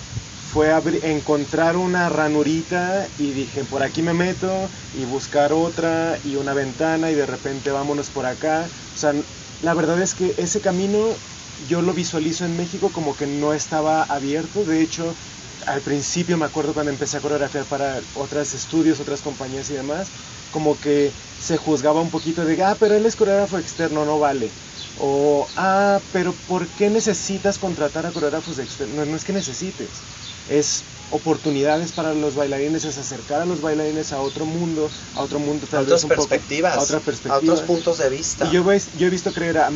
fue 0.51 0.73
encontrar 1.03 1.77
una 1.77 2.09
ranurita 2.09 3.13
y 3.17 3.33
dije, 3.33 3.65
por 3.65 3.83
aquí 3.83 4.03
me 4.03 4.15
meto 4.15 4.71
y 4.93 5.05
buscar 5.05 5.53
otra 5.53 6.19
y 6.23 6.37
una 6.37 6.55
ventana 6.55 7.11
y 7.11 7.15
de 7.15 7.27
repente 7.27 7.71
vámonos 7.71 8.11
por 8.11 8.27
acá. 8.27 8.73
O 8.75 8.97
sea, 8.97 9.15
la 9.61 9.75
verdad 9.75 10.01
es 10.03 10.15
que 10.15 10.35
ese 10.39 10.61
camino 10.61 11.23
yo 11.57 11.83
lo 11.83 11.95
visualizo 11.95 12.45
en 12.45 12.57
México 12.57 12.93
como 12.93 13.17
que 13.17 13.27
no 13.27 13.53
estaba 13.55 14.03
abierto. 14.03 14.65
De 14.65 14.81
hecho, 14.83 15.17
al 15.67 15.83
principio 15.83 16.39
me 16.39 16.47
acuerdo 16.47 16.75
cuando 16.75 16.91
empecé 16.91 17.19
a 17.19 17.21
coreografiar 17.21 17.67
para 17.69 18.07
otros 18.13 18.55
estudios, 18.55 18.99
otras 19.01 19.23
compañías 19.23 19.69
y 19.71 19.75
demás, 19.75 20.13
como 20.51 20.81
que 20.81 21.15
se 21.37 21.57
juzgaba 21.59 22.01
un 22.01 22.11
poquito 22.11 22.45
de, 22.45 22.63
ah, 22.63 22.77
pero 22.81 22.95
él 22.97 23.07
es 23.07 23.17
coreógrafo 23.17 23.59
externo, 23.59 24.05
no 24.05 24.19
vale. 24.19 24.57
O, 24.95 25.53
ah, 25.57 26.05
pero 26.11 26.41
¿por 26.41 26.75
qué 26.75 26.91
necesitas 26.91 27.59
contratar 27.59 28.07
a 28.07 28.13
coreógrafos 28.13 28.59
externos? 28.59 28.97
No, 28.97 29.05
no 29.07 29.17
es 29.17 29.25
que 29.25 29.33
necesites, 29.33 30.07
es 30.51 30.85
oportunidades 31.13 31.93
para 31.93 32.15
los 32.15 32.37
bailarines, 32.37 32.85
es 32.85 32.97
acercar 32.99 33.41
a 33.41 33.47
los 33.47 33.61
bailarines 33.61 34.13
a 34.13 34.21
otro 34.21 34.47
mundo, 34.47 34.93
a 35.15 35.23
otro 35.23 35.41
mundo 35.41 35.67
a 35.67 35.71
tal 35.71 35.85
otras 35.85 36.03
vez 36.03 36.05
un 36.05 36.11
poco- 36.11 36.29
perspectivas, 36.29 36.77
a 36.77 36.81
otra 36.81 36.99
a 36.99 37.03
perspectiva. 37.05 37.39
otros 37.39 37.63
puntos 37.63 37.99
de 37.99 38.09
vista. 38.11 38.47
Y 38.47 38.53
yo, 38.53 38.63
ves- 38.65 38.91
yo 38.95 39.07
he 39.07 39.11
visto 39.11 39.33
creer 39.33 39.59
a 39.59 39.71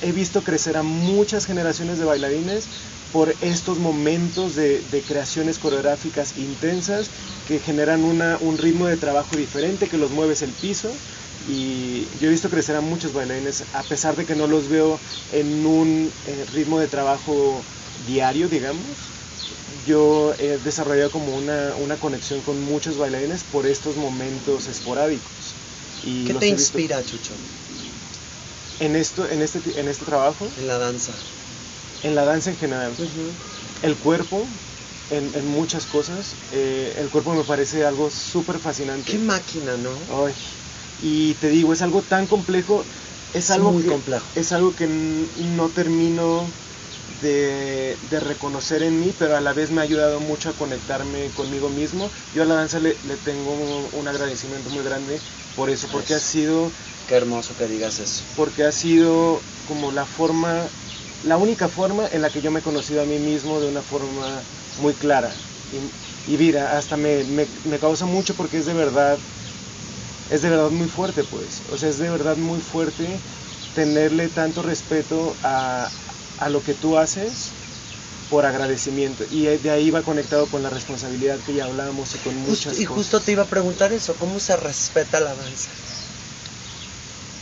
he 0.00 0.12
visto 0.12 0.42
crecer 0.42 0.76
a 0.76 0.82
muchas 0.82 1.46
generaciones 1.46 1.98
de 1.98 2.04
bailarines 2.04 2.70
por 3.12 3.36
estos 3.40 3.78
momentos 3.78 4.54
de, 4.54 4.82
de 4.82 5.04
creaciones 5.04 5.58
coreográficas 5.58 6.32
intensas 6.36 7.10
que 7.44 7.60
generan 7.60 8.04
una, 8.04 8.38
un 8.40 8.56
ritmo 8.58 8.86
de 8.86 8.96
trabajo 8.96 9.36
diferente, 9.36 9.88
que 9.88 9.98
los 9.98 10.10
mueves 10.12 10.42
el 10.42 10.54
piso. 10.54 11.00
Y 11.44 12.08
yo 12.18 12.28
he 12.28 12.30
visto 12.30 12.50
crecer 12.50 12.76
a 12.76 12.80
muchos 12.80 13.12
bailarines, 13.12 13.66
a 13.72 13.86
pesar 13.86 14.16
de 14.16 14.26
que 14.26 14.34
no 14.36 14.46
los 14.46 14.68
veo 14.68 15.00
en 15.28 15.66
un 15.66 16.14
eh, 16.24 16.44
ritmo 16.46 16.78
de 16.80 16.88
trabajo 16.88 17.66
diario, 17.96 18.48
digamos. 18.48 19.14
Yo 19.84 20.34
he 20.38 20.58
desarrollado 20.58 21.10
como 21.10 21.34
una, 21.36 21.76
una 21.76 21.98
conexión 21.98 22.42
con 22.42 22.60
muchos 22.60 22.98
bailarines 22.98 23.44
por 23.44 23.66
estos 23.66 23.96
momentos 23.96 24.66
esporádicos. 24.68 25.56
Y 26.02 26.24
¿Qué 26.24 26.34
te 26.34 26.46
visto- 26.46 26.78
inspira, 26.78 27.04
Chucho, 27.04 27.36
en 28.78 28.96
esto 28.96 29.28
en 29.28 29.42
este 29.42 29.60
en 29.80 29.88
este 29.88 30.04
trabajo 30.04 30.52
en 30.56 30.66
la 30.66 30.78
danza? 30.78 31.14
en 32.02 32.14
la 32.14 32.24
danza 32.24 32.50
en 32.50 32.56
general 32.56 32.96
el 33.82 33.98
cuerpo 33.98 34.48
en, 35.08 35.34
en 35.34 35.46
muchas 35.46 35.86
cosas 35.86 36.36
eh, 36.50 36.94
el 36.96 37.10
cuerpo 37.10 37.32
me 37.34 37.44
parece 37.44 37.84
algo 37.84 38.10
súper 38.10 38.58
fascinante 38.60 39.12
Qué 39.12 39.18
máquina, 39.18 39.76
¿no? 39.76 40.06
Ay, 40.26 40.34
y 40.98 41.34
te 41.36 41.48
digo 41.48 41.72
es 41.72 41.82
algo 41.82 42.02
tan 42.04 42.26
complejo 42.26 42.86
es 43.32 43.46
Es 43.46 43.50
algo 43.50 43.72
muy 43.72 43.82
que, 43.82 43.88
complejo. 43.88 44.30
es 44.34 44.52
algo 44.52 44.74
que 44.74 44.86
no 44.88 45.72
termino 45.72 46.54
de, 47.22 47.98
de 48.02 48.20
reconocer 48.20 48.82
en 48.82 48.98
mí 49.00 49.12
pero 49.14 49.36
a 49.36 49.40
la 49.40 49.54
vez 49.54 49.70
me 49.70 49.80
ha 49.80 49.84
ayudado 49.84 50.20
mucho 50.20 50.50
a 50.50 50.56
conectarme 50.56 51.32
conmigo 51.32 51.70
mismo 51.70 52.12
yo 52.32 52.42
a 52.42 52.46
la 52.46 52.54
danza 52.56 52.80
le, 52.80 52.98
le 53.02 53.18
tengo 53.18 53.88
un 53.90 54.08
agradecimiento 54.08 54.70
muy 54.70 54.84
grande 54.84 55.22
por 55.54 55.70
eso 55.70 55.90
porque 55.90 56.14
ha 56.14 56.20
Eso. 56.20 56.20
sido 56.20 56.74
Qué 57.06 57.14
hermoso 57.16 57.54
que 57.56 57.68
digas 57.68 57.98
eso. 58.00 58.24
porque 58.34 58.64
ha 58.64 58.72
sido 58.72 59.46
como 59.64 59.92
la 59.92 60.06
forma, 60.06 60.74
la 61.20 61.36
única 61.36 61.68
forma 61.68 62.06
en 62.10 62.22
la 62.22 62.30
que 62.30 62.40
yo 62.42 62.50
me 62.50 62.60
he 62.60 62.62
conocido 62.62 63.02
a 63.02 63.06
mí 63.06 63.18
mismo 63.18 63.60
de 63.60 63.68
una 63.68 63.82
forma 63.82 64.46
muy 64.74 64.96
clara. 64.96 65.44
Y, 65.70 65.78
y 66.24 66.38
mira, 66.38 66.76
hasta 66.78 66.96
me, 66.96 67.24
me, 67.24 67.50
me 67.62 67.78
causa 67.78 68.06
mucho 68.06 68.34
porque 68.36 68.58
es 68.58 68.66
de 68.66 68.74
verdad, 68.74 69.22
es 70.28 70.42
de 70.42 70.50
verdad 70.50 70.70
muy 70.70 70.88
fuerte 70.88 71.24
pues, 71.24 71.62
o 71.68 71.76
sea, 71.76 71.88
es 71.88 71.98
de 71.98 72.10
verdad 72.10 72.36
muy 72.36 72.60
fuerte 72.60 73.22
tenerle 73.72 74.28
tanto 74.30 74.62
respeto 74.62 75.38
a, 75.42 75.94
a 76.38 76.48
lo 76.48 76.62
que 76.62 76.74
tú 76.74 76.96
haces 76.98 77.54
por 78.28 78.46
agradecimiento 78.46 79.24
y 79.30 79.44
de 79.44 79.70
ahí 79.70 79.90
va 79.90 80.02
conectado 80.02 80.46
con 80.48 80.62
la 80.62 80.70
responsabilidad 80.70 81.40
que 81.40 81.54
ya 81.54 81.64
hablamos 81.64 82.14
y 82.14 82.18
con 82.18 82.36
muchas 82.36 82.78
y 82.78 82.84
cosas. 82.84 82.96
justo 82.96 83.20
te 83.20 83.32
iba 83.32 83.42
a 83.42 83.48
preguntar 83.48 83.92
eso, 83.92 84.16
¿cómo 84.16 84.38
se 84.40 84.56
respeta 84.56 85.20
la 85.20 85.34
danza? 85.34 85.70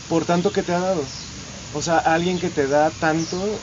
por 0.07 0.25
tanto 0.25 0.51
que 0.51 0.61
te 0.61 0.73
ha 0.73 0.79
dado. 0.79 1.07
O 1.73 1.81
sea, 1.81 1.95
a 1.95 2.13
alguien 2.15 2.37
que 2.37 2.49
te 2.49 2.67
da 2.67 2.91
tanto, 2.91 3.61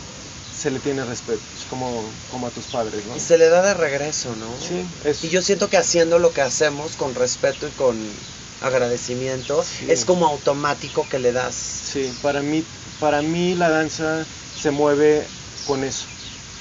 se 0.50 0.70
le 0.70 0.80
tiene 0.80 1.04
respeto, 1.04 1.42
es 1.54 1.66
como, 1.66 2.14
como 2.30 2.46
a 2.46 2.50
tus 2.50 2.66
padres, 2.68 3.04
¿no? 3.04 3.14
Y 3.14 3.20
se 3.20 3.36
le 3.36 3.50
da 3.50 3.60
de 3.60 3.74
regreso, 3.74 4.34
¿no? 4.34 4.56
Sí, 4.58 4.86
Y 5.22 5.28
yo 5.28 5.42
siento 5.42 5.68
que 5.68 5.76
haciendo 5.76 6.18
lo 6.18 6.32
que 6.32 6.40
hacemos 6.40 6.96
con 6.96 7.14
respeto 7.14 7.68
y 7.68 7.72
con 7.72 8.16
agradecimiento, 8.60 9.62
Sí. 9.62 9.86
es 9.90 10.06
como 10.06 10.26
automático 10.26 11.06
que 11.06 11.18
le 11.18 11.32
das. 11.32 11.54
sí, 11.54 12.10
para 12.22 12.40
mí, 12.42 12.64
para 12.98 13.20
mí 13.20 13.54
la 13.54 13.68
danza 13.68 14.26
se 14.58 14.70
mueve 14.70 15.28
con 15.66 15.84
eso, 15.84 16.08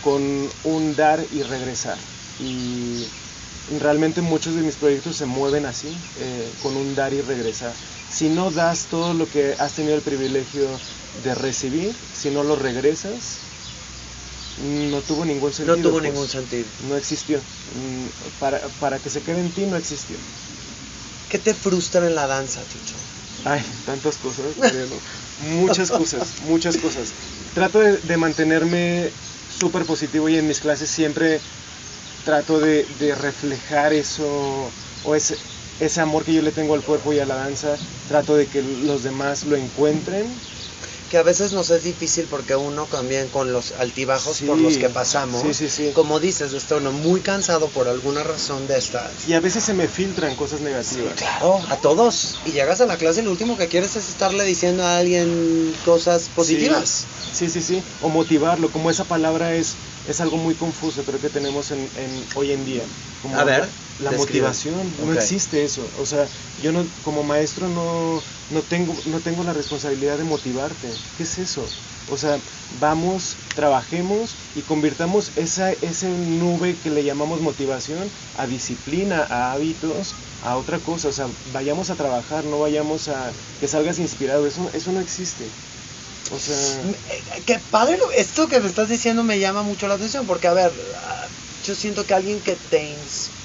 con 0.02 0.50
un 0.64 0.96
dar 0.96 1.28
y 1.32 1.44
regresar. 1.44 1.98
Y 2.40 3.06
realmente 3.68 4.22
muchos 4.22 4.56
de 4.56 4.62
mis 4.62 4.78
proyectos 4.78 5.18
se 5.18 5.26
mueven 5.26 5.66
así, 5.66 5.90
eh, 6.16 6.54
con 6.62 6.78
un 6.78 6.96
dar 6.96 7.14
y 7.14 7.22
regresar. 7.22 7.74
Si 8.10 8.30
no 8.30 8.52
das 8.52 8.88
todo 8.88 9.14
lo 9.14 9.28
que 9.28 9.56
has 9.60 9.74
tenido 9.74 9.96
el 9.96 10.04
privilegio 10.04 10.80
de 11.24 11.36
recibir, 11.36 11.96
si 12.14 12.30
no 12.30 12.44
lo 12.44 12.56
regresas, 12.56 13.22
no 14.58 15.02
tuvo 15.02 15.26
ningún 15.26 15.52
sentido. 15.54 15.78
No 15.78 15.84
tuvo 15.84 16.00
pues. 16.00 16.04
ningún 16.04 16.28
sentido. 16.28 16.70
no 16.80 16.96
existió. 16.96 17.42
Mm, 17.74 18.08
Para, 18.40 18.70
para 18.80 19.00
que 19.00 19.10
se 19.10 19.22
quede 19.22 19.40
en 19.40 19.54
ti 19.54 19.66
no 19.66 19.76
existió. 19.76 20.18
¿Qué 21.30 21.40
te 21.40 21.54
frustra 21.54 22.08
en 22.08 22.16
la 22.16 22.28
danza, 22.28 22.66
Chucho? 22.68 22.96
Ay, 23.44 23.62
tantas 23.86 24.18
cosas. 24.18 24.56
Muchas 25.40 25.92
cosas, 25.92 26.42
muchas 26.48 26.78
cosas. 26.78 27.14
Trato 27.54 27.80
de, 27.80 28.18
mantenerme 28.18 29.12
súper 29.60 29.86
positivo 29.86 30.30
y 30.30 30.38
en 30.38 30.48
mis 30.48 30.60
clases 30.60 30.90
siempre 30.90 31.40
trato 32.26 32.60
de, 32.60 32.86
de 33.00 33.16
reflejar 33.16 33.94
eso 33.94 34.72
o 35.04 35.16
ese, 35.16 35.38
ese 35.80 36.02
amor 36.02 36.24
que 36.24 36.34
yo 36.34 36.42
le 36.42 36.52
tengo 36.52 36.74
al 36.74 36.82
cuerpo 36.82 37.14
y 37.14 37.20
a 37.20 37.26
la 37.26 37.36
danza. 37.36 37.78
Trato 38.08 38.36
de 38.36 38.48
que 38.48 38.62
los 38.62 39.04
demás 39.04 39.46
lo 39.46 39.56
encuentren. 39.56 40.40
Que 41.10 41.18
a 41.18 41.24
veces 41.24 41.54
nos 41.54 41.70
es 41.70 41.84
difícil 41.84 42.28
porque 42.28 42.56
uno 42.56 42.88
también 42.88 43.30
con 43.30 43.54
los 43.54 43.72
altibajos 43.72 44.38
Sí, 44.38 44.46
por 44.46 44.58
los 44.60 44.78
que 44.78 44.90
pasamos, 44.90 45.42
sí, 45.42 45.54
sí, 45.54 45.70
sí. 45.70 45.92
como 45.94 46.20
dices, 46.20 46.52
está 46.54 46.76
uno 46.76 46.92
muy 46.92 47.22
cansado 47.22 47.70
por 47.70 47.88
alguna 47.88 48.24
razón 48.24 48.68
de 48.68 48.78
estas. 48.78 49.28
Y 49.28 49.34
a 49.34 49.40
veces 49.40 49.64
se 49.64 49.74
me 49.74 49.88
filtran 49.88 50.36
cosas 50.36 50.60
negativas. 50.60 51.14
Claro, 51.16 51.62
a 51.70 51.78
todos. 51.78 52.38
Y 52.46 52.52
llegas 52.52 52.82
a 52.82 52.86
la 52.86 52.98
clase 52.98 53.22
y 53.22 53.24
lo 53.24 53.32
último 53.32 53.58
que 53.58 53.70
quieres 53.70 53.96
es 53.96 54.10
estarle 54.10 54.44
diciendo 54.44 54.84
a 54.84 54.98
alguien 54.98 55.74
cosas 55.86 56.28
positivas. 56.30 57.08
Sí, 57.32 57.50
sí, 57.50 57.62
sí. 57.62 57.84
O 58.02 58.10
motivarlo, 58.10 58.72
como 58.72 58.90
esa 58.90 59.06
palabra 59.06 59.56
es, 59.56 59.78
es 60.06 60.20
algo 60.20 60.36
muy 60.38 60.56
confuso, 60.56 61.06
creo 61.06 61.22
que 61.22 61.30
tenemos 61.30 61.72
en, 61.72 61.90
en- 61.96 62.28
hoy 62.36 62.52
en 62.52 62.66
día. 62.66 62.86
Como 63.22 63.38
A 63.40 63.44
ver. 63.46 63.70
La 63.98 64.12
motivación, 64.12 64.96
no 64.98 65.14
existe 65.14 65.64
eso. 65.64 65.92
O 65.96 66.06
sea, 66.06 66.30
yo 66.56 66.72
no, 66.72 66.92
como 67.02 67.24
maestro 67.24 67.68
no, 67.68 68.24
no, 68.50 68.64
tengo, 68.66 69.02
no 69.06 69.22
tengo 69.22 69.44
la 69.44 69.54
responsabilidad 69.54 70.18
de 70.18 70.24
motivarte. 70.24 71.02
¿Qué 71.16 71.24
es 71.24 71.38
eso? 71.38 71.74
O 72.06 72.18
sea, 72.18 72.42
vamos, 72.70 73.40
trabajemos 73.54 74.38
y 74.54 74.64
convirtamos 74.64 75.34
esa, 75.36 75.72
esa 75.74 76.10
nube 76.10 76.80
que 76.80 76.90
le 76.90 77.04
llamamos 77.04 77.42
motivación 77.42 78.14
a 78.34 78.48
disciplina, 78.48 79.26
a 79.30 79.52
hábitos, 79.52 80.16
a 80.40 80.58
otra 80.58 80.82
cosa. 80.82 81.10
O 81.10 81.12
sea, 81.12 81.30
vayamos 81.44 81.90
a 81.90 81.96
trabajar, 81.96 82.46
no 82.46 82.60
vayamos 82.60 83.08
a 83.10 83.36
que 83.60 83.68
salgas 83.68 84.00
inspirado. 84.00 84.46
Eso, 84.48 84.70
eso 84.74 84.92
no 84.92 85.02
existe. 85.02 85.56
O 86.30 86.40
sea, 86.40 86.84
Eh, 86.84 87.44
Qué 87.46 87.60
padre, 87.70 87.98
lo- 87.98 88.12
esto 88.12 88.48
que 88.48 88.60
me 88.60 88.68
estás 88.68 88.90
diciendo 88.90 89.24
me 89.24 89.40
llama 89.40 89.64
mucho 89.64 89.88
la 89.88 89.96
atención, 89.96 90.26
porque 90.26 90.48
a 90.48 90.54
ver, 90.54 90.74
ah, 91.04 91.30
yo 91.62 91.76
siento 91.76 92.06
que 92.06 92.14
alguien 92.14 92.42
que 92.42 92.56
te... 92.58 92.80
ins- 92.96 93.37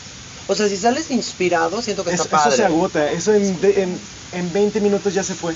O 0.52 0.54
sea, 0.54 0.68
si 0.68 0.76
sales 0.76 1.10
inspirado, 1.10 1.82
siento 1.82 2.04
que 2.04 2.12
eso, 2.12 2.22
está 2.24 2.36
eso 2.36 2.44
padre. 2.44 2.56
se 2.56 2.64
agota. 2.64 3.10
Eso 3.10 3.34
en, 3.34 3.60
de- 3.60 3.82
en, 3.82 4.00
en 4.32 4.52
20 4.52 4.80
minutos 4.80 5.12
ya 5.14 5.22
se 5.24 5.34
fue. 5.34 5.54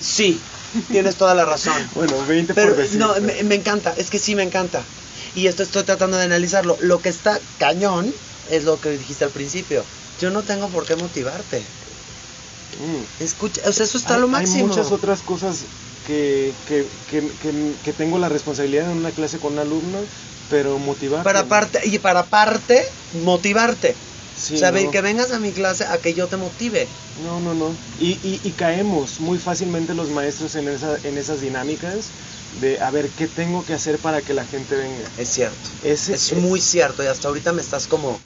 Sí, 0.00 0.40
tienes 0.90 1.16
toda 1.16 1.34
la 1.34 1.44
razón. 1.44 1.74
Bueno, 1.94 2.14
20 2.26 2.54
Pero 2.54 2.68
por 2.74 2.82
decir. 2.82 2.98
no, 2.98 3.14
pero- 3.14 3.26
me, 3.26 3.42
me 3.44 3.54
encanta, 3.56 3.94
es 3.96 4.10
que 4.10 4.18
sí 4.18 4.34
me 4.34 4.42
encanta. 4.42 4.84
Y 5.34 5.46
esto 5.46 5.62
estoy 5.62 5.82
tratando 5.82 6.16
de 6.16 6.24
analizarlo. 6.24 6.76
Lo 6.80 7.00
que 7.00 7.08
está 7.08 7.40
cañón 7.58 8.14
es 8.50 8.64
lo 8.64 8.80
que 8.80 8.90
dijiste 8.90 9.24
al 9.24 9.30
principio. 9.30 9.84
Yo 10.20 10.30
no 10.30 10.42
tengo 10.42 10.68
por 10.68 10.86
qué 10.86 10.96
motivarte. 10.96 11.66
Mm. 12.78 13.22
Escucha, 13.24 13.62
o 13.66 13.72
sea, 13.72 13.84
eso 13.84 13.98
está 13.98 14.14
hay, 14.14 14.20
lo 14.20 14.26
hay 14.26 14.32
máximo. 14.32 14.68
muchas 14.68 14.92
otras 14.92 15.22
cosas 15.22 15.66
que, 16.06 16.54
que, 16.66 16.86
que, 17.08 17.28
que- 17.38 17.74
que 17.82 17.92
tengo 17.92 18.18
la 18.18 18.28
responsabilidad 18.28 18.90
en 18.90 18.98
una 18.98 19.10
clase 19.10 19.38
con 19.38 19.54
un 19.54 19.58
alumno, 19.58 19.98
pero 20.48 20.78
motivar. 20.78 21.22
Para 21.24 21.46
parte, 21.46 21.80
y 21.84 21.98
para 21.98 22.26
parte, 22.26 22.84
motivarte. 23.12 23.96
Sí, 24.34 24.54
o 24.54 24.58
sea, 24.58 24.70
no. 24.70 24.90
que 24.90 25.00
vengas 25.00 25.32
a 25.32 25.40
mi 25.40 25.52
clase 25.52 25.84
a 25.84 25.98
que 25.98 26.14
yo 26.14 26.28
te 26.28 26.36
motive. 26.36 26.88
No, 27.16 27.40
no, 27.40 27.54
no. 27.54 27.76
Y, 27.98 28.12
y, 28.22 28.40
y 28.44 28.52
caemos 28.52 29.18
muy 29.18 29.38
fácilmente 29.38 29.94
los 29.94 30.10
maestros 30.10 30.54
en, 30.54 30.68
esa, 30.68 30.98
en 31.02 31.18
esas 31.18 31.40
dinámicas 31.40 32.12
de 32.60 32.80
a 32.80 32.90
ver 32.92 33.10
qué 33.10 33.26
tengo 33.26 33.64
que 33.64 33.74
hacer 33.74 33.98
para 33.98 34.22
que 34.22 34.34
la 34.34 34.44
gente 34.44 34.76
venga. 34.76 35.10
Es 35.16 35.30
cierto. 35.30 35.70
Ese- 35.82 36.14
es 36.14 36.30
eh, 36.32 36.36
muy 36.36 36.60
cierto. 36.60 37.02
Y 37.02 37.06
hasta 37.06 37.26
ahorita 37.26 37.52
me 37.52 37.60
estás 37.62 37.88
como. 37.88 38.20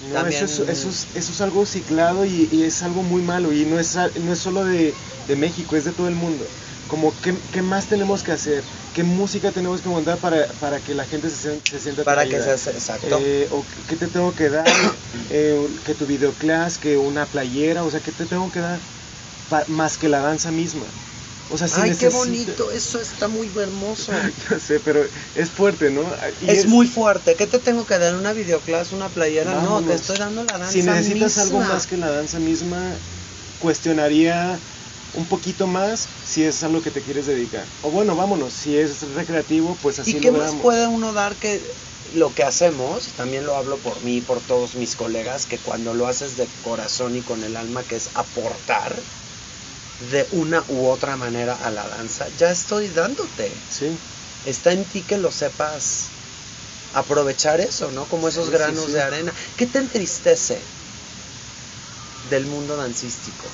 No, 0.00 0.14
También- 0.14 0.42
eso, 0.44 0.62
es, 0.64 0.70
eso, 0.70 0.88
es, 0.88 1.08
eso 1.14 1.32
es 1.32 1.40
algo 1.42 1.66
ciclado 1.66 2.24
y, 2.24 2.48
y 2.50 2.62
es 2.62 2.82
algo 2.82 3.02
muy 3.02 3.20
malo 3.20 3.52
y 3.52 3.66
no 3.66 3.78
es, 3.78 3.94
no 4.14 4.32
es 4.32 4.38
solo 4.38 4.64
de, 4.64 4.94
de 5.28 5.36
México, 5.36 5.76
es 5.76 5.84
de 5.84 5.92
todo 5.92 6.08
el 6.08 6.14
mundo. 6.14 6.46
Como, 6.88 7.14
¿qué, 7.20 7.38
qué 7.52 7.60
más 7.60 7.86
tenemos 7.86 8.22
que 8.22 8.32
hacer? 8.32 8.64
¿Qué 8.92 9.04
música 9.04 9.52
tenemos 9.52 9.82
que 9.82 9.88
montar 9.88 10.18
para, 10.18 10.48
para 10.58 10.80
que 10.80 10.94
la 10.94 11.04
gente 11.06 11.30
se, 11.30 11.60
se 11.64 11.80
sienta 11.80 12.02
Para 12.02 12.24
que 12.24 12.40
atraída? 12.40 12.44
seas 12.44 12.66
exacto. 12.68 13.16
Eh, 13.20 13.48
o 13.50 13.64
qué 13.86 13.96
te 13.96 14.08
tengo 14.08 14.34
que 14.34 14.50
dar, 14.50 14.66
Eh, 15.32 15.56
que 15.84 15.94
tu 15.94 16.06
videoclass, 16.06 16.78
que 16.78 16.96
una 16.96 17.26
playera, 17.26 17.84
o 17.84 17.90
sea, 17.90 18.00
¿qué 18.00 18.10
te 18.10 18.26
tengo 18.26 18.50
que 18.50 18.60
dar 18.60 18.80
Pa- 19.48 19.64
más 19.68 19.96
que 19.96 20.08
la 20.08 20.20
danza 20.20 20.50
misma? 20.50 20.86
O 21.48 21.56
sea, 21.58 21.68
si 21.68 21.80
Ay, 21.80 21.90
qué 21.96 22.08
bonito. 22.08 22.70
Eso 22.72 23.00
está 23.00 23.28
muy 23.28 23.52
hermoso. 23.56 24.12
Yo 24.50 24.58
sé, 24.58 24.80
pero 24.80 25.04
es 25.34 25.50
fuerte, 25.50 25.90
¿no? 25.90 26.02
Y 26.40 26.50
es, 26.50 26.66
muy 26.66 26.86
fuerte. 26.86 27.34
¿Qué 27.36 27.46
te 27.46 27.58
tengo 27.58 27.84
que 27.86 27.98
dar? 27.98 28.16
¿Una 28.16 28.32
videoclase? 28.32 28.94
¿Una 28.94 29.08
playera? 29.08 29.54
No, 29.54 29.80
te 29.82 29.94
estoy 29.94 30.18
dando 30.18 30.44
la 30.44 30.58
danza 30.58 30.72
Si 30.72 30.82
necesitas 30.82 31.38
misma. 31.38 31.42
algo 31.42 31.60
más 31.74 31.86
que 31.86 31.96
la 31.96 32.10
danza 32.10 32.38
misma, 32.38 32.98
cuestionaría 33.58 34.60
un 35.12 35.28
poquito 35.28 35.66
más 35.66 36.08
si 36.22 36.44
es 36.44 36.62
algo 36.62 36.80
que 36.82 36.90
te 36.90 37.02
quieres 37.02 37.26
dedicar. 37.26 37.68
O 37.80 37.90
bueno, 37.90 38.16
vámonos, 38.16 38.54
si 38.54 38.76
es 38.76 39.02
recreativo, 39.02 39.76
pues 39.80 39.98
así 39.98 40.16
¿Y 40.16 40.20
lo 40.20 40.20
qué 40.22 40.32
más 40.32 40.52
veamos. 40.52 40.62
puede 40.62 40.88
uno 40.88 41.12
dar 41.12 41.38
que 41.38 41.62
lo 42.04 42.34
que 42.34 42.42
hacemos? 42.42 43.14
También 43.14 43.44
lo 43.46 43.56
hablo 43.56 43.80
por 43.80 44.02
mí 44.02 44.16
y 44.18 44.22
por 44.22 44.40
todos 44.44 44.76
mis 44.76 44.96
colegas, 44.96 45.46
que 45.46 45.60
cuando 45.60 45.94
lo 45.94 46.06
haces 46.06 46.36
de 46.36 46.50
corazón 46.60 47.16
y 47.16 47.22
con 47.22 47.42
el 47.44 47.56
alma, 47.56 47.84
que 47.84 47.96
es 47.96 48.10
aportar 48.14 49.04
de 49.98 50.26
una 50.30 50.64
u 50.68 50.86
otra 50.86 51.16
manera 51.16 51.54
a 51.54 51.70
la 51.70 51.88
danza, 51.88 52.28
ya 52.36 52.50
estoy 52.50 52.88
dándote. 52.88 53.62
Sí, 53.68 53.86
Está 54.44 54.72
en 54.72 54.86
ti 54.88 55.04
que 55.04 55.18
lo 55.18 55.30
sepas 55.30 56.12
aprovechar 56.92 57.60
eso, 57.60 57.90
¿no? 57.90 58.08
Como 58.08 58.28
esos 58.28 58.46
Sí, 58.46 58.52
sí, 58.52 58.58
granos 58.58 58.86
sí. 58.86 58.92
de 58.92 59.02
arena. 59.02 59.34
¿Qué 59.56 59.66
te 59.66 59.78
entristece 59.78 60.66
del 62.30 62.46
mundo 62.46 62.76
dancístico? 62.76 63.48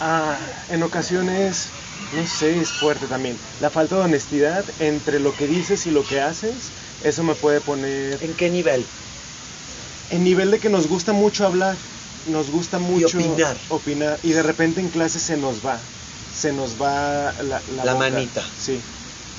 Ah, 0.00 0.38
en 0.68 0.82
ocasiones, 0.82 1.72
no 2.16 2.24
sé, 2.26 2.58
es 2.58 2.70
fuerte 2.72 3.06
también. 3.06 3.38
La 3.60 3.70
falta 3.70 3.96
de 3.96 4.02
honestidad 4.02 4.64
entre 4.78 5.18
lo 5.18 5.32
que 5.34 5.46
dices 5.46 5.86
y 5.86 5.90
lo 5.90 6.04
que 6.04 6.20
haces, 6.20 6.72
eso 7.00 7.24
me 7.24 7.34
puede 7.34 7.60
poner 7.60 8.22
¿En 8.22 8.34
qué 8.36 8.50
nivel? 8.50 8.86
en 10.10 10.24
nivel 10.24 10.50
de 10.50 10.58
que 10.60 10.70
nos 10.70 10.88
gusta 10.88 11.12
mucho 11.12 11.46
hablar, 11.46 11.76
nos 12.24 12.50
gusta 12.50 12.78
mucho 12.78 13.18
opinar. 13.18 13.58
opinar, 13.68 14.20
y 14.22 14.32
de 14.32 14.42
repente 14.42 14.80
en 14.80 14.88
clase 14.88 15.18
se 15.18 15.36
nos 15.36 15.64
va, 15.64 15.82
se 16.30 16.52
nos 16.52 16.80
va 16.80 17.34
la, 17.42 17.62
la 17.66 17.84
La 17.84 17.94
manita. 17.94 18.42
Sí. 18.56 18.82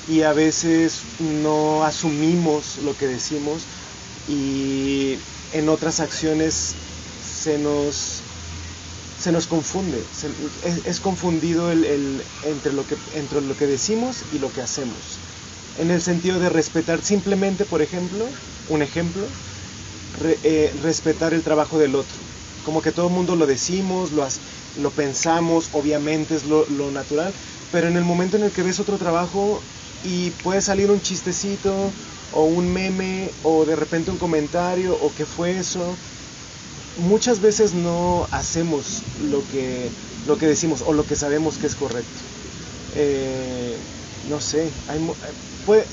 Y 0.08 0.24
a 0.24 0.34
veces 0.34 1.06
no 1.19 1.84
asumimos 1.84 2.78
lo 2.78 2.95
que 2.98 3.08
decimos 3.08 3.67
y 4.28 5.19
en 5.52 5.69
otras 5.69 6.00
acciones 6.00 6.76
se 7.22 7.58
nos 7.58 8.24
se 9.19 9.32
nos 9.34 9.47
confunde, 9.47 10.08
se- 10.12 10.36
es, 10.63 10.82
es 10.86 10.99
confundido 11.01 11.71
el, 11.71 11.86
el- 11.86 12.25
entre, 12.41 12.73
lo 12.73 12.86
que, 12.88 12.99
entre 13.12 13.41
lo 13.41 13.55
que 13.58 13.67
decimos 13.67 14.25
y 14.29 14.39
lo 14.39 14.51
que 14.53 14.62
hacemos. 14.62 15.21
En 15.75 15.91
el 15.91 16.01
sentido 16.01 16.39
de 16.39 16.49
respetar 16.49 17.03
simplemente, 17.03 17.65
por 17.65 17.82
ejemplo, 17.82 18.38
un 18.65 18.82
ejemplo, 18.84 19.36
re- 20.12 20.39
eh, 20.43 20.73
respetar 20.75 21.34
el 21.34 21.43
trabajo 21.43 21.77
del 21.79 21.95
otro. 21.95 22.27
Como 22.62 22.82
que 22.82 22.91
todo 22.91 23.08
el 23.08 23.13
mundo 23.13 23.36
lo 23.36 23.47
decimos, 23.47 24.12
lo, 24.12 24.27
lo 24.73 24.93
pensamos, 24.95 25.69
obviamente 25.71 26.36
es 26.36 26.45
lo, 26.45 26.67
lo 26.67 26.91
natural, 26.91 27.36
pero 27.69 27.88
en 27.88 27.97
el 27.97 28.03
momento 28.05 28.38
en 28.38 28.43
el 28.43 28.51
que 28.51 28.63
ves 28.63 28.79
otro 28.79 28.97
trabajo 28.97 29.65
y 30.01 30.32
puede 30.32 30.62
salir 30.62 30.91
un 30.91 31.01
chistecito 31.01 31.95
o 32.29 32.45
un 32.45 32.69
meme 32.71 33.38
o 33.41 33.65
de 33.65 33.75
repente 33.75 34.12
un 34.12 34.17
comentario 34.17 34.97
o 34.99 35.13
qué 35.13 35.25
fue 35.25 35.58
eso, 35.58 35.99
muchas 36.99 37.39
veces 37.39 37.73
no 37.73 38.27
hacemos 38.31 39.05
lo 39.15 39.47
que, 39.47 39.93
lo 40.25 40.38
que 40.38 40.47
decimos 40.47 40.81
o 40.85 40.93
lo 40.93 41.05
que 41.05 41.15
sabemos 41.15 41.57
que 41.57 41.67
es 41.67 41.75
correcto. 41.75 42.21
Eh, 42.91 43.81
no 44.23 44.39
sé, 44.39 44.73
hay, 44.88 44.99
eh, 44.99 45.33
puede- 45.65 45.88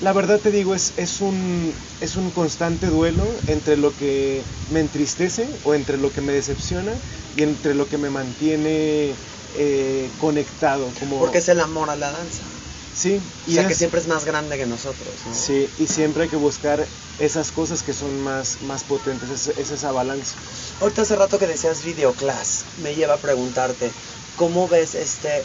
la 0.00 0.12
verdad 0.12 0.40
te 0.40 0.50
digo, 0.50 0.74
es, 0.74 0.92
es, 0.96 1.20
un, 1.20 1.74
es 2.00 2.16
un 2.16 2.30
constante 2.30 2.86
duelo 2.88 3.24
entre 3.46 3.76
lo 3.76 3.94
que 3.94 4.44
me 4.68 4.80
entristece 4.80 5.48
o 5.64 5.74
entre 5.74 5.96
lo 5.96 6.12
que 6.12 6.20
me 6.20 6.32
decepciona 6.32 7.00
y 7.34 7.42
entre 7.42 7.74
lo 7.74 7.88
que 7.88 7.98
me 7.98 8.10
mantiene 8.10 9.16
eh, 9.54 10.10
conectado. 10.18 10.92
Como, 10.98 11.18
Porque 11.20 11.38
es 11.38 11.48
el 11.48 11.60
amor 11.60 11.90
a 11.90 11.96
la 11.96 12.10
danza. 12.12 12.55
Sí, 12.96 13.20
O 13.46 13.50
y 13.50 13.54
sea, 13.54 13.68
que 13.68 13.74
siempre 13.74 14.00
es 14.00 14.06
más 14.06 14.24
grande 14.24 14.56
que 14.58 14.66
nosotros, 14.66 15.26
¿no? 15.26 15.34
Sí, 15.34 15.70
y 15.78 15.86
siempre 15.86 16.24
hay 16.24 16.28
que 16.28 16.36
buscar 16.36 16.88
esas 17.18 17.52
cosas 17.52 17.82
que 17.82 17.92
son 17.92 18.20
más, 18.20 18.60
más 18.62 18.84
potentes, 18.84 19.30
es, 19.30 19.48
es 19.56 19.70
esa 19.70 19.92
balanza. 19.92 20.36
Ahorita 20.80 21.02
hace 21.02 21.16
rato 21.16 21.38
que 21.38 21.46
decías 21.46 21.84
videoclass, 21.84 22.66
me 22.78 22.94
lleva 22.94 23.14
a 23.14 23.20
preguntarte, 23.20 23.92
¿cómo 24.36 24.68
ves 24.68 24.94
este, 24.94 25.44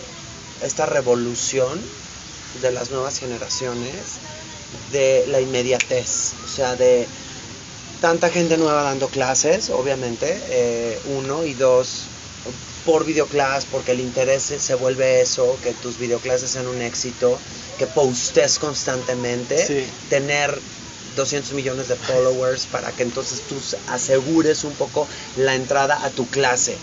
esta 0.62 0.86
revolución 0.86 1.82
de 2.62 2.72
las 2.72 2.92
nuevas 2.92 3.18
generaciones 3.18 4.20
de 4.92 5.26
la 5.28 5.40
inmediatez? 5.40 6.34
O 6.44 6.48
sea, 6.48 6.76
de 6.76 7.08
tanta 8.02 8.30
gente 8.30 8.58
nueva 8.58 8.84
dando 8.84 9.10
clases, 9.10 9.70
obviamente, 9.70 10.42
eh, 10.50 11.00
uno, 11.06 11.46
y 11.46 11.54
dos, 11.54 12.11
por 12.86 13.06
videoclass, 13.06 13.66
porque 13.66 13.92
el 13.92 14.00
interés 14.00 14.44
se- 14.44 14.76
vuelve 14.76 15.22
eso, 15.22 15.60
que 15.62 15.74
tus 15.74 15.98
videoclases 15.98 16.52
sean 16.52 16.68
un 16.68 16.82
éxito, 16.82 17.40
que 17.78 17.88
postes 17.88 18.58
constantemente, 18.60 19.58
Sí. 19.66 19.88
tener 20.10 20.62
200 21.16 21.54
millones 21.54 21.88
de 21.88 21.96
followers 21.98 22.66
para 22.68 22.92
que 22.94 23.04
entonces 23.04 23.42
tú 23.48 23.62
asegures 23.88 24.64
un 24.64 24.76
poco 24.76 25.08
la 25.36 25.56
entrada 25.56 26.04
a 26.04 26.10
tu 26.12 26.30
clase, 26.30 26.80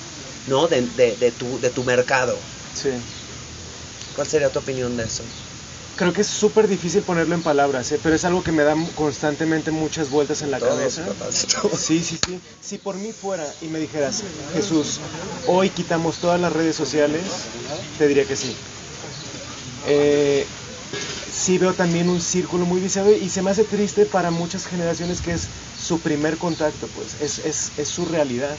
¿no? 0.47 0.67
De, 0.69 0.83
de- 0.83 1.17
de 1.17 1.33
tu, 1.33 1.59
de 1.61 1.71
tu 1.71 1.83
mercado. 1.85 2.39
Sí. 2.75 2.91
¿Cuál 4.15 4.27
sería 4.27 4.51
tu 4.51 4.59
opinión 4.59 4.97
de 4.97 5.05
eso? 5.05 5.25
Creo 5.99 6.13
que 6.13 6.21
es 6.21 6.29
súper 6.29 6.69
difícil 6.69 7.03
ponerlo 7.03 7.35
en 7.35 7.43
palabras, 7.43 7.91
¿eh? 7.91 7.99
pero 8.01 8.15
es 8.15 8.25
algo 8.25 8.45
que 8.45 8.53
me 8.53 8.63
da 8.63 8.77
constantemente 8.95 9.73
muchas 9.73 10.11
vueltas 10.11 10.43
en 10.43 10.53
la 10.53 10.61
Todos, 10.61 10.75
cabeza. 10.75 11.07
todos. 11.61 11.77
Sí, 11.81 11.99
sí, 12.05 12.17
sí. 12.25 12.41
Si 12.63 12.79
por 12.79 12.95
mí 12.95 13.11
fuera 13.11 13.45
y 13.63 13.67
me 13.67 13.81
dijeras, 13.81 14.23
Jesús, 14.55 15.01
hoy 15.49 15.71
quitamos 15.71 16.19
todas 16.19 16.41
las 16.41 16.53
redes 16.53 16.77
sociales, 16.77 17.25
te 17.99 18.07
diría 18.07 18.25
que 18.27 18.37
sí. 18.37 18.55
Eh, 19.89 20.47
sí 21.33 21.59
veo 21.59 21.75
también 21.75 22.09
un 22.09 22.21
círculo 22.21 22.65
muy 22.65 22.81
viciado 22.81 23.11
y 23.11 23.29
se 23.29 23.43
me 23.43 23.51
hace 23.51 23.65
triste 23.65 24.07
para 24.07 24.31
muchas 24.31 24.67
generaciones 24.67 25.21
que 25.21 25.33
es 25.33 25.49
su 25.77 25.99
primer 25.99 26.39
contacto, 26.39 26.87
pues 26.95 27.17
es, 27.21 27.41
es, 27.41 27.73
es 27.77 27.89
su 27.89 28.05
realidad. 28.05 28.57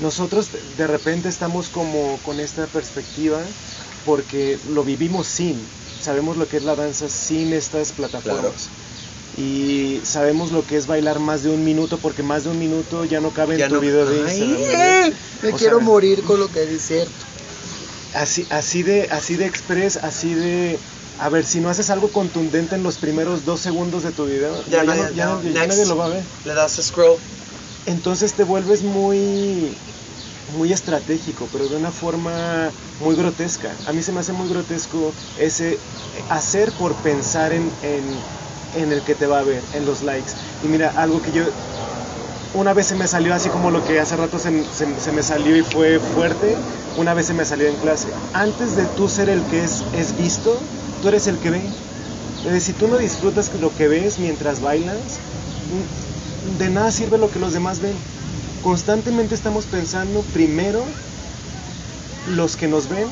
Nosotros 0.00 0.50
de 0.76 0.86
repente 0.86 1.30
estamos 1.30 1.68
como 1.68 2.18
con 2.22 2.40
esta 2.40 2.66
perspectiva 2.66 3.40
porque 4.04 4.58
lo 4.68 4.84
vivimos 4.84 5.26
sin, 5.26 5.66
sabemos 6.00 6.36
lo 6.36 6.48
que 6.48 6.56
es 6.56 6.64
la 6.64 6.74
danza 6.76 7.08
sin 7.08 7.52
estas 7.52 7.92
plataformas. 7.92 8.70
y 9.36 10.00
sabemos 10.04 10.52
lo 10.52 10.64
que 10.64 10.76
es 10.76 10.86
bailar 10.86 11.18
más 11.20 11.42
de 11.42 11.50
un 11.50 11.62
minuto 11.62 11.98
porque 11.98 12.22
más 12.22 12.44
de 12.44 12.50
un 12.50 12.58
minuto 12.58 13.04
ya 13.04 13.20
no 13.20 13.32
cabe 13.32 13.60
en 13.62 13.68
tu 13.68 13.74
no- 13.74 13.80
video 13.80 14.06
de 14.06 14.26
Ay, 14.26 14.40
Instagram. 14.42 15.12
me 15.42 15.52
O 15.52 15.56
quiero 15.56 15.76
sea, 15.78 15.84
morir 15.86 16.22
con 16.24 16.40
lo 16.40 16.48
que 16.48 16.62
es 16.62 16.82
cierto. 16.82 17.26
Así, 18.14 18.46
así 18.50 18.82
de, 18.82 19.06
así 19.10 19.36
de 19.36 19.44
express, 19.44 19.98
así 19.98 20.34
de, 20.34 20.80
a 21.18 21.28
ver, 21.28 21.44
si 21.44 21.60
no 21.60 21.68
haces 21.68 21.90
algo 21.90 22.10
contundente 22.10 22.74
en 22.74 22.82
los 22.82 22.96
primeros 22.96 23.44
dos 23.44 23.60
segundos 23.60 24.02
de 24.02 24.12
tu 24.12 24.24
video, 24.24 24.64
Ya 24.66 24.82
no- 24.82 24.94
ya- 24.94 25.10
ya 25.12 25.36
next. 25.42 25.68
nadie 25.68 25.86
lo 25.86 25.96
va 25.96 26.06
a 26.06 26.08
ver. 26.08 26.26
Le 26.44 26.54
das 26.54 26.76
scroll. 26.82 27.18
Entonces 27.84 28.34
te 28.34 28.44
vuelves 28.44 28.82
muy, 28.82 29.78
muy 30.48 30.72
estratégico, 30.72 31.48
pero 31.50 31.68
de 31.68 31.76
una 31.76 31.92
forma 31.92 32.74
muy 32.98 33.14
grotesca. 33.16 33.80
A 33.84 33.92
mí 33.92 34.02
se 34.02 34.12
me 34.12 34.20
hace 34.20 34.32
muy 34.32 34.48
grotesco 34.48 35.14
ese 35.34 35.82
hacer 36.28 36.74
por 36.74 37.00
pensar 37.00 37.52
en, 37.52 37.76
en, 37.80 38.26
en 38.72 38.92
el 38.92 39.02
que 39.04 39.14
te 39.14 39.26
va 39.26 39.40
a 39.40 39.44
ver, 39.44 39.68
en 39.72 39.84
los 39.84 40.02
likes. 40.02 40.32
Y 40.60 40.68
mira, 40.68 40.88
algo 40.90 41.20
que 41.22 41.32
yo 41.32 41.44
una 42.52 42.74
vez 42.74 42.86
se 42.86 42.94
me 42.94 43.08
salió 43.08 43.34
así 43.34 43.50
como 43.50 43.70
lo 43.70 43.82
que 43.84 44.00
hace 44.00 44.16
rato 44.16 44.38
se, 44.38 44.66
se- 44.70 44.98
se 45.00 45.12
me 45.12 45.22
salió 45.22 45.56
y 45.56 45.62
fue 45.62 46.00
fuerte, 46.00 46.62
una 46.94 47.14
vez 47.14 47.26
se 47.26 47.34
me 47.34 47.44
salió 47.44 47.68
en 47.68 47.76
clase. 47.76 48.14
Antes 48.32 48.74
de 48.74 48.86
tú 48.88 49.08
ser 49.08 49.28
el 49.28 49.46
que 49.46 49.62
es, 49.64 49.86
es 49.92 50.14
visto, 50.14 50.68
tú 51.00 51.08
eres 51.08 51.26
el 51.26 51.38
que 51.40 51.50
ve. 51.50 51.76
Si 52.60 52.74
tú 52.74 52.88
no 52.88 52.98
disfrutas 52.98 53.52
lo 53.54 53.74
que 53.74 53.88
ves 53.88 54.18
mientras 54.18 54.60
bailas, 54.60 55.22
de 56.40 56.70
nada 56.70 56.90
sirve 56.92 57.18
lo 57.18 57.30
que 57.30 57.38
los 57.38 57.52
demás 57.52 57.80
ven. 57.80 58.04
Constantemente 58.62 59.34
estamos 59.34 59.66
pensando 59.66 60.22
primero 60.24 60.86
los 62.26 62.56
que 62.56 62.68
nos 62.68 62.88
ven 62.88 63.08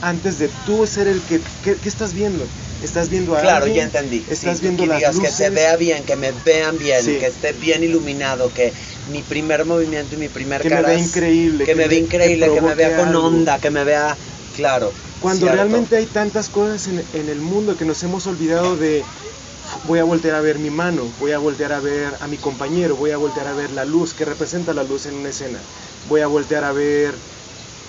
antes 0.00 0.38
de 0.38 0.48
tú 0.64 0.86
ser 0.86 1.08
el 1.08 1.24
que... 1.24 1.40
¿Qué, 1.62 1.78
qué 1.80 1.88
estás 1.88 2.12
viendo? 2.14 2.46
¿Estás 2.82 3.08
viendo 3.08 3.34
a 3.34 3.40
Claro, 3.40 3.66
alguien? 3.66 3.90
ya 3.90 3.98
entendí. 3.98 4.24
¿Estás 4.28 4.58
Sí, 4.58 4.62
viendo 4.62 4.84
que 4.84 4.88
las 4.88 4.98
digas 4.98 5.16
luces? 5.16 5.36
que 5.36 5.44
se 5.44 5.50
vea 5.50 5.76
bien, 5.76 6.04
que 6.04 6.16
me 6.16 6.32
vean 6.32 6.78
bien, 6.78 7.02
Sí. 7.02 7.18
que 7.18 7.26
esté 7.26 7.52
bien 7.54 7.82
iluminado, 7.82 8.52
que 8.52 8.74
mi 9.06 9.22
primer 9.22 9.64
movimiento 9.64 10.14
y 10.14 10.18
mi 10.18 10.28
primer 10.28 10.62
Que 10.62 10.68
me 10.70 10.76
cara 10.76 10.88
vea 10.88 10.98
es- 10.98 11.08
increíble, 11.08 11.64
que, 11.64 11.72
que 11.72 11.74
me 11.76 11.82
me- 11.82 11.88
vea 11.88 11.98
que 11.98 12.04
increíble, 12.04 12.46
que, 12.52 12.60
me 12.60 12.74
vea 12.74 12.96
con 12.96 13.08
algo. 13.08 13.26
onda, 13.26 13.58
que 13.58 13.70
me 13.70 13.84
vea 13.84 14.18
claro. 14.52 14.92
Cuando 15.18 15.46
cierto. 15.46 15.56
realmente 15.56 15.96
hay 15.96 16.06
tantas 16.06 16.50
cosas 16.50 16.86
en, 16.86 17.08
en 17.12 17.28
el 17.28 17.40
mundo 17.40 17.76
que 17.76 17.84
nos 17.86 18.02
hemos 18.02 18.26
olvidado 18.26 18.76
de 18.76 19.06
voy 19.84 19.98
a 19.98 20.04
voltear 20.04 20.34
a 20.34 20.40
ver 20.40 20.58
mi 20.58 20.70
mano, 20.70 21.12
voy 21.18 21.32
a 21.32 21.38
voltear 21.38 21.72
a 21.72 21.80
ver 21.80 22.16
a 22.20 22.28
mi 22.28 22.38
compañero, 22.38 22.96
voy 22.96 23.10
a 23.10 23.16
voltear 23.16 23.46
a 23.46 23.54
ver 23.54 23.72
la 23.72 23.84
luz 23.84 24.14
que 24.14 24.24
representa 24.24 24.74
la 24.74 24.82
luz 24.82 25.06
en 25.06 25.14
una 25.14 25.30
escena, 25.30 25.62
voy 26.04 26.20
a 26.20 26.26
voltear 26.26 26.64
a 26.64 26.72
ver 26.72 27.18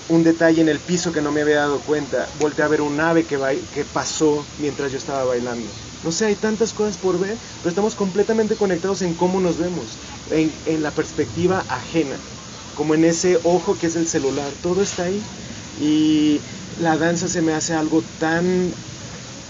un 0.08 0.22
detalle 0.22 0.60
en 0.60 0.68
el 0.68 0.80
piso 0.80 1.12
que 1.12 1.20
no 1.20 1.30
me 1.30 1.42
había 1.42 1.58
dado 1.58 1.80
cuenta, 1.84 2.28
volteé 2.38 2.64
a 2.64 2.68
ver 2.68 2.80
un 2.80 2.98
ave 2.98 3.26
que, 3.26 3.84
pasó 3.84 4.46
mientras 4.56 4.90
yo 4.90 4.98
estaba 4.98 5.24
bailando. 5.24 5.70
No 6.02 6.12
sé, 6.12 6.26
hay 6.26 6.36
tantas 6.36 6.72
cosas 6.72 6.96
por 6.96 7.18
ver, 7.18 7.38
pero 7.60 7.68
estamos 7.68 7.94
completamente 7.94 8.56
conectados 8.56 9.02
en 9.02 9.14
cómo 9.14 9.40
nos 9.40 9.58
vemos, 9.58 9.98
en 10.30 10.82
la 10.82 10.92
perspectiva 10.92 11.66
ajena, 11.68 12.20
como 12.74 12.94
en 12.94 13.04
ese 13.04 13.38
ojo 13.42 13.76
que 13.76 13.88
es 13.88 13.96
el 13.96 14.06
celular, 14.06 14.54
todo 14.62 14.82
está 14.82 15.04
ahí. 15.04 15.20
Y 15.80 16.40
la 16.78 16.96
danza 16.96 17.28
se 17.28 17.42
me 17.42 17.52
hace 17.52 17.74
algo 17.74 18.02
tan, 18.18 18.74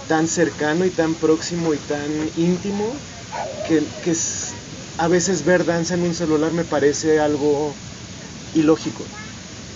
tan 0.09 0.29
cercano 0.29 0.87
y 0.87 0.93
tan 0.93 1.17
próximo 1.21 1.75
y 1.75 1.81
tan 1.81 2.33
íntimo 2.37 3.05
que, 3.63 3.93
que 4.03 4.13
es- 4.13 4.59
a 4.99 5.09
veces 5.09 5.45
ver 5.45 5.65
danza 5.67 5.95
en 5.97 6.05
un 6.05 6.15
celular 6.15 6.53
me 6.53 6.67
parece 6.67 7.21
algo 7.21 7.81
ilógico. 8.53 9.11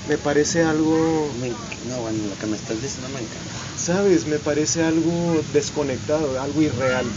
Me 0.04 0.18
parece 0.18 0.62
algo, 0.64 1.34
Me 1.34 1.56
no, 1.84 2.00
bueno, 2.02 2.26
lo 2.28 2.36
que 2.38 2.46
me 2.46 2.56
estás 2.56 2.80
diciendo 2.80 3.08
me 3.10 3.20
encanta. 3.20 3.54
¿sabes? 3.76 4.26
Me 4.26 4.38
parece 4.40 4.82
algo 4.82 5.42
desconectado, 5.42 6.40
algo 6.40 6.62
irreal. 6.62 7.12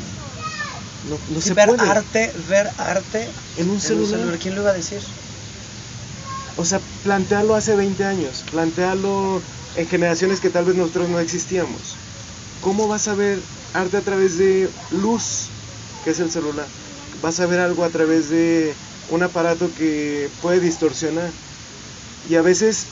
No, 1.03 1.21
no 1.27 1.39
Sí, 1.39 1.49
se 1.49 1.55
ver 1.59 1.69
puede. 1.69 1.87
arte, 1.87 2.33
ver 2.35 2.73
arte 2.77 3.33
En 3.55 3.69
un 3.71 3.79
celular. 3.81 4.37
¿Quién 4.37 4.55
lo 4.55 4.61
iba 4.61 4.71
a 4.71 4.73
decir? 4.73 5.01
O 6.55 6.65
sea, 6.65 6.83
plantearlo 7.01 7.55
hace 7.55 7.75
20 7.75 8.03
años, 8.03 8.43
plantearlo 8.49 9.45
en 9.73 9.87
generaciones 9.87 10.41
que 10.41 10.49
tal 10.49 10.65
vez 10.65 10.75
nosotros 10.75 11.07
no 11.07 11.19
existíamos. 11.19 12.01
¿Cómo 12.65 12.87
vas 12.87 13.07
a 13.07 13.15
ver 13.15 13.37
arte 13.73 13.97
a 13.97 14.03
través 14.03 14.37
de 14.37 14.73
luz, 14.89 15.53
que 16.03 16.09
es 16.11 16.19
el 16.19 16.31
celular? 16.31 16.69
Vas 17.21 17.39
a 17.39 17.45
ver 17.45 17.59
algo 17.59 17.83
a 17.83 17.91
través 17.91 18.29
de 18.29 18.75
un 19.07 19.21
aparato 19.21 19.73
que 19.77 20.31
puede 20.41 20.59
distorsionar. 20.59 21.33
Y 22.27 22.35
a 22.35 22.41
veces, 22.41 22.87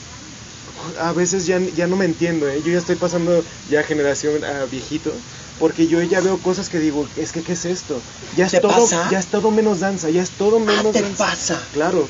a 0.98 1.12
veces 1.12 1.46
ya, 1.46 1.58
ya 1.60 1.86
no 1.86 1.96
me 1.96 2.04
entiendo, 2.04 2.48
¿eh? 2.48 2.62
yo 2.62 2.72
ya 2.72 2.78
estoy 2.78 2.96
pasando 2.96 3.44
ya 3.68 3.82
generación 3.82 4.44
a 4.44 4.64
viejito, 4.66 5.12
porque 5.58 5.86
yo 5.88 6.02
ya 6.02 6.20
veo 6.20 6.40
cosas 6.40 6.68
que 6.68 6.78
digo, 6.78 7.08
es 7.16 7.32
que 7.32 7.42
¿qué 7.42 7.52
es 7.52 7.64
esto? 7.64 8.04
Ya 8.36 8.46
es 8.46 8.52
¿Te 8.52 8.60
todo, 8.60 8.76
pasa? 8.76 9.08
ya 9.10 9.18
es 9.18 9.28
todo 9.28 9.50
menos 9.50 9.80
danza, 9.80 10.10
ya 10.10 10.22
es 10.22 10.32
todo 10.32 10.60
menos 10.60 10.84
Ah, 10.88 10.92
te 10.92 11.02
danza. 11.02 11.18
pasa. 11.18 11.58
Claro. 11.72 12.08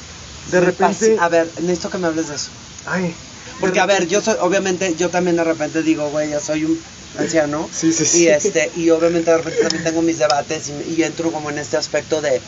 De 0.52 0.60
Me 0.60 0.66
repente, 0.66 1.06
pasa. 1.06 1.24
A 1.24 1.28
ver, 1.30 1.52
necesito 1.62 1.90
que 1.90 1.98
me 1.98 2.06
hables 2.08 2.28
de 2.28 2.34
eso. 2.36 2.52
ay, 2.84 3.14
Porque, 3.60 3.80
a 3.80 3.86
ver, 3.86 4.06
yo 4.06 4.20
soy, 4.20 4.36
obviamente, 4.40 4.94
yo 4.96 5.10
también 5.10 5.36
de 5.36 5.44
repente 5.44 5.82
digo, 5.82 6.08
güey, 6.10 6.30
ya 6.30 6.40
soy 6.40 6.64
un 6.64 6.82
anciano. 7.16 7.68
Sí, 7.72 7.92
sí, 7.92 8.04
sí. 8.04 8.24
Y, 8.24 8.28
este, 8.28 8.70
y 8.74 8.90
obviamente 8.90 9.30
de 9.30 9.38
repente 9.38 9.60
también 9.62 9.84
tengo 9.84 10.02
mis 10.02 10.18
debates 10.18 10.68
y, 10.68 10.74
y 10.94 11.02
entro 11.02 11.32
como 11.32 11.50
en 11.50 11.58
este 11.58 11.76
aspecto 11.76 12.20
de, 12.20 12.42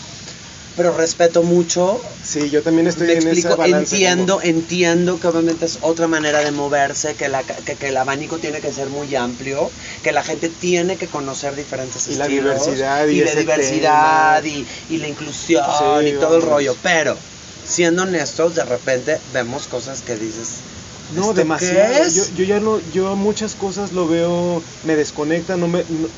pero 0.75 0.93
respeto 0.93 1.43
mucho. 1.43 2.03
Sí, 2.23 2.51
yo 2.51 2.63
también 2.63 2.87
estoy 2.87 3.07
me 3.07 3.15
en 3.15 3.19
explico, 3.21 3.63
entiendo, 3.65 4.35
como- 4.41 4.43
entiendo 4.43 5.19
que 5.19 5.27
obviamente 5.29 5.65
es 5.65 5.79
otra 5.81 6.07
manera 6.07 6.41
de 6.43 6.51
moverse, 6.53 7.15
que, 7.17 7.29
la, 7.29 7.45
que, 7.45 7.77
que 7.77 7.89
el 7.89 7.97
abanico 7.97 8.39
tiene 8.39 8.61
que 8.61 8.73
ser 8.73 8.91
muy 8.91 9.15
amplio, 9.15 9.73
que 10.03 10.13
la 10.13 10.23
gente 10.23 10.51
tiene 10.51 10.99
que 10.99 11.09
conocer 11.09 11.55
diferentes 11.55 12.07
Y 12.09 12.17
la 12.17 12.25
estilos. 12.25 12.67
diversidad 12.67 13.07
y 13.09 13.17
y 13.17 13.21
la 13.25 13.35
diversidad 13.35 14.45
y, 14.45 14.67
y 14.89 14.99
la 14.99 15.09
inclusión 15.09 15.63
Sí, 16.07 16.09
y 16.09 16.13
todo 16.21 16.37
el 16.37 16.43
rollo. 16.43 16.77
Pero, 16.83 17.19
siendo 17.65 18.03
honestos, 18.03 18.55
de 18.55 18.65
repente 18.65 19.21
vemos 19.33 19.67
cosas 19.69 20.03
que 20.03 20.17
dices. 20.17 20.63
No, 21.11 21.23
¿esto 21.23 21.35
demasiado. 21.35 21.95
qué 21.95 22.03
es? 22.03 22.15
Yo, 22.31 22.35
yo 22.35 22.45
ya 22.45 22.61
no, 22.61 22.81
yo 22.91 23.15
muchas 23.17 23.55
cosas 23.55 23.93
lo 23.93 24.09
veo, 24.09 24.63
me 24.83 24.97
desconecta, 24.97 25.57
no 25.57 25.69
me, 25.69 25.85
no, 25.89 26.09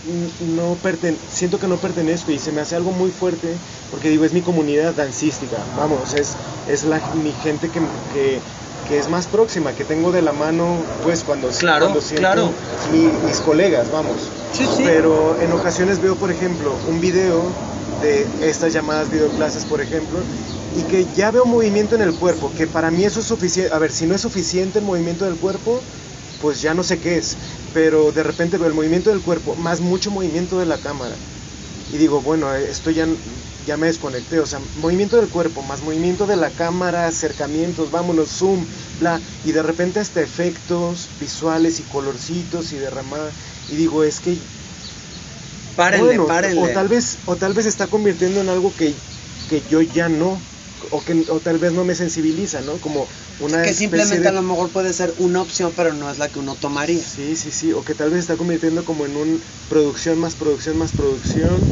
no 0.40 0.78
perten, 0.82 1.18
siento 1.28 1.58
que 1.58 1.68
no 1.68 1.76
pertenezco 1.76 2.30
y 2.32 2.38
se 2.38 2.52
me 2.52 2.60
hace 2.60 2.74
algo 2.76 2.90
muy 2.92 3.10
fuerte 3.10 3.58
porque 3.90 4.08
digo, 4.08 4.24
es 4.24 4.32
mi 4.32 4.42
comunidad 4.42 4.94
dancística, 4.94 5.58
vamos, 5.76 6.14
es, 6.14 6.36
es 6.68 6.84
la, 6.84 7.00
mi 7.14 7.32
gente 7.32 7.70
que, 7.70 7.80
que, 8.12 8.40
que 8.88 8.98
es 8.98 9.08
más 9.08 9.26
próxima, 9.26 9.74
que 9.74 9.84
tengo 9.84 10.10
de 10.12 10.22
la 10.22 10.32
mano, 10.32 10.78
pues 11.02 11.22
cuando, 11.24 11.48
Claro, 11.48 11.86
cuando 11.86 12.00
siento 12.00 12.20
claro. 12.22 12.52
mi- 12.92 13.26
mis 13.26 13.40
colegas, 13.40 13.90
vamos. 13.92 14.30
Sí, 14.52 14.64
sí. 14.74 14.82
Pero 14.84 15.38
en 15.40 15.52
ocasiones 15.52 16.00
veo, 16.00 16.16
por 16.16 16.30
ejemplo, 16.30 16.74
un 16.88 17.00
video 17.00 17.42
de 18.00 18.26
estas 18.48 18.72
llamadas 18.72 19.10
videoclases, 19.10 19.64
por 19.64 19.80
ejemplo, 19.80 20.18
y 20.74 20.82
que 20.84 21.06
ya 21.16 21.30
veo 21.30 21.44
movimiento 21.44 21.94
en 21.94 22.02
el 22.02 22.14
cuerpo, 22.14 22.52
que 22.54 22.66
para 22.66 22.90
mí 22.90 23.04
eso 23.04 23.20
es 23.20 23.26
suficiente. 23.26 23.74
A 23.74 23.78
ver, 23.78 23.92
si 23.92 24.06
no 24.06 24.14
es 24.14 24.20
suficiente 24.20 24.78
el 24.78 24.84
movimiento 24.84 25.24
del 25.24 25.36
cuerpo, 25.36 25.80
pues 26.40 26.60
ya 26.60 26.74
no 26.74 26.82
sé 26.82 26.98
qué 26.98 27.16
es. 27.16 27.36
Pero 27.72 28.12
de 28.12 28.22
repente 28.22 28.58
veo 28.58 28.68
el 28.68 28.74
movimiento 28.74 29.10
del 29.10 29.22
cuerpo, 29.22 29.56
más 29.56 29.80
mucho 29.80 30.10
movimiento 30.10 30.58
de 30.58 30.66
la 30.66 30.78
cámara. 30.78 31.16
Y 31.90 31.96
digo, 31.96 32.20
bueno, 32.20 32.54
esto 32.54 32.90
ya, 32.90 33.06
ya 33.66 33.76
me 33.76 33.86
desconecté. 33.86 34.40
O 34.40 34.46
sea, 34.46 34.60
movimiento 34.74 35.16
del 35.16 35.28
cuerpo, 35.28 35.62
más 35.62 35.82
movimiento 35.82 36.26
de 36.26 36.36
la 36.36 36.50
cámara, 36.50 37.06
acercamientos, 37.06 37.90
vámonos, 37.90 38.28
zoom, 38.30 38.66
bla. 39.00 39.20
Y 39.42 39.52
de 39.52 39.62
repente 39.62 40.00
hasta 40.00 40.20
efectos 40.20 41.10
visuales 41.18 41.80
y 41.80 41.84
colorcitos 41.84 42.72
y 42.72 42.76
derramada. 42.76 43.30
Y 43.68 43.76
digo, 43.76 44.04
es 44.04 44.20
que 44.20 44.36
Párenle, 45.80 46.06
bueno, 46.06 46.26
párenle. 46.32 46.60
O 46.64 46.68
tal 46.78 46.88
vez, 46.88 47.04
o 47.24 47.34
tal 47.42 47.52
vez 47.56 47.66
está 47.66 47.86
convirtiendo 47.94 48.40
en 48.40 48.48
algo 48.48 48.70
que, 48.78 48.88
que 49.48 49.62
yo 49.70 49.80
ya 49.80 50.08
no, 50.08 50.30
o 50.90 50.98
que 51.04 51.12
o 51.34 51.40
tal 51.46 51.58
vez 51.62 51.72
no 51.72 51.84
me 51.84 51.94
sensibiliza, 51.94 52.58
¿no? 52.62 52.80
Como 52.84 53.00
una 53.38 53.62
que 53.62 53.72
simplemente 53.82 54.22
de- 54.24 54.28
a 54.28 54.32
lo 54.32 54.42
mejor 54.42 54.68
puede 54.76 54.92
ser 54.92 55.14
una 55.18 55.40
opción, 55.46 55.72
pero 55.76 55.90
no 55.94 56.10
es 56.10 56.18
la 56.18 56.28
que 56.30 56.40
uno 56.40 56.56
tomaría. 56.56 57.02
Sí, 57.02 57.36
sí, 57.36 57.50
sí, 57.52 57.72
o 57.72 57.84
que 57.84 57.94
tal 57.94 58.10
vez 58.10 58.20
está 58.20 58.36
convirtiendo 58.36 58.84
como 58.84 59.06
en 59.06 59.16
un 59.16 59.42
producción 59.68 60.18
más 60.18 60.34
producción 60.36 60.76
más 60.76 60.92
producción, 60.92 61.70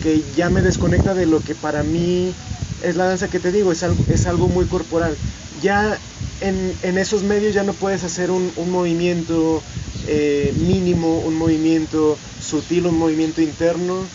que 0.00 0.24
ya 0.32 0.50
me 0.50 0.62
desconecta 0.62 1.14
de 1.14 1.26
lo 1.26 1.42
que 1.44 1.54
para 1.54 1.82
mí 1.84 2.36
es 2.80 2.96
la 2.96 3.04
danza 3.06 3.28
que 3.30 3.40
te 3.40 3.52
digo, 3.52 3.70
es 3.72 3.82
algo, 3.82 4.02
es 4.08 4.26
algo 4.26 4.48
muy 4.48 4.66
corporal. 4.66 5.20
Ya 5.50 6.02
en, 6.40 6.78
en 6.82 6.98
esos 6.98 7.22
medios 7.22 7.54
ya 7.54 7.62
no 7.64 7.78
puedes 7.78 8.02
hacer 8.04 8.30
un, 8.30 8.52
un 8.56 8.70
movimiento 8.70 9.64
eh, 10.06 10.52
mínimo, 10.56 11.20
un 11.20 11.34
movimiento 11.34 12.18
sutil, 12.38 12.86
un 12.86 12.96
movimiento 12.98 13.40
interno, 13.42 14.10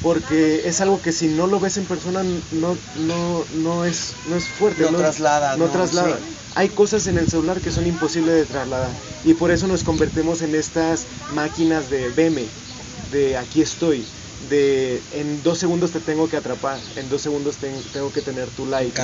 porque 0.00 0.62
es 0.64 0.80
algo 0.80 1.02
que 1.02 1.12
si 1.12 1.28
no 1.28 1.46
lo 1.46 1.60
ves 1.60 1.76
en 1.76 1.86
persona 1.86 2.22
no, 2.22 2.78
no, 2.94 3.46
no, 3.50 3.84
es, 3.84 4.16
no 4.24 4.36
es 4.36 4.48
fuerte. 4.48 4.82
No 4.82 4.96
traslada, 4.96 5.56
No, 5.56 5.66
no, 5.66 5.72
traslada. 5.72 6.18
sí. 6.20 6.36
Hay 6.54 6.70
cosas 6.70 7.06
en 7.06 7.18
el 7.18 7.28
celular 7.28 7.60
que 7.60 7.70
son 7.70 7.86
imposibles 7.86 8.34
de 8.34 8.46
trasladar 8.46 8.96
y 9.22 9.34
por 9.34 9.50
eso 9.50 9.66
nos 9.68 9.84
convertimos 9.84 10.42
en 10.42 10.54
estas 10.54 11.06
máquinas 11.28 11.90
de 11.90 12.08
veme, 12.10 12.50
de 13.10 13.36
aquí 13.36 13.60
estoy, 13.62 14.08
de 14.40 15.04
en 15.10 15.42
dos 15.42 15.58
segundos 15.58 15.92
te 15.92 16.00
tengo 16.00 16.28
que 16.28 16.36
atrapar, 16.36 16.82
en 16.96 17.08
dos 17.08 17.22
segundos 17.22 17.58
ten- 17.58 17.84
tengo 17.92 18.10
que 18.10 18.22
tener 18.22 18.50
tu 18.50 18.66
like. 18.66 19.00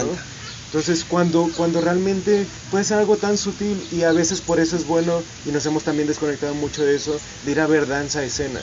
Entonces 0.77 1.07
cuando, 1.07 1.55
cuando 1.57 1.81
realmente 1.81 2.49
puede 2.71 2.85
ser 2.85 2.99
algo 2.99 3.17
tan 3.17 3.39
sutil 3.39 3.89
y 3.91 4.03
a 4.03 4.12
veces 4.12 4.43
por 4.43 4.61
eso 4.61 4.77
es 4.77 4.85
bueno 4.85 5.25
y 5.47 5.51
nos 5.51 5.65
hemos 5.65 5.85
también 5.85 6.07
desconectado 6.07 6.55
mucho 6.55 6.85
de 6.85 6.95
eso, 6.95 7.19
de 7.43 7.53
ir 7.53 7.61
a 7.61 7.67
ver 7.67 7.87
danza 7.87 8.23
escena, 8.23 8.61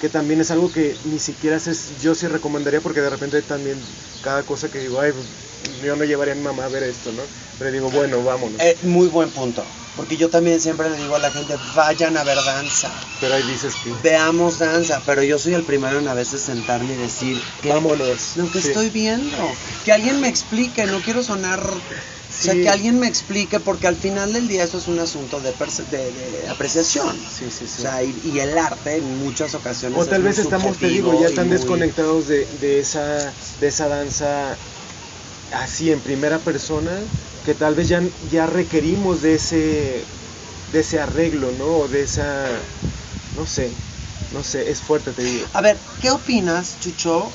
que 0.00 0.08
también 0.08 0.40
es 0.40 0.50
algo 0.50 0.72
que 0.72 0.98
ni 1.04 1.20
siquiera 1.20 1.60
sé, 1.60 1.70
yo 2.00 2.16
sí 2.16 2.26
recomendaría 2.26 2.80
porque 2.80 3.02
de 3.02 3.08
repente 3.08 3.40
también 3.42 3.84
cada 4.20 4.42
cosa 4.42 4.68
que 4.68 4.80
digo, 4.80 4.98
ay, 4.98 5.12
yo 5.80 5.94
no 5.94 6.02
llevaría 6.02 6.32
a 6.32 6.36
mi 6.36 6.42
mamá 6.42 6.64
a 6.64 6.68
ver 6.68 6.82
esto, 6.82 7.12
¿no? 7.12 7.22
Pero 7.56 7.70
digo, 7.70 7.88
bueno, 7.88 8.24
vámonos. 8.24 8.60
Eh, 8.60 8.76
muy 8.82 9.06
buen 9.06 9.30
punto. 9.30 9.64
Porque 9.96 10.16
yo 10.16 10.28
también 10.28 10.60
siempre 10.60 10.90
le 10.90 10.96
digo 10.98 11.14
a 11.14 11.20
la 11.20 11.30
gente, 11.30 11.54
vayan 11.76 12.16
a 12.16 12.24
ver 12.24 12.36
danza. 12.44 12.90
Pero 13.20 13.34
ahí 13.34 13.42
dices 13.44 13.76
que... 13.76 13.92
Veamos 14.02 14.58
danza, 14.58 15.02
pero 15.06 15.22
yo 15.22 15.38
soy 15.38 15.54
el 15.54 15.64
primero 15.64 15.98
en 16.00 16.08
a 16.08 16.14
veces 16.14 16.42
sentarme 16.42 16.94
y 16.94 16.96
decir, 16.96 17.40
¿qué, 17.62 17.68
Vámonos. 17.68 18.36
Lo 18.36 18.50
que 18.50 18.60
Sí. 18.60 18.68
estoy 18.68 18.90
viendo. 18.90 19.52
Que 19.84 19.92
alguien 19.92 20.20
me 20.20 20.28
explique, 20.28 20.84
no 20.86 21.00
quiero 21.00 21.22
sonar... 21.22 21.60
O 21.64 22.36
sea, 22.36 22.54
que 22.54 22.68
alguien 22.68 22.98
me 22.98 23.06
explique, 23.06 23.60
porque 23.60 23.86
al 23.86 23.94
final 23.94 24.32
del 24.32 24.48
día 24.48 24.64
eso 24.64 24.78
es 24.78 24.88
un 24.88 24.98
asunto 24.98 25.40
de, 25.40 25.52
de- 25.52 26.10
de 26.12 26.48
apreciación. 26.48 27.16
Sí, 27.16 27.48
sí, 27.48 27.68
sí. 27.68 27.74
O 27.78 27.82
sea, 27.82 28.02
y, 28.02 28.20
y 28.24 28.40
el 28.40 28.58
arte 28.58 28.96
en 28.96 29.04
muchas 29.18 29.54
ocasiones 29.54 29.96
O 30.00 30.06
tal 30.06 30.24
vez 30.24 30.38
estamos, 30.38 30.76
te 30.76 30.88
digo, 30.88 31.12
ya 31.20 31.28
muy- 31.42 31.50
desconectados 31.50 32.26
de, 32.26 32.46
de 32.58 32.80
esa, 32.80 33.32
de 33.60 33.68
esa 33.68 33.86
danza 33.86 34.58
así 35.52 35.92
en 35.92 36.00
primera 36.00 36.40
persona, 36.40 37.04
que 37.44 37.54
tal 37.54 37.74
vez 37.74 37.88
ya, 37.88 38.02
ya 38.30 38.46
requerimos 38.46 39.22
de 39.22 39.34
ese, 39.34 40.02
de 40.72 40.80
ese 40.80 41.00
arreglo, 41.00 41.52
¿no? 41.58 41.66
O 41.78 41.88
de 41.88 42.02
esa, 42.02 42.46
no 43.36 43.46
sé, 43.46 43.70
no 44.32 44.42
sé, 44.42 44.70
es 44.70 44.80
fuerte, 44.80 45.12
te 45.12 45.22
digo. 45.22 45.46
A 45.52 45.60
ver, 45.60 45.78
¿qué 46.00 46.10
opinas, 46.10 46.76
Chucho, 46.80 47.30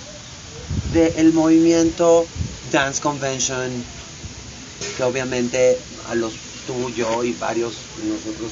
del 0.93 1.33
movimiento 1.33 2.27
Dance 2.71 3.01
Convention? 3.01 3.83
Que 4.97 5.03
obviamente 5.03 5.79
a 6.09 6.15
los 6.15 6.33
tú, 6.65 6.89
yo 6.91 7.23
y 7.23 7.33
varios 7.33 7.73
de 7.97 8.09
nosotros 8.09 8.51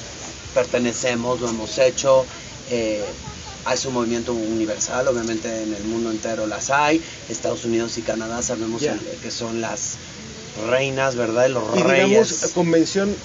pertenecemos, 0.53 1.41
lo 1.41 1.49
hemos 1.49 1.77
hecho. 1.77 2.25
eh, 2.69 3.03
es 3.73 3.85
un 3.85 3.95
movimiento 3.95 4.31
universal, 4.31 5.07
obviamente 5.09 5.63
en 5.63 5.73
el 5.73 5.83
mundo 5.83 6.09
entero 6.09 6.47
las 6.47 6.69
hay. 6.69 7.03
Estados 7.27 7.65
Unidos 7.65 7.97
y 7.97 8.01
Canadá 8.01 8.41
sabemos 8.41 8.81
que 9.21 9.29
son 9.29 9.59
las 9.59 9.97
reinas, 10.57 11.15
¿verdad? 11.15 11.47
Y 11.47 11.51
los 11.53 11.79
Y 11.79 11.83
reyes. 11.83 12.29
digamos, 12.29 12.53
convención, 12.53 13.17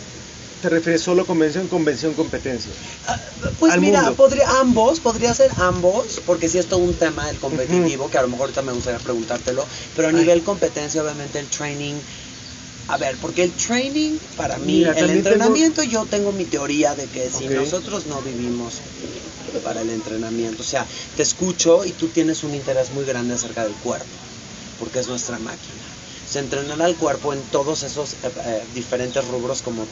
¿te 0.61 0.69
refieres 0.69 1.03
solo 1.03 1.27
convención, 1.27 1.69
convención, 1.69 2.15
competencia? 2.15 2.73
Ah, 3.07 3.19
Pues 3.59 3.73
al 3.73 3.81
mira, 3.81 4.01
mundo. 4.03 4.17
podría 4.17 4.47
ambos, 4.61 5.01
podría 5.01 5.35
ser 5.35 5.51
ambos, 5.59 6.21
porque 6.27 6.49
sí 6.49 6.59
es 6.59 6.67
todo 6.69 6.81
un 6.81 6.97
tema 6.97 7.29
el 7.31 7.39
competitivo, 7.41 8.09
que 8.11 8.19
a 8.19 8.23
lo 8.23 8.29
mejor 8.29 8.43
ahorita 8.45 8.63
me 8.63 8.73
gustaría 8.73 8.99
preguntártelo, 9.01 9.67
pero 9.95 10.09
a 10.09 10.11
Ay. 10.11 10.17
nivel 10.17 10.43
competencia, 10.43 11.03
obviamente 11.03 11.39
el 11.39 11.49
training. 11.49 11.97
A 12.89 12.97
ver, 12.99 13.17
porque 13.21 13.43
el 13.45 13.53
training, 13.53 14.19
para 14.37 14.59
mí, 14.59 14.79
Mira, 14.79 14.91
el 14.93 14.97
tengo- 15.07 15.13
entrenamiento, 15.13 15.83
yo 15.85 16.07
tengo 16.07 16.33
mi 16.33 16.45
teoría 16.45 16.95
de 16.95 17.09
que 17.09 17.31
si 17.31 17.49
nosotros 17.49 18.07
no 18.07 18.21
vivimos 18.23 18.83
para 19.63 19.81
el 19.83 19.91
entrenamiento, 19.91 20.63
o 20.63 20.67
sea, 20.67 20.87
te 21.17 21.23
escucho 21.23 21.85
y 21.85 21.93
tú 21.93 22.09
tienes 22.09 22.43
un 22.43 22.55
interés 22.55 22.91
muy 22.91 23.05
grande 23.05 23.35
acerca 23.35 23.65
del 23.65 23.77
cuerpo, 23.77 24.17
porque 24.79 24.99
es 24.99 25.07
nuestra 25.09 25.39
máquina. 25.39 25.92
Se 26.33 26.39
entrenará 26.39 26.87
al 26.87 26.97
cuerpo 26.97 27.35
en 27.35 27.43
todos 27.43 27.83
esos 27.83 28.15
eh, 28.15 28.33
eh, 28.47 28.65
diferentes 28.73 29.23
rubros 29.29 29.61
como 29.61 29.85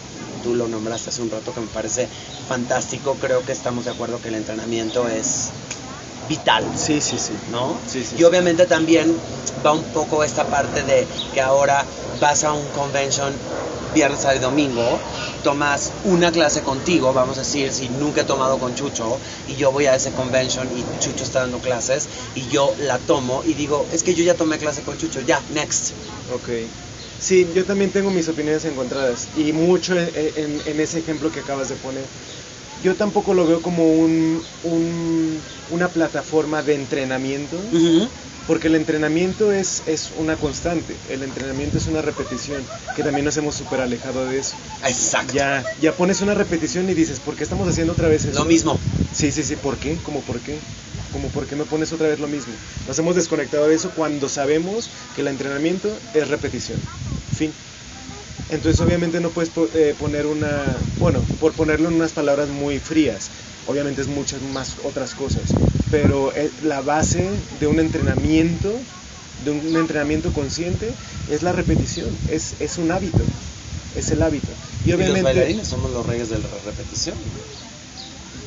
tú 0.43 0.55
lo 0.55 0.69
nombraste 0.69 1.11
hace 1.11 1.21
un 1.21 1.31
rato 1.31 1.53
que 1.53 1.61
me 1.61 1.67
parece 1.67 2.09
fantástico. 2.49 3.19
Creo 3.21 3.45
que 3.45 3.53
estamos 3.53 3.85
de 3.85 3.91
acuerdo 3.91 4.23
que 4.23 4.29
el 4.29 4.37
entrenamiento 4.37 5.07
es 5.07 5.51
vital, 6.31 6.65
Sí, 6.75 7.03
sí, 7.03 7.19
sí. 7.19 7.35
¿no? 7.53 7.77
Sí, 7.87 8.03
sí, 8.03 8.17
y 8.19 8.25
obviamente 8.25 8.65
también 8.65 9.15
va 9.67 9.73
un 9.73 9.85
poco 9.93 10.25
esta 10.25 10.47
parte 10.47 10.83
de 10.83 11.07
que 11.35 11.43
ahora 11.43 11.85
vas 12.23 12.43
a 12.45 12.55
un 12.55 12.67
convention 12.69 13.35
viernes, 13.93 14.27
y 14.35 14.39
domingo, 14.39 14.99
tomas 15.43 15.93
una 16.05 16.31
clase 16.33 16.63
contigo, 16.63 17.13
vamos 17.13 17.39
a 17.39 17.43
decir, 17.43 17.73
si 17.73 17.89
nunca 17.89 18.23
he 18.23 18.25
tomado 18.25 18.59
con 18.59 18.75
Chucho 18.75 19.19
y 19.47 19.57
yo 19.57 19.73
voy 19.73 19.87
a 19.87 19.95
ese 19.95 20.13
convention 20.13 20.69
y 20.77 20.85
Chucho 20.99 21.25
está 21.25 21.41
dando 21.41 21.61
clases 21.61 22.09
y 22.35 22.47
yo 22.49 22.75
la 22.79 22.99
tomo 22.99 23.43
y 23.45 23.55
digo, 23.55 23.87
es 23.93 24.03
que 24.03 24.15
yo 24.15 24.23
ya 24.25 24.35
tomé 24.35 24.59
clase 24.59 24.83
con 24.83 24.97
Chucho, 24.97 25.21
ya, 25.21 25.43
next. 25.51 25.93
Ok. 26.33 26.49
Sí, 27.19 27.47
yo 27.55 27.65
también 27.65 27.91
tengo 27.93 28.11
mis 28.11 28.29
opiniones 28.29 28.65
encontradas 28.65 29.29
y 29.37 29.53
mucho 29.53 29.95
en, 29.99 30.11
en- 30.15 30.63
en 30.65 30.81
ese 30.81 30.99
ejemplo 31.01 31.31
que 31.31 31.41
acabas 31.41 31.69
de 31.69 31.77
poner. 31.77 32.07
Yo 32.83 32.95
tampoco 32.97 33.35
lo 33.35 33.47
veo 33.47 33.61
como 33.61 33.85
un, 33.93 34.43
un- 34.63 35.43
una 35.71 35.89
plataforma 35.93 36.63
de 36.63 36.75
entrenamiento. 36.75 37.57
Porque 38.47 38.69
el 38.69 38.75
entrenamiento 38.75 39.53
es, 39.53 39.83
es 39.87 40.11
una 40.19 40.37
constante, 40.37 40.97
el 41.09 41.23
entrenamiento 41.23 41.79
es 41.79 41.87
una 41.87 42.03
repetición, 42.03 42.65
que 42.97 43.03
también 43.03 43.25
nos 43.25 43.37
hemos 43.37 43.55
súper 43.55 43.81
alejado 43.81 44.27
de 44.27 44.39
eso. 44.39 44.57
Exacto. 44.85 45.35
Ya, 45.35 45.65
ya 45.81 45.93
pones 45.93 46.21
una 46.21 46.35
repetición 46.35 46.89
y 46.91 46.95
dices, 46.95 47.21
¿por 47.21 47.37
qué 47.37 47.45
estamos 47.45 47.69
haciendo 47.69 47.93
otra 47.93 48.09
vez 48.09 48.25
eso? 48.25 48.39
Lo 48.39 48.45
mismo. 48.45 48.79
Sí, 49.15 49.31
sí, 49.33 49.43
sí, 49.43 49.57
¿por 49.57 49.77
qué? 49.77 49.97
¿Cómo 50.05 50.21
por 50.23 50.41
qué? 50.41 50.59
Como 51.13 51.29
por 51.29 51.47
qué 51.47 51.57
me 51.57 51.65
pones 51.65 51.93
otra 51.93 52.09
vez 52.09 52.21
lo 52.21 52.29
mismo. 52.29 52.53
Nos 52.87 52.99
hemos 52.99 53.17
desconectado 53.17 53.69
de 53.69 53.75
eso 53.75 53.91
cuando 53.91 54.29
sabemos 54.29 54.91
que 55.15 55.23
el 55.23 55.29
entrenamiento 55.29 55.89
es 56.15 56.29
repetición. 56.29 56.79
Fin. 57.37 57.53
Entonces 58.51 58.81
obviamente 58.81 59.21
no 59.21 59.31
puedes 59.31 59.51
eh, 59.75 59.95
poner 59.99 60.27
una, 60.27 60.77
bueno, 60.99 61.21
por 61.39 61.53
ponerlo 61.53 61.89
en 61.89 61.95
unas 61.95 62.13
palabras 62.13 62.49
muy 62.49 62.79
frías, 62.79 63.31
obviamente 63.71 64.03
es 64.03 64.09
muchas 64.09 64.43
más 64.53 64.77
otras 64.85 65.15
cosas, 65.15 65.45
pero 65.91 66.33
la 66.65 66.81
base 66.81 67.31
de 67.61 67.67
un 67.67 67.79
entrenamiento, 67.79 68.73
de 69.45 69.51
un 69.51 69.77
entrenamiento 69.77 70.33
consciente, 70.33 70.93
es 71.31 71.43
la 71.43 71.53
repetición, 71.53 72.09
es, 72.31 72.55
es 72.61 72.79
un 72.79 72.91
hábito, 72.91 73.23
es 73.97 74.11
el 74.11 74.23
hábito. 74.23 74.51
Y 74.85 74.89
Y 74.89 74.93
los 74.93 74.97
obviamente... 75.01 75.23
bailarines 75.23 75.69
somos 75.69 75.91
los 75.93 76.07
reyes 76.07 76.29
de 76.31 76.39
la 76.39 76.49
repetición. 76.67 77.17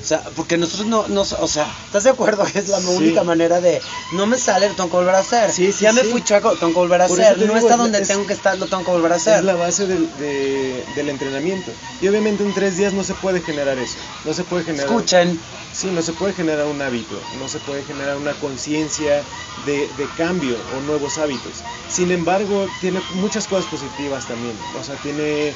O 0.03 0.05
sea, 0.05 0.21
porque 0.35 0.57
nosotros 0.57 0.85
no, 0.87 1.07
no, 1.07 1.21
o 1.21 1.47
sea, 1.47 1.65
¿estás 1.85 2.03
de 2.03 2.09
acuerdo 2.09 2.43
es 2.53 2.67
la 2.67 2.81
Sí. 2.81 2.87
única 2.89 3.23
manera 3.23 3.61
de, 3.61 3.81
no 4.11 4.27
me 4.27 4.37
sale, 4.37 4.67
lo 4.67 4.75
tengo 4.75 4.89
que 4.89 4.97
volver 4.97 5.15
a 5.15 5.19
hacer? 5.19 5.49
Sí, 5.49 5.71
sí, 5.71 5.85
ya 5.85 5.93
me 5.93 6.03
fui 6.03 6.21
chaco, 6.21 6.49
lo 6.49 6.57
tengo 6.57 6.73
que 6.73 6.79
volver 6.79 7.01
a 7.03 7.07
Por 7.07 7.21
hacer. 7.21 7.37
No 7.37 7.43
digo, 7.45 7.55
está 7.55 7.71
es- 7.75 7.77
donde 7.77 7.99
es- 7.99 8.07
tengo 8.09 8.27
que 8.27 8.33
estar, 8.33 8.57
lo 8.59 8.67
tengo 8.67 8.83
que 8.83 8.91
volver 8.91 9.13
a 9.13 9.15
hacer. 9.15 9.37
Es 9.37 9.43
la 9.45 9.55
base 9.55 9.87
del, 9.87 10.13
de- 10.17 10.83
del 10.93 11.07
entrenamiento. 11.07 11.71
Y 12.01 12.09
obviamente 12.09 12.43
en 12.43 12.53
tres 12.53 12.75
días 12.75 12.91
no 12.91 13.03
se 13.05 13.13
puede 13.13 13.39
generar 13.43 13.79
eso. 13.79 13.97
No 14.25 14.33
se 14.33 14.43
puede 14.43 14.65
generar. 14.65 14.87
Escuchen, 14.87 15.39
Sí, 15.71 15.87
no 15.87 16.03
se 16.03 16.13
puede 16.13 16.33
generar 16.33 16.67
un 16.67 16.81
hábito. 16.83 17.19
No 17.39 17.47
se 17.47 17.57
puede 17.59 17.83
generar 17.83 18.17
una 18.17 18.33
conciencia 18.35 19.23
de, 19.65 19.87
de 19.87 20.07
cambio 20.09 20.57
o 20.75 20.81
nuevos 20.81 21.17
hábitos. 21.17 21.63
Sin 21.87 22.11
embargo, 22.11 22.67
tiene 22.79 23.01
muchas 23.15 23.47
cosas 23.47 23.65
positivas 23.67 24.27
también. 24.27 24.55
O 24.75 24.83
sea, 24.83 24.97
tiene. 24.97 25.55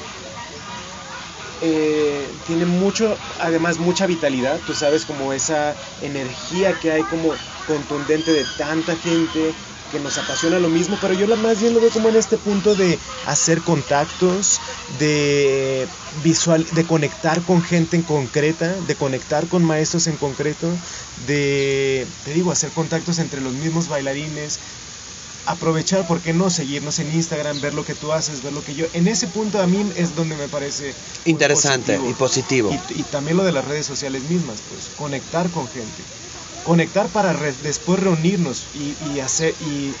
Eh, 1.60 2.28
tiene 2.44 2.66
mucho, 2.66 3.16
además 3.38 3.78
mucha 3.78 4.06
vitalidad, 4.06 4.60
tú 4.64 4.74
sabes, 4.74 5.04
como 5.04 5.32
esa 5.32 5.74
energía 6.00 6.78
que 6.78 6.92
hay 6.92 7.02
como 7.04 7.40
contundente 7.66 8.32
de 8.32 8.44
tanta 8.56 8.96
gente 8.96 9.54
que 9.88 10.00
nos 10.00 10.18
apasiona 10.18 10.58
lo 10.58 10.68
mismo, 10.68 10.98
pero 11.00 11.14
yo 11.14 11.26
la 11.26 11.36
más 11.36 11.60
bien 11.60 11.72
lo 11.74 11.80
veo 11.80 11.90
como 11.90 12.08
en 12.08 12.16
este 12.16 12.36
punto 12.38 12.74
de 12.74 12.98
hacer 13.22 13.62
contactos, 13.62 14.60
de 14.86 15.88
visual, 16.10 16.66
de 16.72 16.86
conectar 16.86 17.42
con 17.42 17.62
gente 17.62 17.96
en 17.96 18.02
concreta, 18.02 18.80
de 18.80 18.96
conectar 18.96 19.48
con 19.48 19.64
maestros 19.64 20.06
en 20.06 20.16
concreto, 20.18 20.78
de, 21.16 22.06
te 22.22 22.32
digo, 22.32 22.50
hacer 22.52 22.72
contactos 22.72 23.18
entre 23.18 23.40
los 23.40 23.54
mismos 23.54 23.88
bailarines, 23.88 24.60
aprovechar, 25.48 26.06
¿por 26.06 26.20
qué 26.20 26.32
no? 26.32 26.50
Seguirnos 26.50 26.98
en 26.98 27.12
Instagram, 27.14 27.60
ver 27.60 27.74
lo 27.74 27.84
que 27.84 27.94
tú 27.94 28.12
haces, 28.12 28.42
ver 28.42 28.52
lo 28.52 28.62
que 28.62 28.74
yo... 28.74 28.86
En 28.92 29.08
ese 29.08 29.26
punto 29.28 29.60
a 29.60 29.66
mí 29.66 29.84
es 29.96 30.14
donde 30.14 30.36
me 30.36 30.48
parece... 30.48 30.94
muy 31.24 31.32
interesante 31.32 31.98
y 32.08 32.12
positivo. 32.14 32.70
y, 32.70 33.00
y 33.00 33.02
también 33.04 33.36
lo 33.36 33.44
de 33.44 33.52
las 33.52 33.64
redes 33.64 33.86
sociales 33.86 34.22
mismas, 34.24 34.62
pues 34.68 34.90
conectar 34.90 35.50
con 35.50 35.66
gente. 35.68 36.04
Conectar 36.68 37.08
para 37.08 37.32
después 37.32 37.98
reunirnos 37.98 38.66
y, 38.74 38.94
y 39.10 39.20
hacer 39.20 39.54
y, 39.58 39.94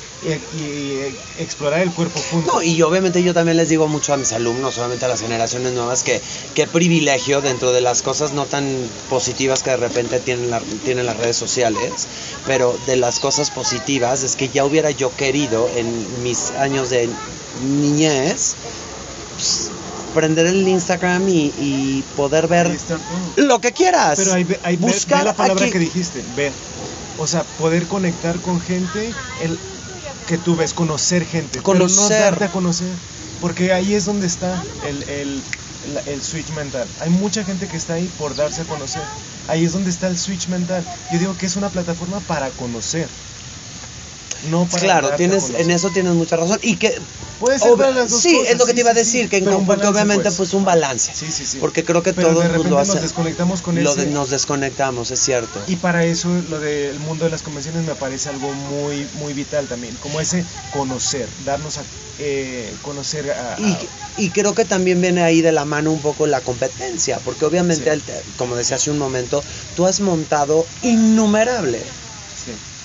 explorar 1.38 1.80
el 1.80 1.90
cuerpo. 1.94 2.20
No, 2.46 2.60
y 2.60 2.82
obviamente 2.82 3.22
yo 3.22 3.32
también 3.32 3.56
les 3.56 3.70
digo 3.70 3.88
mucho 3.88 4.12
a 4.12 4.18
mis 4.18 4.32
alumnos, 4.32 4.76
obviamente 4.76 5.06
a 5.06 5.08
las 5.08 5.22
generaciones 5.22 5.72
nuevas, 5.72 6.02
que 6.02 6.20
qué 6.54 6.66
privilegio 6.66 7.40
dentro 7.40 7.72
de 7.72 7.80
las 7.80 8.02
cosas 8.02 8.34
no 8.34 8.44
tan 8.44 8.66
positivas 9.08 9.62
que 9.62 9.70
de 9.70 9.78
repente 9.78 10.20
tienen, 10.20 10.50
tienen 10.84 11.06
las 11.06 11.16
redes 11.16 11.36
sociales, 11.36 12.06
pero 12.46 12.76
de 12.84 12.96
las 12.96 13.18
cosas 13.18 13.50
positivas 13.50 14.22
es 14.22 14.36
que 14.36 14.50
ya 14.50 14.66
hubiera 14.66 14.90
yo 14.90 15.10
querido 15.16 15.70
en 15.74 16.22
mis 16.22 16.50
años 16.50 16.90
de 16.90 17.08
niñez 17.62 18.56
prender 20.14 20.46
el 20.46 20.66
Instagram 20.66 21.28
y, 21.28 21.52
y 21.58 22.04
poder 22.16 22.48
ver 22.48 22.70
lo 23.36 23.60
que 23.60 23.72
quieras. 23.72 24.18
Pero 24.18 24.32
ahí, 24.34 24.44
ve- 24.44 24.58
ahí 24.62 24.76
ve- 24.76 24.86
ve 24.86 24.92
Buscar 24.92 25.24
la 25.24 25.34
palabra 25.34 25.64
aquí- 25.64 25.72
que 25.72 25.78
dijiste, 25.78 26.24
ver. 26.36 26.52
O 27.18 27.26
sea, 27.26 27.42
poder 27.58 27.86
conectar 27.86 28.38
con 28.40 28.60
gente, 28.60 29.12
el, 29.42 29.58
que 30.26 30.38
tú 30.38 30.56
ves, 30.56 30.72
conocer 30.72 31.24
gente. 31.24 31.60
Pero 31.60 31.74
no 31.74 31.84
Conocer. 31.86 32.20
darte 32.20 32.44
a 32.44 32.52
conocer. 32.52 32.92
Porque 33.40 33.72
ahí 33.72 33.94
es 33.94 34.04
donde 34.04 34.26
está 34.26 34.62
el, 34.86 35.02
el, 35.04 35.42
el 36.06 36.22
switch 36.22 36.50
mental. 36.50 36.88
Hay 37.00 37.10
mucha 37.10 37.44
gente 37.44 37.68
que 37.68 37.76
está 37.76 37.94
ahí 37.94 38.10
por 38.18 38.34
darse 38.34 38.62
a 38.62 38.64
conocer. 38.64 39.02
Ahí 39.46 39.64
es 39.64 39.72
donde 39.72 39.90
está 39.90 40.08
el 40.08 40.18
switch 40.18 40.48
mental. 40.48 40.84
Yo 41.12 41.18
digo 41.18 41.36
que 41.36 41.46
es 41.46 41.56
una 41.56 41.70
plataforma 41.70 42.20
para 42.20 42.50
conocer. 42.50 43.08
No 44.42 44.66
para 44.68 44.82
Claro, 44.82 45.10
tienes, 45.16 45.50
en 45.50 45.70
eso 45.70 45.90
tienes 45.90 46.14
mucha 46.14 46.36
razón. 46.36 46.58
Y 46.62 46.76
que 46.76 46.94
Puede 47.38 47.60
ser 47.60 47.70
Ob- 47.70 47.76
para 47.76 47.90
las 47.92 48.10
dos 48.10 48.20
sí, 48.20 48.34
cosas, 48.36 48.52
es 48.52 48.58
lo 48.58 48.64
que 48.64 48.70
sí, 48.72 48.74
te 48.74 48.80
iba 48.80 48.90
a 48.90 48.94
sí, 48.94 48.98
decir, 48.98 49.28
que 49.28 49.40
balance, 49.42 49.86
obviamente 49.86 50.24
pues. 50.24 50.36
pues 50.36 50.54
un 50.54 50.64
balance. 50.64 51.12
Sí, 51.14 51.30
sí, 51.30 51.46
sí. 51.46 51.58
Porque 51.60 51.84
creo 51.84 52.02
que 52.02 52.12
Pero 52.12 52.30
todos 52.30 52.42
de 52.42 52.48
nos 52.48 52.52
repente 52.56 52.70
lo 52.70 52.84
nos 52.84 53.00
desconectamos 53.00 53.62
con 53.62 53.80
Lo 53.80 53.92
ese- 53.92 54.06
de- 54.06 54.10
nos 54.10 54.30
desconectamos, 54.30 55.12
es 55.12 55.20
cierto. 55.20 55.62
Y 55.68 55.76
para 55.76 56.04
eso 56.04 56.30
lo 56.30 56.58
del 56.58 56.98
mundo 56.98 57.26
de 57.26 57.30
las 57.30 57.42
convenciones 57.42 57.84
me 57.84 57.94
parece 57.94 58.28
algo 58.28 58.52
muy 58.54 59.08
muy 59.12 59.34
vital 59.34 59.68
también, 59.68 59.96
como 59.98 60.20
ese 60.20 60.44
conocer, 60.72 61.30
darnos 61.44 61.78
a 61.78 61.84
eh, 62.18 62.76
conocer 62.82 63.30
a, 63.30 63.54
a- 63.54 63.60
Y, 63.60 63.88
y 64.16 64.30
creo 64.30 64.52
que 64.56 64.64
también 64.64 65.00
viene 65.00 65.22
ahí 65.22 65.40
de 65.40 65.52
la 65.52 65.64
mano 65.64 65.92
un 65.92 66.02
poco 66.02 66.26
la 66.26 66.40
competencia, 66.40 67.20
porque 67.20 67.44
obviamente, 67.44 67.84
Sí. 67.94 68.32
como 68.36 68.56
decía 68.56 68.74
hace 68.74 68.90
un 68.90 68.98
momento, 68.98 69.44
tú 69.76 69.86
has 69.86 70.00
montado 70.00 70.66
innumerable 70.82 71.84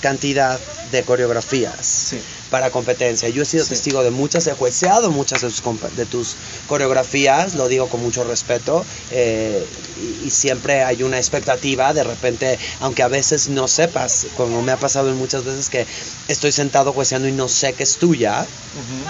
cantidad 0.04 0.60
de 0.92 1.06
coreografías 1.06 1.88
sí, 1.88 2.22
para 2.50 2.70
competencia. 2.70 3.30
Yo 3.30 3.42
he 3.44 3.46
sido 3.46 3.64
Sí. 3.64 3.70
testigo 3.70 4.04
de 4.04 4.12
muchas, 4.12 4.46
he 4.48 4.54
jueceado 4.54 5.10
muchas 5.12 5.42
de 5.42 5.48
tus, 5.48 5.64
de 5.96 6.06
tus 6.06 6.36
coreografías, 6.68 7.56
lo 7.56 7.70
digo 7.70 7.88
con 7.88 8.02
mucho 8.02 8.26
respeto, 8.26 8.86
eh, 9.10 9.66
y, 9.96 10.26
y 10.28 10.30
siempre 10.30 10.84
hay 10.84 11.02
una 11.04 11.18
expectativa, 11.20 11.94
de 11.94 12.04
repente, 12.04 12.60
aunque 12.82 13.02
a 13.02 13.08
veces 13.08 13.48
no 13.48 13.70
sepas, 13.70 14.28
como 14.36 14.62
me 14.62 14.74
ha 14.74 14.78
pasado 14.78 15.10
en 15.10 15.16
muchas 15.16 15.46
veces 15.46 15.70
que 15.70 15.88
estoy 16.28 16.52
sentado 16.52 16.92
jueceando 16.92 17.30
y 17.30 17.32
no 17.32 17.48
sé 17.48 17.74
que 17.76 17.84
es 17.84 17.98
tuya, 17.98 18.46
ujú, 18.76 19.06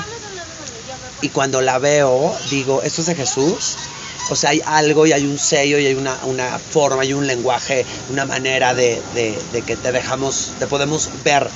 y 1.21 1.29
cuando 1.29 1.59
la 1.61 1.79
veo 1.79 2.37
digo, 2.51 2.83
esto 2.83 3.01
es 3.01 3.07
de 3.07 3.15
Jesús. 3.15 3.77
O 4.29 4.35
sea, 4.35 4.51
hay 4.51 4.61
algo 4.65 5.05
y 5.05 5.11
hay 5.11 5.25
un 5.25 5.37
sello 5.37 5.77
y 5.79 5.85
hay 5.85 5.95
una, 5.95 6.17
una 6.25 6.57
forma 6.59 7.03
y 7.05 7.13
un 7.13 7.27
lenguaje, 7.27 7.85
una 8.09 8.25
manera 8.25 8.73
de, 8.73 9.01
de- 9.13 9.37
de 9.51 9.61
que 9.63 9.75
te 9.75 9.91
dejamos, 9.91 10.53
te 10.59 10.67
podemos 10.67 11.09
ver, 11.23 11.49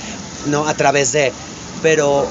¿no? 0.46 0.66
A 0.66 0.74
través 0.74 1.12
de... 1.12 1.32
Pero 1.82 2.28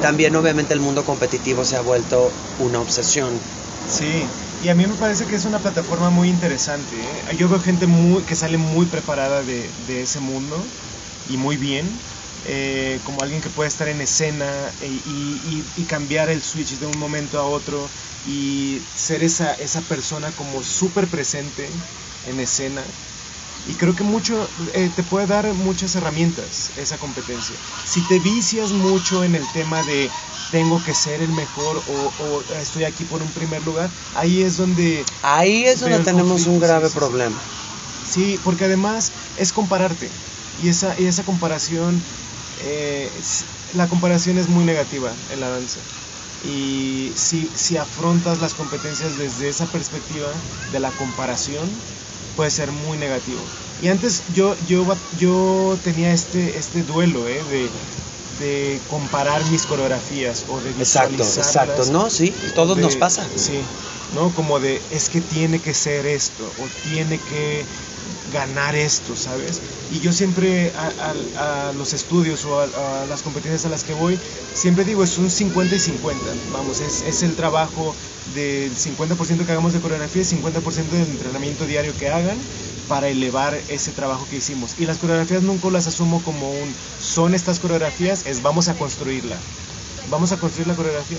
también 0.00 0.34
obviamente 0.36 0.74
el 0.74 0.80
mundo 0.80 1.04
competitivo 1.04 1.64
se 1.64 1.76
ha 1.76 1.80
vuelto 1.80 2.32
una 2.58 2.80
obsesión. 2.80 3.40
sí. 3.86 4.26
Y 4.62 4.68
a 4.68 4.74
mí 4.76 4.86
me 4.86 4.94
parece 4.94 5.26
que 5.26 5.34
es 5.34 5.44
una 5.44 5.60
plataforma 5.60 6.10
muy 6.10 6.28
interesante. 6.28 6.94
¿eh? 7.00 7.36
Yo 7.36 7.48
veo 7.48 7.58
gente 7.58 7.86
muy, 7.88 8.22
que 8.24 8.36
sale 8.36 8.56
muy 8.56 8.86
preparada 8.86 9.42
de, 9.42 9.72
de 9.86 10.02
ese 10.02 10.20
mundo 10.20 10.64
y 11.26 11.36
muy 11.36 11.56
bien. 11.56 12.00
eh, 12.44 13.00
como 13.04 13.22
alguien 13.22 13.40
que 13.40 13.50
puede 13.50 13.68
estar 13.68 13.88
en 13.88 14.00
escena 14.00 14.72
e- 14.80 14.88
y, 15.04 15.40
y- 15.44 15.64
y 15.76 15.84
cambiar 15.86 16.28
el 16.28 16.42
switch 16.42 16.78
de 16.78 16.86
un 16.86 16.98
momento 16.98 17.38
a 17.38 17.44
otro 17.44 17.90
y 18.24 18.82
ser 18.94 19.22
esa, 19.22 19.54
esa 19.54 19.82
persona 19.82 20.32
como 20.32 20.62
súper 20.62 21.08
presente 21.08 21.70
en 22.24 22.40
escena. 22.40 22.86
Y 23.64 23.76
creo 23.76 23.94
que 23.94 24.04
mucho 24.04 24.48
eh, 24.74 24.90
te 24.94 25.04
puede 25.04 25.26
dar 25.26 25.54
muchas 25.54 25.94
herramientas 25.94 26.72
esa 26.76 26.98
competencia. 26.98 27.56
Si 27.84 28.02
te 28.02 28.18
vicias 28.18 28.72
mucho 28.72 29.24
en 29.24 29.34
el 29.34 29.50
tema 29.52 29.82
de 29.84 30.10
tengo 30.50 30.82
que 30.82 30.94
ser 30.94 31.22
el 31.22 31.32
mejor 31.32 31.82
o, 31.86 32.12
o 32.18 32.42
estoy 32.54 32.84
aquí 32.84 33.04
por 33.04 33.22
un 33.22 33.32
primer 33.32 33.62
lugar, 33.62 33.90
ahí 34.14 34.42
es 34.42 34.56
donde 34.56 35.04
Ahí 35.22 35.64
es 35.64 35.80
donde 35.80 36.00
tenemos 36.00 36.46
un 36.46 36.58
grave 36.58 36.88
sí, 36.88 36.98
problema. 36.98 37.40
Sí, 38.02 38.38
porque 38.42 38.64
además 38.64 39.12
es 39.36 39.52
compararte. 39.52 40.10
Y 40.56 40.68
esa, 40.68 40.98
y 41.00 41.06
esa 41.06 41.24
comparación, 41.24 42.02
eh, 42.56 43.20
la 43.72 43.88
comparación 43.88 44.38
es 44.38 44.48
muy 44.48 44.64
negativa 44.64 45.16
en 45.28 45.40
la 45.40 45.48
danza. 45.48 45.80
Y 46.44 47.12
si, 47.16 47.48
si 47.54 47.76
afrontas 47.76 48.40
las 48.40 48.54
competencias 48.54 49.16
desde 49.16 49.48
esa 49.48 49.66
perspectiva 49.66 50.32
de 50.72 50.80
la 50.80 50.90
comparación, 50.92 51.80
puede 52.34 52.50
ser 52.50 52.72
muy 52.72 52.98
negativo. 52.98 53.40
Y 53.80 53.88
antes 53.88 54.22
yo, 54.32 54.56
yo, 54.66 54.86
yo 55.16 55.78
tenía 55.82 56.12
este, 56.12 56.58
este 56.58 56.82
duelo 56.82 57.26
eh, 57.28 57.42
de, 57.44 57.70
de 58.38 58.80
comparar 58.88 59.44
mis 59.50 59.66
coreografías 59.66 60.44
o 60.48 60.60
de 60.60 60.70
Exacto, 60.70 61.22
exacto. 61.22 61.84
No, 61.92 62.10
sí, 62.10 62.34
todos 62.54 62.76
de- 62.76 62.82
nos 62.82 62.96
pasa. 62.96 63.28
Sí, 63.36 63.60
¿no? 64.12 64.34
Como 64.34 64.60
de, 64.60 64.82
es 64.90 65.08
que 65.08 65.20
tiene 65.20 65.60
que 65.60 65.74
ser 65.74 66.06
esto, 66.06 66.52
o 66.58 66.68
tiene 66.82 67.18
que 67.18 67.64
ganar 68.32 68.74
esto, 68.74 69.16
¿sabes? 69.16 69.60
Y 69.92 70.00
yo 70.00 70.12
siempre 70.12 70.72
a, 70.76 71.72
los 71.76 71.92
estudios 71.92 72.44
o 72.44 72.60
a, 72.60 73.06
las 73.08 73.22
competencias 73.22 73.64
a 73.66 73.68
las 73.68 73.84
que 73.84 73.94
voy, 73.94 74.18
siempre 74.54 74.84
digo, 74.84 75.04
es 75.04 75.18
un 75.18 75.30
50 75.30 75.74
y 75.74 75.78
50, 75.78 76.24
vamos, 76.52 76.80
es, 76.80 77.02
es 77.02 77.22
el 77.22 77.34
trabajo 77.34 77.94
del 78.34 78.74
50% 78.74 79.44
que 79.44 79.52
hagamos 79.52 79.72
de 79.72 79.80
coreografía 79.80 80.22
y 80.22 80.24
50% 80.24 80.88
del 80.90 81.08
entrenamiento 81.08 81.66
diario 81.66 81.92
que 81.98 82.08
hagan 82.08 82.38
para 82.88 83.08
elevar 83.08 83.58
ese 83.68 83.92
trabajo 83.92 84.26
que 84.28 84.36
hicimos. 84.36 84.74
Y 84.78 84.86
las 84.86 84.98
coreografías 84.98 85.42
nunca 85.42 85.70
las 85.70 85.86
asumo 85.86 86.22
como 86.22 86.50
un, 86.50 86.74
son 87.00 87.34
estas 87.34 87.58
coreografías, 87.58 88.26
es 88.26 88.42
vamos 88.42 88.68
a 88.68 88.74
construirla, 88.74 89.36
vamos 90.10 90.32
a 90.32 90.36
construir 90.38 90.68
la 90.68 90.74
coreografía. 90.74 91.18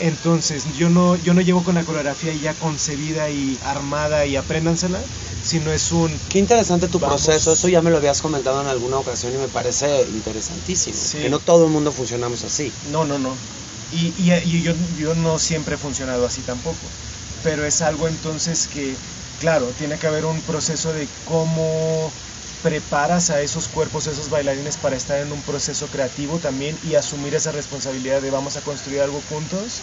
Entonces, 0.00 0.64
yo 0.76 0.90
no, 0.90 1.16
yo 1.16 1.34
no 1.34 1.40
llevo 1.40 1.62
con 1.62 1.76
la 1.76 1.84
coreografía 1.84 2.32
ya 2.34 2.54
concebida 2.54 3.30
y 3.30 3.58
armada 3.64 4.26
y 4.26 4.36
apréndansela, 4.36 5.00
sino 5.42 5.72
es 5.72 5.92
un... 5.92 6.10
Qué 6.28 6.38
interesante 6.38 6.88
tu 6.88 6.98
Vamos. 6.98 7.22
proceso, 7.22 7.52
eso 7.52 7.68
ya 7.68 7.80
me 7.80 7.90
lo 7.90 7.98
habías 7.98 8.20
comentado 8.20 8.60
en 8.60 8.66
alguna 8.66 8.98
ocasión 8.98 9.32
y 9.34 9.38
me 9.38 9.48
parece 9.48 10.02
interesantísimo. 10.02 10.96
Sí. 10.96 11.18
Que 11.18 11.28
no 11.30 11.38
todo 11.38 11.64
el 11.66 11.70
mundo 11.70 11.92
funcionamos 11.92 12.42
así. 12.44 12.72
No, 12.90 13.04
no, 13.04 13.18
no. 13.18 13.36
Y, 13.92 14.12
y, 14.18 14.32
y 14.44 14.62
yo, 14.62 14.72
yo 14.98 15.14
no 15.14 15.38
siempre 15.38 15.76
he 15.76 15.78
funcionado 15.78 16.26
así 16.26 16.40
tampoco. 16.40 16.78
Pero 17.42 17.64
es 17.64 17.80
algo 17.82 18.08
entonces 18.08 18.66
que, 18.66 18.94
claro, 19.40 19.66
tiene 19.78 19.98
que 19.98 20.06
haber 20.06 20.24
un 20.24 20.40
proceso 20.40 20.92
de 20.92 21.06
cómo 21.26 22.10
preparas 22.64 23.28
a 23.28 23.42
esos 23.42 23.68
cuerpos, 23.68 24.08
a 24.08 24.12
esos 24.12 24.30
bailarines 24.30 24.78
para 24.78 24.96
estar 24.96 25.20
en 25.20 25.32
un 25.32 25.42
proceso 25.42 25.86
creativo 25.88 26.38
también 26.38 26.78
y 26.82 26.94
asumir 26.94 27.34
esa 27.34 27.52
responsabilidad 27.52 28.22
de 28.22 28.30
vamos 28.30 28.56
a 28.56 28.62
construir 28.62 29.02
algo 29.02 29.20
juntos. 29.28 29.82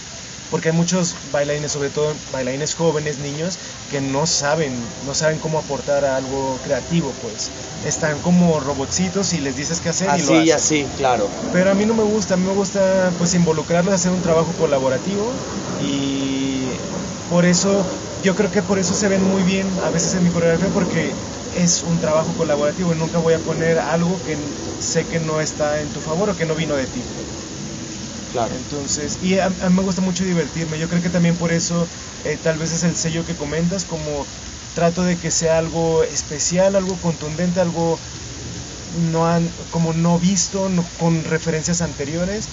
Porque 0.49 0.69
hay 0.69 0.75
muchos 0.75 1.15
bailarines, 1.31 1.71
sobre 1.71 1.91
todo 1.91 2.15
bailarines 2.31 2.73
jóvenes, 2.73 3.19
niños, 3.19 3.59
que 3.87 4.01
no 4.01 4.25
saben, 4.25 4.83
no 5.05 5.13
saben 5.13 5.37
cómo 5.37 5.59
aportar 5.59 6.03
a 6.05 6.17
algo 6.17 6.59
creativo, 6.63 7.13
pues. 7.21 7.51
Están 7.85 8.19
como 8.19 8.59
robotcitos 8.59 9.31
y 9.33 9.41
les 9.41 9.55
dices 9.55 9.79
qué 9.79 9.89
hacer 9.89 10.07
y 10.07 10.11
Así 10.13 10.33
lo 10.33 10.39
hacen. 10.39 10.47
y 10.47 10.51
así, 10.51 10.87
claro. 10.97 11.29
Pero 11.53 11.69
a 11.69 11.75
mí 11.75 11.85
no 11.85 11.93
me 11.93 12.03
gusta, 12.03 12.33
a 12.33 12.37
mí 12.37 12.47
me 12.47 12.53
gusta 12.55 13.13
pues 13.19 13.35
involucrarlos, 13.35 13.93
hacer 13.93 14.11
un 14.11 14.23
trabajo 14.23 14.53
colaborativo 14.57 15.31
y 15.79 16.65
por 17.29 17.45
eso, 17.45 17.85
yo 18.23 18.33
creo 18.33 18.49
que 18.49 18.63
por 18.63 18.79
eso 18.79 18.95
se 18.95 19.07
ven 19.07 19.23
muy 19.23 19.43
bien 19.43 19.69
a 19.85 19.91
veces 19.91 20.15
en 20.15 20.23
mi 20.23 20.31
coreografía 20.31 20.69
porque 20.73 21.13
es 21.51 21.83
un 21.83 21.99
trabajo 21.99 22.35
colaborativo 22.35 22.93
y 22.93 22.97
nunca 22.97 23.19
voy 23.19 23.33
a 23.33 23.41
poner 23.41 23.79
algo 23.79 24.21
que 24.23 24.55
sé 24.77 25.07
que 25.07 25.19
no 25.19 25.41
está 25.41 25.81
en 25.81 25.91
tu 25.91 26.01
favor 26.01 26.29
o 26.29 26.35
que 26.35 26.45
no 26.45 26.55
vino 26.55 26.75
de 26.75 26.87
ti. 26.87 27.09
Claro. 28.29 28.55
Entonces, 28.55 29.17
y 29.21 29.37
a, 29.39 29.45
a 29.45 29.69
mí 29.69 29.75
me 29.75 29.83
gusta 29.83 30.01
mucho 30.01 30.23
divertirme, 30.25 30.79
yo 30.79 30.87
creo 30.89 31.01
que 31.01 31.09
también 31.09 31.37
por 31.37 31.51
eso 31.51 31.87
eh, 32.23 32.37
tal 32.37 32.57
vez 32.57 32.71
es 32.73 32.83
el 32.83 32.95
sello 32.97 33.23
que 33.23 33.35
comentas, 33.35 33.85
como 33.85 34.27
trato 34.73 35.03
de 35.03 35.19
que 35.19 35.31
sea 35.31 35.57
algo 35.57 36.03
especial, 36.03 36.75
algo 36.75 36.99
contundente, 36.99 37.59
algo 37.61 38.01
no 38.87 39.27
han, 39.27 39.53
como 39.71 39.93
no 39.93 40.19
visto, 40.19 40.69
no- 40.69 40.89
con 40.97 41.25
referencias 41.25 41.81
anteriores. 41.81 42.49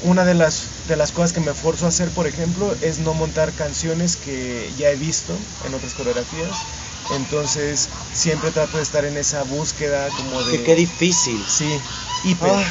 Una 0.00 0.24
de 0.24 0.34
las, 0.34 0.72
de 0.84 0.96
las 0.96 1.12
cosas 1.12 1.32
que 1.34 1.40
me 1.40 1.52
esfuerzo 1.52 1.86
a 1.86 1.88
hacer, 1.90 2.12
por 2.12 2.26
ejemplo, 2.28 2.76
es 2.80 2.98
no 3.00 3.14
montar 3.14 3.54
canciones 3.54 4.16
que 4.18 4.74
ya 4.76 4.90
he 4.90 4.96
visto 4.96 5.48
en 5.60 5.74
otras 5.74 5.94
coreografías. 5.94 6.66
Entonces, 7.14 7.88
siempre 8.12 8.50
trato 8.50 8.76
de 8.76 8.82
estar 8.82 9.04
en 9.04 9.16
esa 9.16 9.42
búsqueda 9.44 10.08
como 10.16 10.42
de... 10.44 10.58
Que 10.58 10.64
qué 10.64 10.74
difícil. 10.74 11.42
Sí, 11.48 11.78
hiper, 12.24 12.50
Ah. 12.50 12.62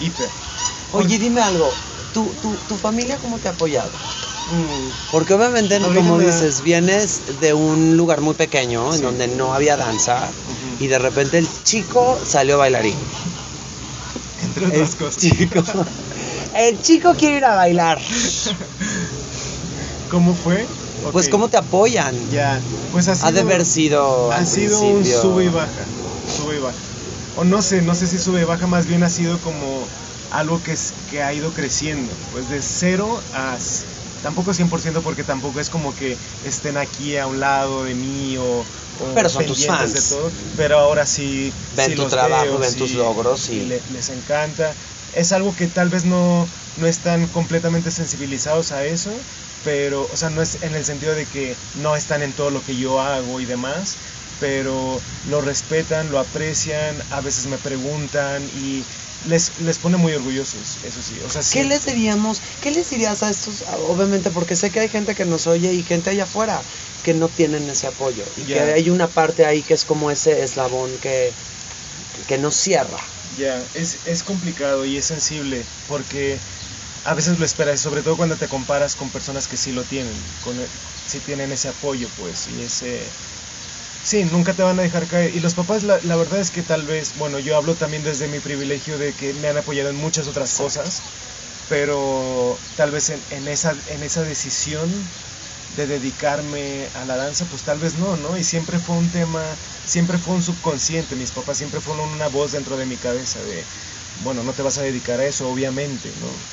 hiper. 0.00 0.28
Oye, 0.92 1.18
dime 1.18 1.40
algo. 1.40 1.70
¿Tu, 2.14 2.24
tu, 2.42 2.54
tu 2.68 2.76
familia 2.76 3.18
cómo 3.18 3.38
te 3.38 3.48
ha 3.48 3.52
apoyado? 3.52 3.90
Mm, 4.52 4.90
Porque 5.12 5.34
obviamente, 5.34 5.78
No, 5.80 5.92
como 5.94 6.18
dices, 6.18 6.62
vienes 6.62 7.40
de 7.40 7.52
un 7.52 7.96
lugar 7.96 8.20
muy 8.20 8.34
pequeño 8.34 8.94
en 8.94 9.02
donde 9.02 9.26
no 9.28 9.52
había 9.54 9.76
danza 9.76 10.30
y 10.78 10.86
de 10.86 10.98
repente 10.98 11.38
el 11.38 11.48
chico 11.64 12.18
salió 12.24 12.56
bailarín. 12.58 12.94
entre 14.42 14.64
El 14.66 14.70
otras 14.72 14.94
cosas. 14.94 15.16
chico, 15.18 15.62
el 16.54 16.80
chico 16.80 17.14
quiere 17.14 17.38
ir 17.38 17.44
a 17.44 17.56
bailar. 17.56 18.00
¿Cómo 20.10 20.34
fue? 20.34 20.66
Pues 21.12 21.28
cómo 21.28 21.48
te 21.48 21.56
apoyan. 21.56 22.28
Ya, 22.30 22.62
pues 22.90 23.08
ha 23.08 23.14
sido, 23.14 23.28
Ha 23.28 23.32
de 23.32 23.40
haber 23.40 23.64
sido 23.64 24.30
ha 24.32 24.44
sido 24.46 24.80
un 24.80 25.04
sube 25.04 25.44
y 25.44 25.48
baja, 25.48 25.88
sube 26.26 26.56
y 26.56 26.58
baja. 26.58 26.78
O 27.34 27.44
no 27.44 27.60
sé, 27.62 27.82
no 27.82 27.94
sé 27.94 28.06
si 28.06 28.18
sube 28.18 28.40
y 28.40 28.44
baja, 28.44 28.66
más 28.66 28.86
bien 28.86 29.02
ha 29.02 29.10
sido 29.10 29.40
como 29.40 29.88
algo 30.30 30.62
que, 30.62 30.72
es, 30.72 30.92
que 31.06 31.22
ha 31.22 31.32
ido 31.32 31.52
creciendo, 31.52 32.16
pues 32.30 32.48
de 32.48 32.60
cero 32.62 33.22
a... 33.32 33.58
Tampoco 34.22 34.52
100% 34.54 35.02
porque 35.02 35.22
tampoco 35.22 35.60
es 35.60 35.70
como 35.70 35.94
que 35.94 36.18
estén 36.42 36.76
aquí 36.78 37.16
a 37.16 37.26
un 37.28 37.38
lado 37.38 37.84
de 37.84 37.94
mí 37.94 38.36
o... 38.38 38.66
Pero 39.14 39.28
son 39.28 39.46
tus 39.46 39.64
fans. 39.66 39.92
De 39.92 40.00
todo, 40.00 40.32
pero 40.56 40.78
ahora 40.78 41.06
sí... 41.06 41.54
Ven 41.76 41.90
sí 41.90 41.94
tu 41.94 42.02
los 42.02 42.10
trabajo, 42.10 42.44
veo, 42.44 42.58
ven 42.58 42.70
sí, 42.72 42.78
tus 42.78 42.94
logros 42.94 43.48
y- 43.50 43.60
le- 43.66 43.82
les 43.88 44.08
encanta. 44.08 44.76
Es 45.12 45.32
algo 45.32 45.54
que 45.54 45.68
tal 45.68 45.90
vez 45.90 46.04
no, 46.04 46.48
no 46.74 46.86
están 46.86 47.28
completamente 47.28 47.90
sensibilizados 47.90 48.72
a 48.72 48.84
eso, 48.84 49.22
pero, 49.66 50.06
o 50.10 50.16
sea, 50.16 50.30
no 50.30 50.42
es 50.42 50.58
en 50.62 50.74
el 50.76 50.84
sentido 50.84 51.14
de 51.14 51.26
que 51.26 51.58
no 51.72 51.96
están 51.96 52.22
en 52.22 52.34
todo 52.34 52.50
lo 52.50 52.62
que 52.62 52.76
yo 52.76 53.00
hago 53.00 53.40
y 53.40 53.46
demás, 53.46 53.98
pero 54.38 55.02
lo 55.22 55.40
respetan, 55.40 56.10
lo 56.10 56.18
aprecian, 56.20 57.02
a 57.10 57.20
veces 57.20 57.46
me 57.46 57.58
preguntan 57.58 58.48
y 58.50 58.86
les, 59.20 59.52
les 59.58 59.78
pone 59.78 59.96
muy 59.96 60.12
orgullosos, 60.14 60.78
eso 60.82 61.02
sí. 61.02 61.20
O 61.22 61.28
sea, 61.30 61.42
¿Qué 61.50 61.60
sí- 61.60 61.68
les 61.68 61.84
diríamos, 61.84 62.42
qué 62.60 62.70
les 62.70 62.90
dirías 62.90 63.22
a 63.22 63.30
estos, 63.30 63.64
obviamente 63.66 64.30
porque 64.30 64.56
sé 64.56 64.70
que 64.70 64.80
hay 64.80 64.88
gente 64.88 65.14
que 65.14 65.24
nos 65.26 65.46
oye 65.46 65.72
y 65.72 65.82
gente 65.84 66.10
allá 66.10 66.24
afuera 66.24 66.64
que 67.02 67.14
no 67.14 67.28
tienen 67.30 67.68
ese 67.70 67.86
apoyo 67.88 68.26
y 68.36 68.46
que 68.46 68.58
Ya. 68.58 68.66
hay 68.74 68.90
una 68.90 69.08
parte 69.12 69.44
ahí 69.46 69.62
que 69.62 69.74
es 69.74 69.84
como 69.84 70.10
ese 70.10 70.42
eslabón 70.42 70.98
que, 70.98 71.34
que 72.26 72.38
nos 72.38 72.56
cierra. 72.56 72.98
Ya, 73.28 73.68
es, 73.74 74.00
es 74.04 74.22
complicado 74.22 74.84
y 74.84 74.96
es 74.96 75.06
sensible 75.06 75.68
porque 75.86 76.42
a 77.06 77.14
veces 77.14 77.38
lo 77.38 77.44
esperas, 77.44 77.80
sobre 77.80 78.02
todo 78.02 78.16
cuando 78.16 78.38
te 78.38 78.48
comparas 78.48 78.96
con 78.96 79.12
personas 79.12 79.48
que 79.48 79.56
sí 79.56 79.72
lo 79.72 79.86
tienen, 79.86 80.36
con 80.40 80.70
sí 81.04 81.20
tienen 81.22 81.52
ese 81.52 81.68
apoyo, 81.68 82.12
pues, 82.12 82.46
y 82.48 82.62
ese... 82.62 83.16
Sí, 84.02 84.24
nunca 84.24 84.54
te 84.54 84.62
van 84.62 84.78
a 84.78 84.82
dejar 84.82 85.08
caer. 85.08 85.34
Y 85.34 85.40
los 85.40 85.54
papás, 85.54 85.82
la, 85.82 86.00
la 86.02 86.16
verdad 86.16 86.40
es 86.40 86.50
que 86.50 86.62
tal 86.62 86.86
vez, 86.86 87.14
bueno, 87.14 87.40
yo 87.40 87.56
hablo 87.56 87.76
también 87.76 88.02
desde 88.04 88.28
mi 88.28 88.40
privilegio 88.40 88.98
de 88.98 89.14
que 89.16 89.34
me 89.34 89.48
han 89.48 89.56
apoyado 89.58 89.90
en 89.90 89.96
muchas 89.96 90.28
otras 90.28 90.54
cosas, 90.54 91.04
pero 91.66 92.64
tal 92.74 92.90
vez 92.92 93.10
en, 93.10 93.26
en 93.30 93.48
esa, 93.48 93.82
en 93.86 94.02
esa 94.02 94.22
decisión 94.24 95.14
de 95.68 95.86
dedicarme 95.86 96.90
a 96.94 97.04
la 97.06 97.16
danza, 97.16 97.46
pues 97.48 97.64
tal 97.64 97.80
vez 97.80 97.96
no, 97.96 98.16
¿no? 98.16 98.36
Y 98.38 98.44
siempre 98.44 98.80
fue 98.80 98.96
un 98.96 99.10
tema, 99.10 99.58
siempre 99.84 100.18
fue 100.18 100.34
un 100.34 100.42
subconsciente, 100.42 101.16
mis 101.16 101.32
papás 101.32 101.58
siempre 101.58 101.80
fueron 101.80 102.10
una 102.10 102.28
voz 102.28 102.52
dentro 102.52 102.76
de 102.76 102.86
mi 102.86 102.98
cabeza 102.98 103.42
de, 103.44 103.68
bueno, 104.14 104.42
no 104.44 104.54
te 104.54 104.62
vas 104.62 104.78
a 104.78 104.82
dedicar 104.82 105.20
a 105.20 105.26
eso, 105.26 105.48
obviamente, 105.50 106.14
¿no? 106.16 106.48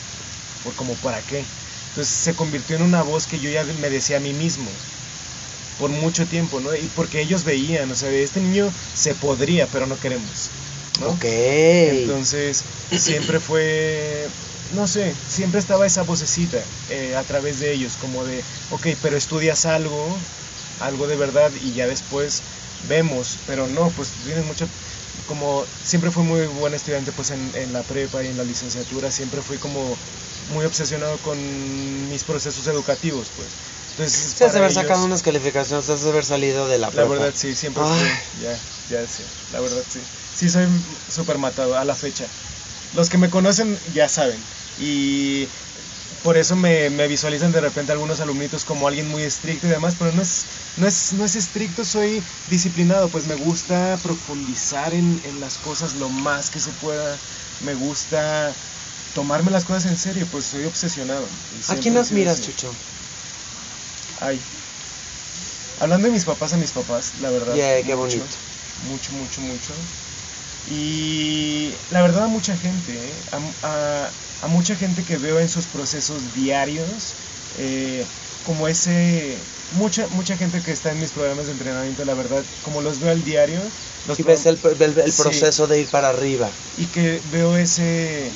Por 0.64 0.76
como 0.76 0.99
para 0.99 1.24
qué. 1.24 1.47
Entonces 1.88 2.14
se 2.16 2.36
convirtió 2.36 2.76
en 2.76 2.82
una 2.84 3.03
voz 3.03 3.28
que 3.28 3.39
yo 3.39 3.49
ya 3.49 3.64
me 3.66 3.89
decía 3.89 4.18
a 4.18 4.20
mí 4.20 4.34
mismo 4.34 4.72
por 5.78 5.89
mucho 5.91 6.28
tiempo, 6.28 6.59
¿no? 6.61 6.76
Y 6.76 6.89
porque 6.89 7.22
ellos 7.22 7.43
veían, 7.43 7.91
o 7.91 7.95
sea, 7.95 8.09
este 8.11 8.41
niño 8.41 8.72
se 8.93 9.16
podría, 9.16 9.68
pero 9.70 9.88
no 9.88 9.97
queremos, 9.99 10.51
¿no? 10.99 11.09
Ok. 11.09 11.26
Entonces, 11.86 12.66
siempre 12.91 13.39
fue, 13.39 14.30
no 14.70 14.88
sé, 14.88 15.18
siempre 15.26 15.59
estaba 15.59 15.86
esa 15.86 16.03
vocecita 16.03 16.66
eh, 16.88 17.16
a 17.16 17.24
través 17.26 17.59
de 17.59 17.74
ellos, 17.74 17.97
como 17.97 18.26
de, 18.26 18.45
ok, 18.70 18.88
pero 19.01 19.18
estudias 19.18 19.66
algo, 19.66 20.22
algo 20.80 21.07
de 21.07 21.18
verdad, 21.18 21.51
y 21.55 21.74
ya 21.74 21.88
después 21.88 22.43
vemos, 22.82 23.39
pero 23.45 23.68
no, 23.68 23.93
pues 23.93 24.14
tienes 24.24 24.45
mucho, 24.45 24.68
como 25.26 25.66
siempre 25.82 26.11
fui 26.11 26.24
muy 26.24 26.47
buen 26.47 26.74
estudiante, 26.74 27.11
pues 27.14 27.32
en, 27.32 27.55
en 27.55 27.74
la 27.74 27.84
prepa 27.84 28.24
y 28.24 28.28
en 28.28 28.38
la 28.38 28.43
licenciatura, 28.43 29.11
siempre 29.11 29.41
fui 29.41 29.57
como 29.57 29.99
muy 30.48 30.66
obsesionado 30.66 31.22
con 31.22 32.08
mis 32.10 32.24
procesos 32.24 32.68
educativos, 32.68 33.32
pues. 33.32 33.58
Entonces, 33.89 34.36
Te 34.36 34.46
has 34.46 34.54
de 34.54 34.60
haber 34.60 34.72
sacado 34.72 35.00
ellos- 35.00 35.06
unas 35.06 35.22
calificaciones, 35.22 35.89
has 35.89 36.04
de 36.04 36.10
haber 36.10 36.26
salido 36.26 36.68
de 36.68 36.78
la 36.78 36.91
la 36.91 37.06
prepa. 37.06 37.10
verdad 37.10 37.34
sí, 37.36 37.56
siempre 37.56 37.84
Ay. 37.84 38.10
ya, 38.34 38.62
ya 38.88 39.08
sí, 39.08 39.24
la 39.50 39.60
verdad 39.62 39.86
sí. 39.88 40.08
Sí 40.32 40.50
soy 40.50 40.68
súper 41.08 41.38
matado 41.38 41.76
a 41.76 41.86
la 41.86 41.96
fecha. 41.96 42.34
Los 42.91 43.10
que 43.10 43.18
me 43.18 43.30
conocen 43.30 43.82
ya 43.91 44.10
saben. 44.10 44.48
Y 44.76 45.50
por 46.24 46.38
eso 46.38 46.56
me, 46.56 46.89
me 46.89 47.08
visualizan 47.08 47.52
de 47.52 47.62
repente 47.62 47.91
algunos 47.91 48.22
alumnitos 48.22 48.66
como 48.66 48.88
alguien 48.88 49.08
muy 49.10 49.24
estricto 49.24 49.68
y 49.68 49.72
demás, 49.72 49.96
pero 49.96 50.12
no 50.14 50.22
es, 50.22 50.48
no 50.76 50.88
es, 50.88 51.14
no 51.14 51.26
es 51.26 51.36
estricto, 51.36 51.86
soy 51.86 52.26
disciplinado, 52.48 53.12
pues 53.12 53.26
me 53.26 53.36
gusta 53.36 54.02
profundizar 54.04 54.94
en, 54.94 55.22
en 55.26 55.39
las 55.39 55.58
cosas 55.60 55.94
lo 55.96 56.10
más 56.10 56.50
que 56.52 56.60
se 56.60 56.74
pueda. 56.74 57.22
Me 57.60 57.76
gusta 57.76 58.58
tomarme 59.14 59.51
las 59.51 59.66
cosas 59.66 59.86
en 59.86 59.97
serio, 59.97 60.28
pues 60.30 60.45
soy 60.45 60.66
obsesionado. 60.66 61.30
¿A 61.70 61.76
quién 61.78 61.97
admiras. 61.97 62.41
Chucho? 62.41 62.76
Ay. 64.20 64.41
Hablando 65.80 66.07
de 66.07 66.11
mis 66.11 66.26
papás 66.26 66.53
a 66.53 66.57
mis 66.57 66.72
papás, 66.72 67.14
la 67.20 67.30
verdad. 67.30 67.55
Yeah, 67.55 67.84
qué 67.84 67.95
mucho, 67.95 67.97
bonito. 68.20 68.38
Mucho, 68.82 69.14
mucho, 69.14 69.41
mucho. 69.41 69.74
Y 70.66 71.76
la 71.89 72.01
verdad 72.01 72.24
a 72.26 72.28
mucha 72.28 72.57
gente, 72.57 72.91
¿eh? 73.09 73.24
a, 73.32 73.38
a- 73.64 74.14
a 74.41 74.47
mucha 74.47 74.76
gente 74.76 75.03
que 75.05 75.18
veo 75.18 75.39
en 75.39 75.47
sus 75.49 75.68
procesos 75.68 76.34
diarios, 76.34 77.16
eh, 77.55 78.07
como 78.43 78.68
ese, 78.68 79.45
mucha, 79.72 80.07
mucha 80.09 80.36
gente 80.38 80.61
que 80.61 80.72
está 80.72 80.91
en 80.91 80.99
mis 80.99 81.11
programas 81.14 81.45
de 81.45 81.53
entrenamiento, 81.53 82.03
la 82.03 82.14
verdad, 82.14 82.45
como 82.61 82.82
los 82.82 82.99
veo 82.99 83.11
al 83.11 83.24
diario, 83.24 83.72
los 84.05 84.20
Y 84.20 84.24
ves 84.24 84.45
el, 84.45 84.59
el- 84.80 84.99
el 84.99 85.11
Sí. 85.11 85.22
proceso 85.22 85.68
de 85.68 85.80
ir 85.80 85.89
para 85.89 86.09
arriba. 86.09 86.51
y 86.76 86.88
que 86.88 87.22
veo 87.26 87.55
ese 87.55 88.36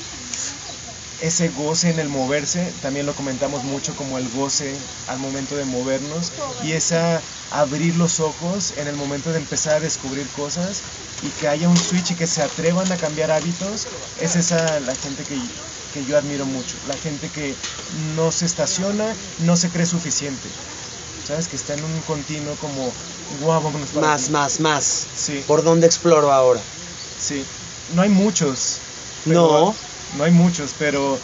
ese 1.20 1.48
goce 1.48 1.90
en 1.90 1.98
el 1.98 2.08
moverse, 2.08 2.72
también 2.80 3.06
lo 3.06 3.14
comentamos 3.14 3.62
mucho 3.64 3.94
como 3.96 4.18
el 4.18 4.28
goce 4.28 4.78
al 5.06 5.18
momento 5.18 5.56
de 5.56 5.64
movernos 5.64 6.32
y 6.62 6.72
esa 6.72 7.22
abrir 7.50 7.96
los 7.96 8.20
ojos 8.20 8.72
en 8.76 8.88
el 8.88 8.96
momento 8.96 9.30
de 9.32 9.38
empezar 9.38 9.76
a 9.76 9.80
descubrir 9.80 10.30
cosas 10.30 10.82
y 11.20 11.30
que 11.30 11.48
haya 11.48 11.68
un 11.68 11.76
switch 11.76 12.12
y 12.12 12.16
que 12.16 12.26
se 12.26 12.42
atrevan 12.42 12.90
a 12.92 12.98
cambiar 12.98 13.30
hábitos, 13.30 13.88
es 14.16 14.36
esa 14.36 14.78
la 14.80 14.94
gente 14.94 15.24
que, 15.24 15.36
que 15.90 16.04
yo 16.04 16.16
admiro 16.16 16.46
mucho, 16.46 16.78
la 16.86 16.96
gente 16.96 17.30
que 17.30 17.56
no 17.90 18.30
se 18.30 18.46
estaciona, 18.46 19.16
no 19.38 19.56
se 19.56 19.70
cree 19.70 19.86
suficiente. 19.86 20.50
¿Sabes? 21.24 21.48
Que 21.48 21.56
está 21.56 21.74
en 21.74 21.84
un 21.84 22.00
continuo 22.02 22.56
como, 22.56 22.94
guau, 23.40 23.62
vámonos 23.62 23.92
para 23.92 24.06
Más, 24.06 24.22
aquí". 24.22 24.32
más, 24.32 24.60
más. 24.60 25.08
Sí. 25.12 25.44
¿Por 25.46 25.62
dónde 25.62 25.86
exploro 25.86 26.32
ahora? 26.32 26.64
Sí, 27.18 27.44
no 27.88 28.02
hay 28.02 28.08
muchos. 28.08 28.80
No. 29.26 29.74
No 30.08 30.24
hay 30.24 30.32
muchos, 30.32 30.74
pero 30.74 31.22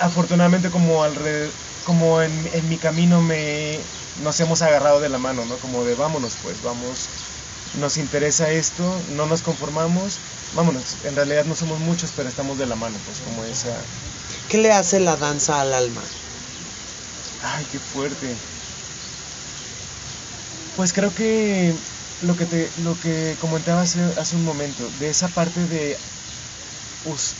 afortunadamente 0.00 0.70
como 0.70 1.04
alrededor, 1.04 1.56
como 1.84 2.22
en, 2.22 2.46
en 2.52 2.68
mi 2.68 2.78
camino 2.78 3.22
me 3.22 3.90
nos 4.14 4.40
hemos 4.40 4.62
agarrado 4.62 5.00
de 5.00 5.08
la 5.10 5.18
mano, 5.18 5.44
¿no? 5.46 5.60
Como 5.60 5.84
de 5.84 5.94
vámonos 5.96 6.38
pues, 6.38 6.60
vamos, 6.62 7.12
nos 7.72 7.96
interesa 7.98 8.50
esto, 8.52 9.04
no 9.08 9.26
nos 9.26 9.42
conformamos, 9.42 10.22
vámonos. 10.52 10.98
En 11.02 11.16
realidad 11.16 11.44
no 11.46 11.54
somos 11.56 11.80
muchos, 11.80 12.12
pero 12.12 12.28
estamos 12.28 12.58
de 12.58 12.66
la 12.66 12.76
mano, 12.76 13.02
pues 13.04 13.20
como 13.20 13.44
esa... 13.44 13.90
¿Qué 14.48 14.58
le 14.58 14.72
hace 14.72 15.00
la 15.00 15.16
danza 15.16 15.60
al 15.60 15.74
alma? 15.74 16.10
Ay, 17.38 17.66
qué 17.66 17.78
fuerte. 17.80 18.42
Pues 20.74 20.92
creo 20.92 21.14
que 21.14 21.80
lo 22.20 22.36
que 22.36 22.46
te 22.46 22.72
lo 22.76 22.98
que 22.98 23.36
comentaba 23.38 23.82
hace, 23.82 24.02
hace 24.16 24.36
un 24.36 24.44
momento, 24.44 24.90
de 24.90 25.08
esa 25.08 25.30
parte 25.30 25.66
de 25.66 26.00
us- 27.02 27.36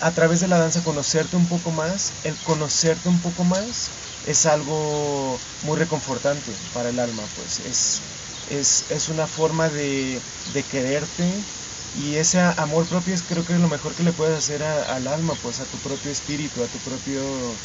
a 0.00 0.14
través 0.14 0.40
de 0.40 0.48
la 0.48 0.58
danza 0.58 0.82
conocerte 0.82 1.36
un 1.36 1.48
poco 1.48 1.70
más, 1.72 2.14
el 2.22 2.40
conocerte 2.40 3.08
un 3.08 3.20
poco 3.20 3.44
más 3.44 3.92
es 4.22 4.46
algo 4.46 5.42
muy 5.60 5.78
reconfortante 5.78 6.58
para 6.72 6.90
el 6.90 6.98
alma, 6.98 7.28
pues 7.28 7.60
es, 7.60 8.02
es, 8.46 8.84
es 8.88 9.08
una 9.08 9.26
forma 9.28 9.70
de, 9.70 10.24
de 10.44 10.66
quererte 10.66 11.46
y 11.92 12.16
ese 12.16 12.40
amor 12.40 12.86
propio 12.88 13.14
es 13.14 13.22
creo 13.24 13.44
que 13.44 13.58
lo 13.58 13.68
mejor 13.68 13.94
que 13.94 14.02
le 14.04 14.12
puedes 14.12 14.36
hacer 14.36 14.62
al 14.62 15.06
alma, 15.06 15.36
pues 15.40 15.60
a 15.60 15.66
tu 15.66 15.80
propio 15.80 16.10
espíritu, 16.10 16.62
a 16.62 16.68
tu 16.68 16.80
propio 16.82 17.60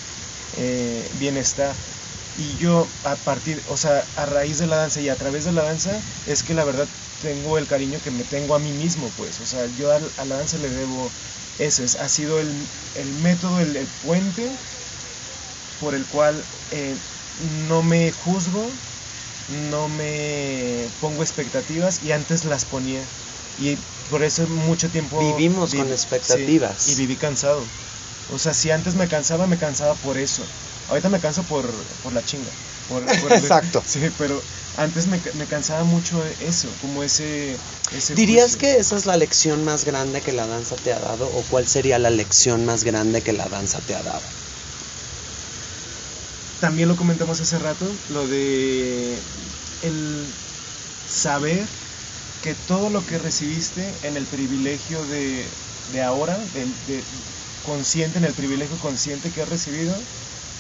eh, 0.52 1.10
bienestar. 1.14 1.78
Y 2.34 2.58
yo 2.58 2.94
a 3.04 3.24
partir, 3.24 3.64
o 3.66 3.78
sea, 3.78 4.12
a 4.16 4.26
raíz 4.26 4.58
de 4.60 4.68
la 4.68 4.78
danza 4.78 5.02
y 5.02 5.10
a 5.10 5.18
través 5.18 5.46
de 5.46 5.52
la 5.54 5.64
danza 5.64 6.04
es 6.26 6.44
que 6.44 6.54
la 6.54 6.66
verdad 6.66 6.90
tengo 7.20 7.58
el 7.58 7.68
cariño 7.68 8.02
que 8.02 8.12
me 8.12 8.26
tengo 8.26 8.56
a 8.56 8.60
mí 8.60 8.74
mismo, 8.74 9.14
pues. 9.14 9.40
O 9.40 9.46
sea, 9.46 9.68
yo 9.68 9.92
a, 9.92 10.00
la 10.26 10.36
danza 10.38 10.58
le 10.58 10.70
debo 10.70 11.14
eso, 11.58 11.84
es, 11.84 11.96
ha 11.96 12.10
sido 12.10 12.40
el, 12.40 12.68
el 12.94 13.14
método, 13.14 13.60
el, 13.60 13.76
el 13.76 13.88
puente 14.02 14.58
por 15.80 15.96
el 15.96 16.08
cual 16.08 16.46
eh, 16.72 16.98
no 17.38 17.84
me 17.84 18.12
juzgo, 18.12 18.72
no 19.48 19.88
me 19.88 20.92
pongo 21.00 21.22
expectativas 21.24 22.02
y 22.02 22.12
antes 22.12 22.46
las 22.46 22.66
ponía. 22.66 23.08
Y 23.58 23.78
por 24.10 24.24
eso 24.24 24.48
mucho 24.48 24.90
tiempo... 24.90 25.20
Vivimos 25.20 25.74
con 25.76 25.88
sí, 25.88 25.92
expectativas. 25.92 26.88
y 26.88 26.96
viví 26.96 27.18
cansado. 27.18 27.68
O 28.28 28.38
sea, 28.40 28.54
si 28.54 28.72
antes 28.72 28.96
me 28.96 29.08
cansaba, 29.08 29.48
me 29.48 29.58
cansaba 29.58 29.96
por 29.96 30.18
eso. 30.18 30.48
Ahorita 30.88 31.10
me 31.10 31.20
canso 31.20 31.44
por, 31.44 31.88
por 32.02 32.14
la 32.14 32.24
chinga. 32.24 32.52
por- 32.88 33.04
por- 33.04 33.32
Exacto. 33.34 33.84
Sí, 33.88 34.10
pero 34.18 34.44
antes 34.78 35.08
me, 35.08 35.22
me 35.34 35.48
cansaba 35.48 35.84
mucho 35.84 36.24
eso, 36.26 36.78
como 36.80 37.04
ese... 37.04 37.62
ese 37.92 38.16
¿Dirías 38.16 38.58
que 38.58 38.78
esa 38.78 38.96
es 38.96 39.06
la 39.06 39.18
lección 39.18 39.64
más 39.64 39.86
grande 39.86 40.22
que 40.22 40.34
la 40.34 40.48
danza 40.48 40.76
te 40.76 40.94
ha 40.94 41.00
dado? 41.00 41.30
¿O 41.32 41.44
cuál 41.48 41.68
sería 41.68 42.00
la 42.00 42.10
lección 42.10 42.66
más 42.66 42.84
grande 42.84 43.22
que 43.24 43.34
la 43.34 43.48
danza 43.50 43.82
te 43.82 43.96
ha 43.96 44.04
dado? 44.04 44.28
También 46.60 46.88
lo 46.88 46.96
comentamos 46.96 47.42
hace 47.42 47.60
rato, 47.60 48.00
lo 48.08 48.28
de 48.28 49.24
el 49.82 50.36
saber 51.06 51.70
que 52.42 52.56
todo 52.56 52.90
lo 52.90 53.06
que 53.06 53.20
recibiste 53.20 54.00
en 54.08 54.18
el 54.18 54.28
privilegio 54.28 55.06
de, 55.06 55.58
de 55.88 56.02
ahora, 56.04 56.48
del- 56.48 56.84
de, 56.86 57.08
consciente, 57.62 58.18
en 58.20 58.26
el 58.26 58.36
privilegio 58.36 58.80
consciente 58.80 59.32
que 59.32 59.42
has 59.42 59.50
recibido, 59.50 60.08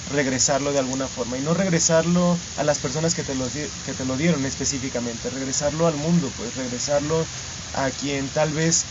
regresarlo 0.06 0.72
de 0.74 0.80
alguna 0.80 1.08
forma. 1.08 1.38
Y 1.38 1.41
no 1.41 1.53
regresarlo 1.53 2.39
a 2.56 2.64
las 2.64 2.80
personas 2.80 3.14
que 3.16 3.24
te 3.24 3.36
lo, 3.36 3.49
que 3.49 3.93
te 3.95 4.06
lo 4.06 4.18
dieron 4.18 4.45
específicamente, 4.45 5.30
regresarlo 5.30 5.88
al 5.88 5.95
mundo, 5.95 6.32
pues 6.36 6.56
regresarlo 6.56 7.28
a 7.74 7.91
quien 7.91 8.30
tal 8.30 8.53
vez 8.53 8.86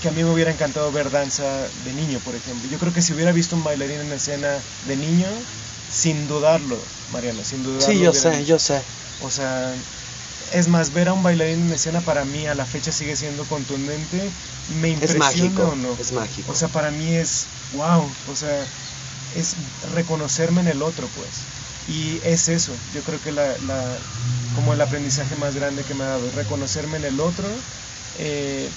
que 0.00 0.08
a 0.08 0.12
mí 0.12 0.24
me 0.24 0.30
hubiera 0.32 0.50
encantado 0.50 0.90
ver 0.92 1.10
danza 1.10 1.68
de 1.72 1.92
niño, 1.92 2.20
por 2.20 2.34
ejemplo. 2.36 2.68
Yo 2.68 2.78
creo 2.78 2.92
que 2.92 3.02
si 3.02 3.12
hubiera 3.12 3.32
visto 3.32 3.56
un 3.56 3.64
bailarín 3.64 4.00
en 4.00 4.12
escena 4.12 4.64
de 4.80 4.96
niño, 4.96 5.28
sin 5.88 6.26
dudarlo, 6.26 6.78
Mariano, 7.06 7.44
sin 7.44 7.62
dudarlo. 7.62 7.86
Sí, 7.86 8.00
yo 8.00 8.12
sé, 8.12 8.44
yo 8.44 8.58
sé. 8.58 8.82
O 9.18 9.30
sea, 9.30 9.74
Es 10.52 10.68
más, 10.68 10.92
ver 10.92 11.08
a 11.08 11.12
un 11.12 11.22
bailarín 11.22 11.62
en 11.66 11.72
escena 11.72 12.00
para 12.02 12.24
mí 12.24 12.46
a 12.46 12.54
la 12.54 12.66
fecha 12.66 12.92
sigue 12.92 13.16
siendo 13.16 13.46
contundente. 13.46 14.32
Me 14.66 14.88
Es 14.88 15.14
impresiona 15.14 15.18
mágico, 15.18 15.62
o 15.62 15.76
no. 15.76 15.96
es 15.98 16.12
mágico. 16.12 16.52
O 16.52 16.54
sea, 16.54 16.68
para 16.68 16.90
mí 16.90 17.14
es 17.16 17.48
wow. 17.70 18.02
O 18.26 18.34
sea, 18.34 18.66
es 19.34 19.56
reconocerme 19.92 20.60
en 20.60 20.68
el 20.68 20.82
otro, 20.82 21.08
pues. 21.14 21.46
Y 21.86 22.20
es 22.24 22.48
eso. 22.48 22.76
Yo 22.92 23.02
creo 23.02 23.20
que 23.20 23.32
la, 23.32 23.56
la- 23.58 23.98
como 24.54 24.72
el 24.72 24.80
aprendizaje 24.80 25.36
más 25.36 25.54
grande 25.56 25.84
que 25.84 25.94
me 25.94 26.04
ha 26.04 26.08
dado, 26.08 26.30
reconocerme 26.30 26.96
en 26.98 27.04
el 27.04 27.20
otro. 27.20 27.46
eh, 28.18 28.70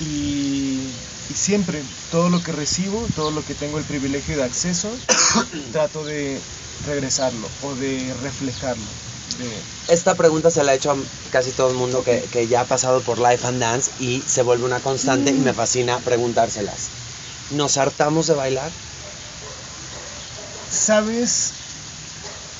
y, 0.00 0.90
y 1.28 1.34
siempre, 1.34 1.82
todo 2.10 2.28
lo 2.30 2.42
que 2.42 2.52
recibo, 2.52 3.08
todo 3.14 3.30
lo 3.30 3.44
que 3.44 3.54
tengo 3.54 3.78
el 3.78 3.84
privilegio 3.84 4.36
de 4.36 4.44
acceso, 4.44 4.90
trato 5.72 6.04
de 6.04 6.40
regresarlo 6.86 7.48
o 7.62 7.74
de 7.74 8.14
reflejarlo. 8.22 8.84
Esta 9.88 10.14
pregunta 10.14 10.50
se 10.50 10.62
la 10.64 10.72
he 10.72 10.76
hecho 10.76 10.90
a 10.90 10.96
casi 11.30 11.50
todo 11.52 11.70
el 11.70 11.76
mundo 11.76 12.02
que, 12.04 12.22
que 12.30 12.46
ya 12.46 12.62
ha 12.62 12.64
pasado 12.66 13.00
por 13.02 13.18
Life 13.18 13.46
and 13.46 13.60
Dance 13.60 13.90
y 13.98 14.20
se 14.22 14.42
vuelve 14.42 14.64
una 14.64 14.80
constante 14.80 15.30
y 15.30 15.34
me 15.34 15.52
fascina 15.54 15.98
preguntárselas. 16.00 16.90
¿Nos 17.50 17.76
hartamos 17.78 18.26
de 18.26 18.34
bailar? 18.34 18.72
Sabes, 20.88 21.52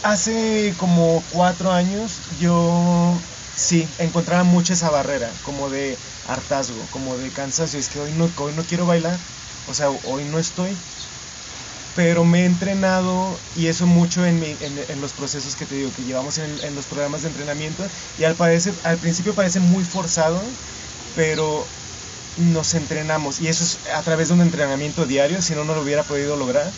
hace 0.02 0.74
como 0.76 1.24
cuatro 1.30 1.72
años 1.72 2.20
yo 2.36 3.22
sí 3.54 3.88
encontraba 3.96 4.44
mucho 4.44 4.74
esa 4.74 4.90
barrera, 4.90 5.32
como 5.40 5.70
de 5.70 5.96
hartazgo, 6.26 6.90
como 6.90 7.16
de 7.16 7.32
cansancio. 7.32 7.80
Es 7.80 7.88
que 7.88 8.00
hoy 8.00 8.12
no, 8.12 8.30
hoy 8.36 8.52
no 8.52 8.64
quiero 8.64 8.84
bailar, 8.84 9.18
o 9.66 9.72
sea, 9.72 9.88
hoy 9.88 10.26
no 10.26 10.38
estoy. 10.38 10.76
Pero 11.96 12.26
me 12.26 12.42
he 12.42 12.44
entrenado 12.44 13.40
y 13.54 13.68
eso 13.68 13.86
mucho 13.86 14.26
en, 14.26 14.42
los 15.00 15.14
procesos 15.14 15.56
que 15.56 15.64
te 15.64 15.76
digo 15.76 15.90
que 15.92 16.04
llevamos 16.04 16.36
en, 16.36 16.74
los 16.74 16.84
programas 16.84 17.22
de 17.22 17.28
entrenamiento. 17.28 17.82
Y 18.18 18.24
al, 18.24 18.36
al 18.82 18.98
principio 18.98 19.34
parece 19.34 19.60
muy 19.60 19.84
forzado, 19.84 20.42
pero 21.14 21.66
nos 22.36 22.74
entrenamos. 22.74 23.40
Y 23.40 23.48
eso 23.48 23.64
es 23.64 23.80
a 23.90 24.02
través 24.02 24.28
de 24.28 24.34
un 24.34 24.42
entrenamiento 24.42 25.06
diario, 25.06 25.40
si 25.40 25.54
no, 25.54 25.64
no 25.64 25.74
lo 25.74 25.80
hubiera 25.80 26.04
podido 26.04 26.36
lograr 26.36 26.74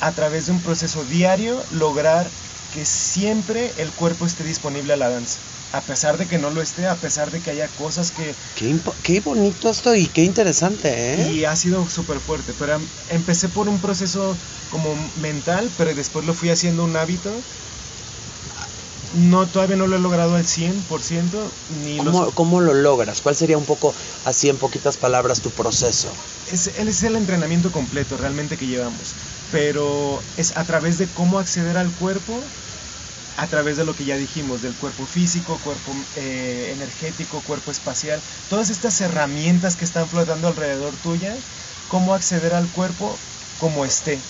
a 0.00 0.14
través 0.14 0.46
de 0.46 0.52
un 0.52 0.62
proceso 0.62 1.04
diario 1.04 1.64
lograr 1.70 2.32
que 2.70 2.84
siempre 2.84 3.74
el 3.76 3.92
cuerpo 3.92 4.26
esté 4.26 4.44
disponible 4.44 4.92
a 4.92 4.96
la 4.96 5.08
danza. 5.08 5.40
A 5.72 5.84
pesar 5.84 6.16
de 6.18 6.26
que 6.26 6.38
no 6.38 6.50
lo 6.50 6.62
esté, 6.62 6.86
a 6.86 7.00
pesar 7.00 7.30
de 7.30 7.42
que 7.42 7.50
haya 7.50 7.68
cosas 7.68 8.10
que... 8.10 8.36
Qué, 8.54 8.80
qué 9.02 9.20
bonito 9.20 9.68
esto 9.68 9.94
y 9.94 10.06
qué 10.06 10.22
interesante, 10.24 11.14
¿eh? 11.14 11.30
Y 11.30 11.44
ha 11.44 11.56
sido 11.56 11.86
súper 11.88 12.20
fuerte. 12.20 12.54
Pero 12.54 12.74
em- 12.74 12.88
empecé 13.08 13.48
por 13.48 13.68
un 13.68 13.80
proceso 13.80 14.38
como 14.70 14.94
mental, 15.14 15.70
pero 15.76 15.94
después 15.94 16.24
lo 16.24 16.34
fui 16.34 16.50
haciendo 16.50 16.84
un 16.84 16.96
hábito. 16.96 17.42
No, 19.12 19.50
todavía 19.50 19.76
no 19.76 19.86
lo 19.86 19.96
he 19.96 20.00
logrado 20.00 20.34
al 20.34 20.44
100%, 20.46 21.52
ni 21.68 21.98
los 22.00 22.14
¿Cómo, 22.14 22.32
cómo 22.34 22.60
lo 22.60 22.74
logras? 22.74 23.22
¿Cuál 23.22 23.34
sería 23.34 23.56
un 23.58 23.64
poco, 23.64 23.94
así 24.24 24.48
en 24.48 24.58
poquitas 24.58 24.98
palabras, 24.98 25.40
tu 25.40 25.50
proceso? 25.50 26.14
es, 26.46 26.66
es 26.68 27.02
el 27.02 27.16
entrenamiento 27.16 27.70
completo 27.72 28.16
realmente 28.16 28.56
que 28.56 28.66
llevamos, 28.66 29.16
pero 29.50 30.24
es 30.36 30.56
a 30.56 30.64
través 30.64 30.98
de 30.98 31.12
cómo 31.12 31.38
acceder 31.38 31.76
al 31.76 31.94
cuerpo, 31.94 32.50
a 33.36 33.48
través 33.48 33.76
de 33.76 33.84
lo 33.84 33.94
que 33.94 34.04
ya 34.04 34.16
dijimos, 34.16 34.62
del 34.62 34.76
cuerpo 34.76 35.06
físico, 35.06 35.60
cuerpo 35.60 35.94
eh, 36.14 36.70
energético, 36.72 37.42
cuerpo 37.42 37.70
espacial, 37.70 38.22
todas 38.48 38.70
estas 38.70 39.00
herramientas 39.00 39.76
que 39.76 39.84
están 39.84 40.08
flotando 40.08 40.48
alrededor 40.48 40.96
tuya, 40.96 41.38
cómo 41.86 42.14
acceder 42.14 42.54
al 42.54 42.70
cuerpo 42.70 43.20
como 43.58 43.84
esté, 43.84 44.24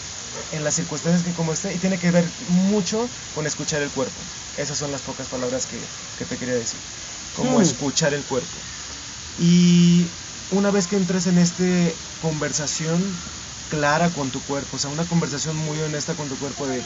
en 0.50 0.62
las 0.64 0.74
circunstancias 0.74 1.24
que 1.24 1.34
como 1.34 1.52
esté, 1.52 1.74
y 1.74 1.78
tiene 1.78 1.98
que 1.98 2.10
ver 2.10 2.32
mucho 2.38 3.10
con 3.32 3.46
escuchar 3.46 3.82
el 3.82 3.90
cuerpo. 3.90 4.20
Esas 4.56 4.78
son 4.78 4.92
las 4.92 5.02
pocas 5.02 5.28
palabras 5.28 5.66
que, 5.66 5.88
que 6.16 6.26
te 6.26 6.38
quería 6.38 6.54
decir, 6.54 6.80
como 7.32 7.58
Hmm. 7.58 7.62
escuchar 7.62 8.12
el 8.14 8.24
cuerpo. 8.24 8.58
Y 9.36 10.12
una 10.50 10.70
vez 10.70 10.86
que 10.86 10.96
entres 10.96 11.26
en 11.26 11.38
esta 11.38 11.64
conversación 12.18 13.22
clara 13.68 14.10
con 14.10 14.30
tu 14.30 14.40
cuerpo, 14.42 14.76
o 14.76 14.78
sea, 14.78 14.90
una 14.90 15.06
conversación 15.06 15.56
muy 15.56 15.78
honesta 15.80 16.14
con 16.14 16.28
tu 16.28 16.38
cuerpo 16.38 16.66
de 16.66 16.82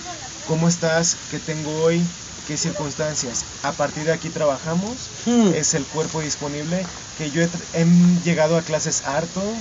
cómo 0.47 0.68
estás, 0.68 1.16
qué 1.30 1.39
tengo 1.39 1.83
hoy, 1.83 2.07
qué 2.45 2.57
circunstancias. 2.57 3.45
A 3.62 3.72
partir 3.72 4.05
de 4.05 4.12
aquí 4.12 4.30
trabajamos, 4.30 5.11
Hmm. 5.24 5.55
es 5.55 5.74
el 5.74 5.87
cuerpo 5.87 6.20
disponible, 6.20 6.85
que 7.16 7.30
yo 7.30 7.43
he, 7.43 7.85
llegado 8.22 8.57
a 8.57 8.62
clases 8.62 9.03
harto 9.05 9.55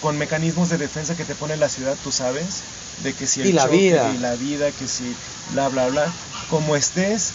con 0.00 0.16
mecanismos 0.16 0.68
de 0.68 0.78
defensa 0.78 1.16
que 1.16 1.24
te 1.24 1.34
pone 1.34 1.56
la 1.56 1.68
ciudad, 1.68 1.98
tú 2.00 2.12
sabes, 2.12 2.64
de 2.98 3.14
que 3.14 3.26
si 3.26 3.40
el 3.40 3.48
Y 3.48 3.52
la 3.52 3.64
choque, 3.64 3.76
vida. 3.76 4.14
y 4.14 4.18
la 4.18 4.36
vida, 4.36 4.72
que 4.72 4.86
si 4.86 5.16
bla 5.50 5.68
bla 5.68 5.88
bla, 5.88 6.14
como 6.48 6.76
estés, 6.76 7.34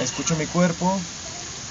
escucho 0.00 0.36
mi 0.36 0.46
cuerpo, 0.46 1.02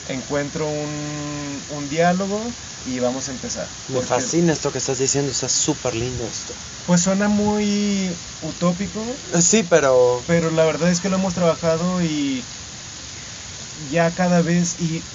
encuentro 0.08 0.70
un, 0.70 1.66
un 1.68 1.90
diálogo 1.90 2.56
y 2.84 3.00
vamos 3.00 3.28
a 3.28 3.32
empezar. 3.32 3.70
Me 3.88 4.02
fascina 4.02 4.54
esto 4.54 4.72
que 4.72 4.78
estás 4.78 4.98
diciendo, 5.00 5.32
está 5.32 5.50
súper 5.50 5.94
lindo 5.94 6.26
esto. 6.26 6.56
Pues 6.86 7.02
suena 7.02 7.28
muy 7.28 8.18
utópico, 8.40 9.20
Sí, 9.42 9.64
pero... 9.64 10.24
pero 10.26 10.52
la 10.52 10.66
verdad 10.66 10.90
es 10.90 11.02
que 11.02 11.10
lo 11.10 11.18
hemos 11.18 11.34
trabajado 11.34 12.02
y 12.02 12.48
ya 13.90 14.14
cada 14.16 14.42
vez 14.42 14.76
y 14.80 15.06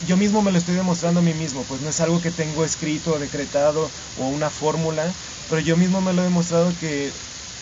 yo 0.00 0.16
mismo 0.16 0.42
me 0.42 0.52
lo 0.52 0.58
estoy 0.58 0.74
demostrando 0.74 1.20
a 1.20 1.22
mí 1.22 1.34
mismo, 1.34 1.66
pues 1.66 1.80
no 1.80 1.88
es 1.88 2.00
algo 2.00 2.20
que 2.20 2.30
tengo 2.30 2.64
escrito 2.64 3.12
o 3.14 3.18
decretado 3.18 3.92
o 4.14 4.28
una 4.28 4.50
fórmula, 4.50 5.16
pero 5.46 5.60
yo 5.60 5.76
mismo 5.76 6.00
me 6.00 6.12
lo 6.12 6.22
he 6.22 6.24
demostrado 6.24 6.76
que 6.76 7.14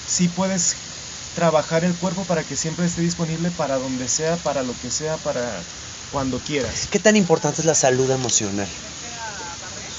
sí 0.05 0.29
puedes 0.29 0.83
trabajar 1.33 1.85
el 1.85 1.97
cuerpo 1.97 2.27
para 2.27 2.45
que 2.47 2.57
siempre 2.57 2.87
esté 2.87 3.03
disponible 3.03 3.53
para 3.53 3.79
donde 3.79 4.09
sea, 4.09 4.43
para 4.43 4.63
lo 4.63 4.79
que 4.79 4.91
sea, 4.91 5.23
para 5.23 5.67
cuando 6.17 6.41
quieras. 6.41 6.89
¿Qué 6.91 6.99
tan 6.99 7.15
importante 7.15 7.61
es 7.61 7.67
la 7.67 7.75
salud 7.75 8.11
emocional? 8.11 8.67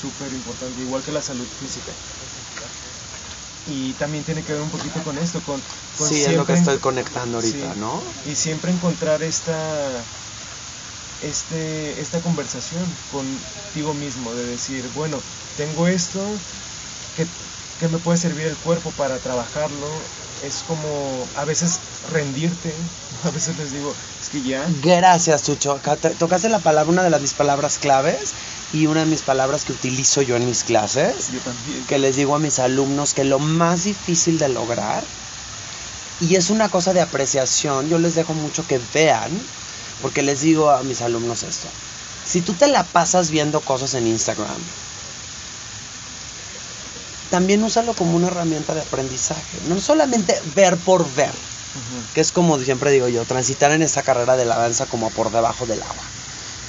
Súper 0.02 0.34
importante, 0.34 0.82
igual 0.82 1.04
que 1.04 1.12
la 1.12 1.22
salud 1.22 1.46
física. 1.46 1.92
Y 3.68 3.94
también 3.94 4.24
tiene 4.24 4.42
que 4.42 4.52
ver 4.52 4.64
un 4.64 4.72
poquito 4.72 5.04
con 5.04 5.16
esto, 5.20 5.44
con, 5.44 5.62
con 5.96 6.08
Sí, 6.10 6.24
es 6.24 6.36
lo 6.36 6.44
que 6.44 6.54
estoy 6.54 6.80
conectando 6.80 7.38
ahorita, 7.38 7.74
Sí. 7.76 7.80
¿no? 7.80 8.02
y 8.26 8.34
siempre 8.34 8.72
encontrar 8.72 9.22
esta 9.22 10.04
este 11.22 12.02
esta 12.02 12.20
conversación 12.24 12.98
contigo 13.12 13.94
mismo 13.94 14.34
de 14.34 14.48
decir 14.48 14.90
bueno 14.96 15.22
tengo 15.56 15.88
esto 15.88 16.40
que, 17.16 17.28
que 17.78 17.88
me 17.90 18.00
puede 18.00 18.18
servir 18.18 18.48
el 18.48 18.58
cuerpo 18.58 18.92
para 18.92 19.20
trabajarlo 19.20 20.02
es 20.44 20.64
como 20.68 21.28
a 21.36 21.46
veces 21.46 21.80
rendirte 22.12 22.74
a 23.24 23.32
veces 23.32 23.58
les 23.58 23.72
digo 23.72 23.94
es 24.22 24.30
que 24.30 24.42
ya 24.42 24.66
Gracias, 24.84 25.44
Chucho. 25.44 25.80
Tocaste 26.20 26.50
la 26.50 26.60
palabra, 26.60 26.92
una 26.92 27.04
de 27.04 27.10
las 27.10 27.22
mis 27.22 27.34
palabras 27.34 27.78
claves 27.80 28.34
y 28.74 28.88
una 28.88 29.02
de 29.02 29.06
mis 29.08 29.22
palabras 29.22 29.64
que 29.66 29.74
utilizo 29.74 30.22
yo 30.22 30.36
en 30.36 30.46
mis 30.46 30.64
clases, 30.64 31.32
yo 31.32 31.40
también 31.40 31.86
que 31.88 32.00
les 32.00 32.16
digo 32.16 32.36
a 32.36 32.40
mis 32.40 32.60
alumnos 32.60 33.14
que 33.14 33.24
lo 33.24 33.40
más 33.40 33.86
difícil 33.86 34.38
de 34.38 34.50
lograr, 34.50 35.04
y 36.20 36.36
es 36.36 36.50
una 36.50 36.70
cosa 36.70 36.94
de 36.94 37.02
apreciación, 37.02 37.90
yo 37.90 38.00
les 38.00 38.16
dejo 38.16 38.34
mucho 38.34 38.66
que 38.68 38.80
vean, 38.94 39.32
porque 40.02 40.22
les 40.24 40.42
digo 40.42 40.70
a 40.70 40.84
mis 40.84 41.02
alumnos 41.02 41.44
esto. 41.44 41.68
Si 42.26 42.42
tú 42.42 42.54
te 42.54 42.68
la 42.68 42.84
pasas 42.84 43.32
viendo 43.32 43.62
cosas 43.62 43.94
en 43.94 44.08
Instagram, 44.08 44.58
también 47.30 47.64
úsalo 47.64 47.94
como 47.94 48.16
una 48.16 48.28
herramienta 48.28 48.74
de 48.74 48.82
aprendizaje. 48.82 49.60
No 49.68 49.80
solamente 49.80 50.40
ver 50.56 50.78
por 50.78 51.06
ver, 51.16 51.34
que 52.14 52.22
es 52.22 52.32
como 52.32 52.60
siempre 52.60 52.92
digo 52.92 53.08
yo, 53.08 53.26
transitar 53.26 53.72
en 53.72 53.82
esta 53.82 54.04
carrera 54.04 54.38
de 54.38 54.46
la 54.46 54.58
danza 54.58 54.86
como 54.86 55.10
por 55.12 55.32
debajo 55.32 55.66
del 55.66 55.82
agua. 55.82 56.04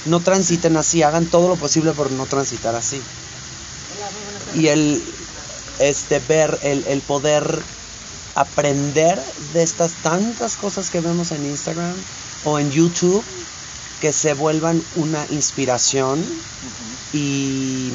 No 0.05 0.21
transiten 0.21 0.77
así, 0.77 1.03
hagan 1.03 1.25
todo 1.25 1.49
lo 1.49 1.55
posible 1.55 1.91
por 1.93 2.11
no 2.11 2.25
transitar 2.25 2.75
así. 2.75 3.01
Y 4.55 4.67
el 4.67 5.03
este 5.79 6.19
ver, 6.19 6.59
el, 6.61 6.85
el 6.87 7.01
poder 7.01 7.61
aprender 8.35 9.21
de 9.53 9.63
estas 9.63 9.93
tantas 10.01 10.55
cosas 10.55 10.89
que 10.89 11.01
vemos 11.01 11.31
en 11.31 11.45
Instagram 11.45 11.95
o 12.45 12.59
en 12.59 12.71
YouTube 12.71 13.23
que 13.99 14.13
se 14.13 14.33
vuelvan 14.33 14.81
una 14.95 15.25
inspiración 15.29 16.25
y 17.11 17.91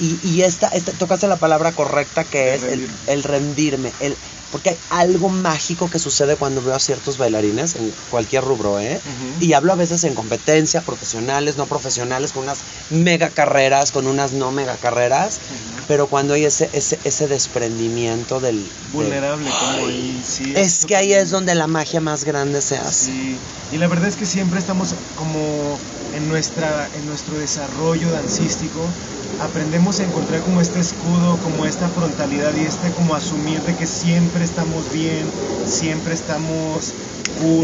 y, 0.00 0.18
y 0.26 0.42
esta, 0.42 0.68
esta- 0.68 0.92
tocaste 0.94 1.28
la 1.28 1.38
palabra 1.38 1.74
correcta 1.74 2.24
que 2.24 2.54
El 2.54 2.54
es 2.56 2.62
el, 2.62 2.68
rendirme. 2.70 2.98
el 3.06 3.22
rendirme, 3.22 3.94
el, 4.00 4.18
porque 4.50 4.70
hay 4.70 4.80
algo 4.88 5.28
mágico 5.28 5.90
que 5.90 5.98
sucede 5.98 6.36
cuando 6.36 6.62
veo 6.62 6.74
a 6.74 6.80
ciertos 6.80 7.18
bailarines 7.18 7.74
en 7.76 7.92
cualquier 8.08 8.42
rubro, 8.44 8.80
¿eh? 8.80 9.02
Y 9.38 9.52
hablo 9.52 9.72
a 9.72 9.76
veces 9.76 10.02
en 10.04 10.14
competencia, 10.14 10.82
profesionales, 10.84 11.56
no 11.56 11.66
profesionales, 11.68 12.32
con 12.32 12.44
unas 12.44 12.64
mega 12.88 13.30
carreras, 13.30 13.92
con 13.92 14.06
unas 14.06 14.32
no 14.32 14.50
mega 14.52 14.78
carreras, 14.78 15.40
pero 15.86 16.08
cuando 16.08 16.34
hay 16.34 16.44
ese, 16.46 16.70
ese, 16.72 16.98
ese 17.04 17.28
desprendimiento 17.28 18.40
del... 18.40 18.64
del- 18.64 18.90
vulnerable 18.92 19.50
como 19.50 19.86
ahí 19.86 20.22
sí 20.24 20.54
es 20.56 20.84
que 20.86 20.96
ahí 20.96 21.12
es 21.12 21.30
donde 21.30 21.54
la 21.54 21.66
magia 21.66 22.00
más 22.00 22.24
grande 22.24 22.60
se 22.62 22.76
hace. 22.76 23.06
Sí, 23.06 23.40
y 23.70 23.78
la 23.78 23.86
verdad 23.86 24.08
es 24.08 24.16
que 24.16 24.26
siempre 24.26 24.58
estamos 24.58 24.96
como 25.14 25.78
en, 26.12 26.28
nuestra, 26.28 26.88
en 26.92 27.06
nuestro 27.06 27.38
desarrollo 27.38 28.10
dancístico, 28.10 28.92
aprendemos 29.38 30.00
a 30.00 30.04
encontrar 30.04 30.42
como 30.42 30.60
este 30.60 30.80
escudo, 30.80 31.40
como 31.40 31.66
esta 31.66 31.90
frontalidad 31.90 32.54
y 32.54 32.64
este 32.64 32.92
como 32.92 33.14
asumir 33.14 33.62
de 33.64 33.76
que 33.76 33.86
siempre 33.86 34.44
estamos 34.44 34.90
bien, 34.90 35.32
siempre 35.62 36.14
estamos 36.14 36.94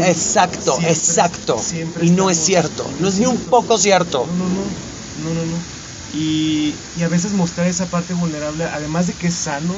Exacto, 0.03 0.73
siempre- 0.73 0.89
exacto. 0.89 1.57
siempre 1.57 2.05
Y 2.05 2.11
no 2.11 2.29
es 2.29 2.37
cierto, 2.37 2.93
no 2.97 3.07
es 3.07 3.19
ni 3.19 3.25
un 3.25 3.43
poco 3.45 3.77
cierto. 3.77 4.27
No, 4.27 4.33
no, 4.33 4.49
no, 4.49 4.75
no, 5.15 5.33
no, 5.33 5.45
no. 5.45 5.65
Y, 6.09 6.79
y 6.93 7.03
a 7.03 7.09
veces 7.09 7.33
mostrar 7.33 7.67
esa 7.67 7.89
parte 7.89 8.13
vulnerable, 8.13 8.63
además 8.65 9.07
de 9.07 9.15
que 9.17 9.27
es 9.27 9.35
sano, 9.35 9.75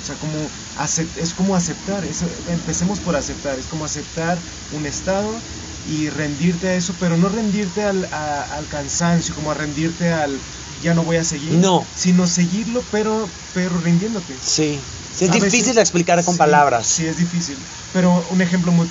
o 0.00 0.02
sea, 0.02 0.16
como 0.18 0.50
acep- 0.74 1.12
es 1.16 1.34
como 1.34 1.54
aceptar, 1.54 2.04
empecemos 2.46 3.00
por 3.00 3.16
aceptar, 3.16 3.58
es 3.58 3.66
como 3.68 3.84
aceptar 3.84 4.42
un 4.70 4.86
estado 4.86 5.42
y 5.82 6.08
rendirte 6.10 6.68
a 6.68 6.74
eso, 6.74 6.94
pero 6.98 7.16
no 7.16 7.28
rendirte 7.28 7.82
al, 7.84 8.08
a- 8.12 8.42
al 8.42 8.68
cansancio, 8.68 9.34
como 9.34 9.50
a 9.50 9.54
rendirte 9.54 10.12
al 10.12 10.42
ya 10.80 10.94
no 10.94 11.04
voy 11.04 11.16
a 11.16 11.24
seguir, 11.24 11.58
No. 11.58 11.86
sino 11.94 12.26
seguirlo, 12.26 12.82
pero, 12.90 13.30
pero 13.52 13.78
rindiéndote. 13.78 14.38
Sí. 14.40 14.82
Sí, 15.12 15.24
es 15.24 15.30
A 15.30 15.34
veces- 15.34 15.50
difícil 15.52 15.74
de 15.74 15.80
explicar 15.80 16.24
con 16.24 16.34
sí, 16.34 16.38
palabras. 16.38 16.86
Sí, 16.86 17.04
es 17.04 17.16
difícil. 17.16 17.58
Pero 17.92 18.28
un 18.30 18.40
ejemplo 18.42 18.70
muy, 18.70 18.86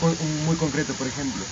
muy 0.46 0.58
concreto, 0.58 0.94
por 0.96 1.08
ejemplo, 1.08 1.46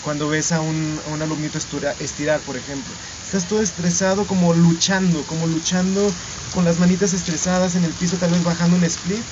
cuando 0.00 0.28
ves 0.28 0.52
a 0.52 0.60
un, 0.60 1.00
a 1.04 1.08
un 1.10 1.22
alumnito 1.22 1.58
estura- 1.58 1.96
estirar, 1.98 2.42
por 2.42 2.56
ejemplo, 2.56 2.94
estás 3.24 3.46
todo 3.48 3.60
estresado, 3.62 4.26
como 4.26 4.52
luchando, 4.54 5.24
como 5.26 5.46
luchando 5.48 6.06
con 6.52 6.64
las 6.64 6.78
manitas 6.78 7.12
estresadas 7.14 7.74
en 7.74 7.84
el 7.84 7.92
piso, 7.94 8.16
tal 8.16 8.30
vez 8.30 8.44
bajando 8.44 8.76
un 8.76 8.84
split, 8.84 9.24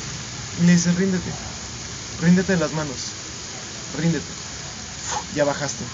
y 0.58 0.62
le 0.64 0.72
dices, 0.72 0.94
ríndete, 0.96 1.32
ríndete 2.18 2.52
de 2.52 2.58
las 2.58 2.72
manos, 2.72 3.14
ríndete, 3.94 4.32
ya 5.34 5.44
bajaste. 5.44 5.84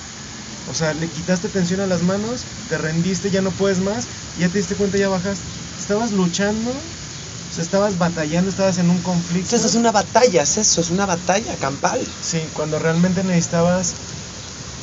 O 0.71 0.75
sea, 0.75 0.93
le 0.95 1.09
quitaste 1.09 1.49
tensión 1.49 1.81
a 1.81 1.87
las 1.87 2.03
manos, 2.03 2.47
te 2.69 2.79
rendiste, 2.79 3.31
ya 3.31 3.43
no 3.43 3.51
puedes 3.51 3.81
más, 3.81 4.07
ya 4.39 4.49
te 4.49 4.59
diste 4.59 4.77
cuenta, 4.77 4.99
ya 4.99 5.09
bajaste. 5.09 5.47
Estabas 5.79 6.13
luchando, 6.13 6.71
o 6.71 7.53
sea, 7.53 7.65
estabas 7.65 7.99
batallando, 7.99 8.51
estabas 8.51 8.79
en 8.79 8.91
un 8.91 9.01
conflicto. 9.03 9.57
Esa 9.57 9.67
es 9.67 9.75
una 9.75 9.93
batalla, 9.93 10.43
es 10.43 10.57
eso, 10.59 10.81
es 10.81 10.91
una 10.91 11.07
batalla 11.07 11.57
campal. 11.57 12.01
Sí, 12.23 12.41
cuando 12.53 12.79
realmente 12.79 13.25
necesitabas 13.25 13.95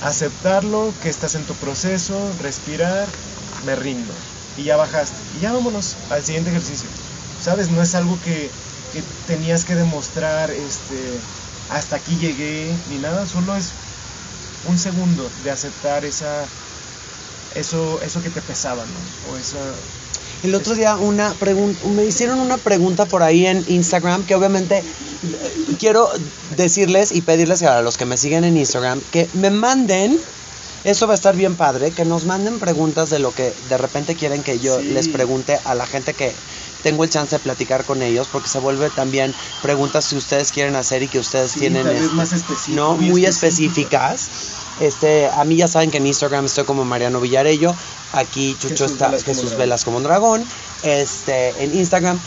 aceptarlo, 0.02 0.94
que 1.02 1.10
estás 1.10 1.36
en 1.36 1.46
tu 1.46 1.54
proceso, 1.56 2.16
respirar, 2.42 3.08
me 3.66 3.76
rindo. 3.76 4.14
Y 4.58 4.64
ya 4.64 4.78
bajaste. 4.78 5.18
Y 5.38 5.42
ya 5.42 5.54
vámonos 5.54 5.96
al 6.10 6.24
siguiente 6.24 6.50
ejercicio. 6.50 6.90
¿Sabes? 7.44 7.70
No 7.70 7.82
es 7.82 7.94
algo 7.96 8.20
que, 8.22 8.50
que 8.94 9.04
tenías 9.28 9.66
que 9.66 9.76
demostrar, 9.76 10.50
este, 10.52 11.22
hasta 11.70 11.98
aquí 11.98 12.16
llegué, 12.18 12.76
ni 12.90 12.98
nada. 12.98 13.26
Solo 13.28 13.56
es 13.56 13.74
un 14.68 14.78
segundo 14.78 15.30
de 15.44 15.52
aceptar 15.52 16.06
esa, 16.06 16.46
eso, 17.56 18.00
eso 18.02 18.22
que 18.22 18.30
te 18.30 18.42
pesaba, 18.42 18.84
¿no? 18.86 19.34
O 19.34 19.38
esa... 19.38 19.58
El 20.44 20.54
otro 20.54 20.76
día 20.76 20.96
una 20.98 21.34
pregunta, 21.34 21.88
me 21.88 22.06
hicieron 22.06 22.40
una 22.40 22.58
pregunta 22.58 23.06
por 23.06 23.24
ahí 23.24 23.46
en 23.48 23.64
Instagram 23.68 24.26
que 24.26 24.36
obviamente 24.36 24.78
eh, 24.78 24.84
quiero 25.80 26.08
decirles 26.56 27.12
y 27.16 27.22
pedirles 27.22 27.64
a 27.64 27.82
los 27.82 27.98
que 27.98 28.06
me 28.06 28.18
siguen 28.18 28.44
en 28.44 28.58
Instagram 28.58 29.02
que 29.12 29.28
me 29.34 29.50
manden, 29.50 30.20
eso 30.84 31.08
va 31.08 31.14
a 31.14 31.16
estar 31.16 31.36
bien 31.36 31.56
padre, 31.56 31.92
que 31.92 32.06
nos 32.06 32.26
manden 32.26 32.60
preguntas 32.60 33.10
de 33.10 33.18
lo 33.20 33.32
que 33.32 33.54
de 33.70 33.78
repente 33.78 34.16
quieren 34.16 34.44
que 34.44 34.60
yo 34.60 34.80
Sí. 34.80 34.90
les 34.90 35.08
pregunte 35.08 35.58
a 35.66 35.74
la 35.74 35.88
gente 35.88 36.14
que 36.14 36.32
tengo 36.86 37.04
el 37.04 37.10
chance 37.10 37.36
de 37.36 37.40
platicar 37.40 37.84
con 37.84 38.04
ellos, 38.04 38.28
porque 38.32 38.48
se 38.48 38.60
vuelve 38.60 38.92
también 38.92 39.34
preguntas 39.64 40.08
que 40.08 40.18
ustedes 40.18 40.52
quieren 40.52 40.76
hacer 40.76 41.02
y 41.02 41.08
que 41.08 41.18
ustedes 41.18 41.54
Sí, 41.54 41.62
tienen 41.62 41.84
tal 41.84 41.96
vez 41.96 42.04
este, 42.04 42.16
más 42.16 42.32
específico, 42.32 42.76
no 42.76 42.96
muy 42.96 43.10
muy 43.10 43.26
específicas. 43.26 44.30
Este, 44.80 45.28
a 45.28 45.44
mí 45.46 45.56
ya 45.56 45.68
saben 45.68 45.90
que 45.90 45.98
en 45.98 46.06
Instagram 46.06 46.46
estoy 46.46 46.64
como 46.66 46.86
Mariano 46.86 47.20
Villarello, 47.22 47.74
aquí 48.14 48.56
Chucho 48.60 48.86
Jesús 48.86 48.92
está 48.92 49.08
Velas 49.08 49.24
como 49.24 49.34
Jesús 49.34 49.50
dragón. 49.50 49.58
Velas 49.58 49.84
como 49.84 49.98
un 49.98 50.04
dragón, 50.04 50.46
este, 50.84 51.64
en 51.64 51.76
Instagram. 51.76 52.20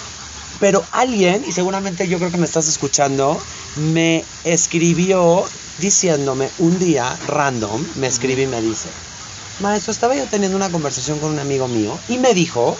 Pero 0.58 0.84
alguien, 0.90 1.44
y 1.46 1.52
seguramente 1.52 2.08
yo 2.08 2.18
creo 2.18 2.32
que 2.32 2.38
me 2.38 2.46
estás 2.46 2.66
escuchando, 2.66 3.40
me 3.76 4.24
escribió 4.42 5.44
diciéndome 5.78 6.50
un 6.58 6.80
día 6.80 7.16
random, 7.28 7.86
me 7.94 8.08
escribe 8.08 8.42
y 8.42 8.46
me 8.48 8.60
dice, 8.60 8.88
maestro, 9.60 9.92
estaba 9.92 10.16
yo 10.16 10.26
teniendo 10.26 10.56
una 10.56 10.68
conversación 10.68 11.20
con 11.20 11.30
un 11.30 11.38
amigo 11.38 11.68
mío 11.68 11.96
y 12.08 12.18
me 12.18 12.34
dijo 12.34 12.76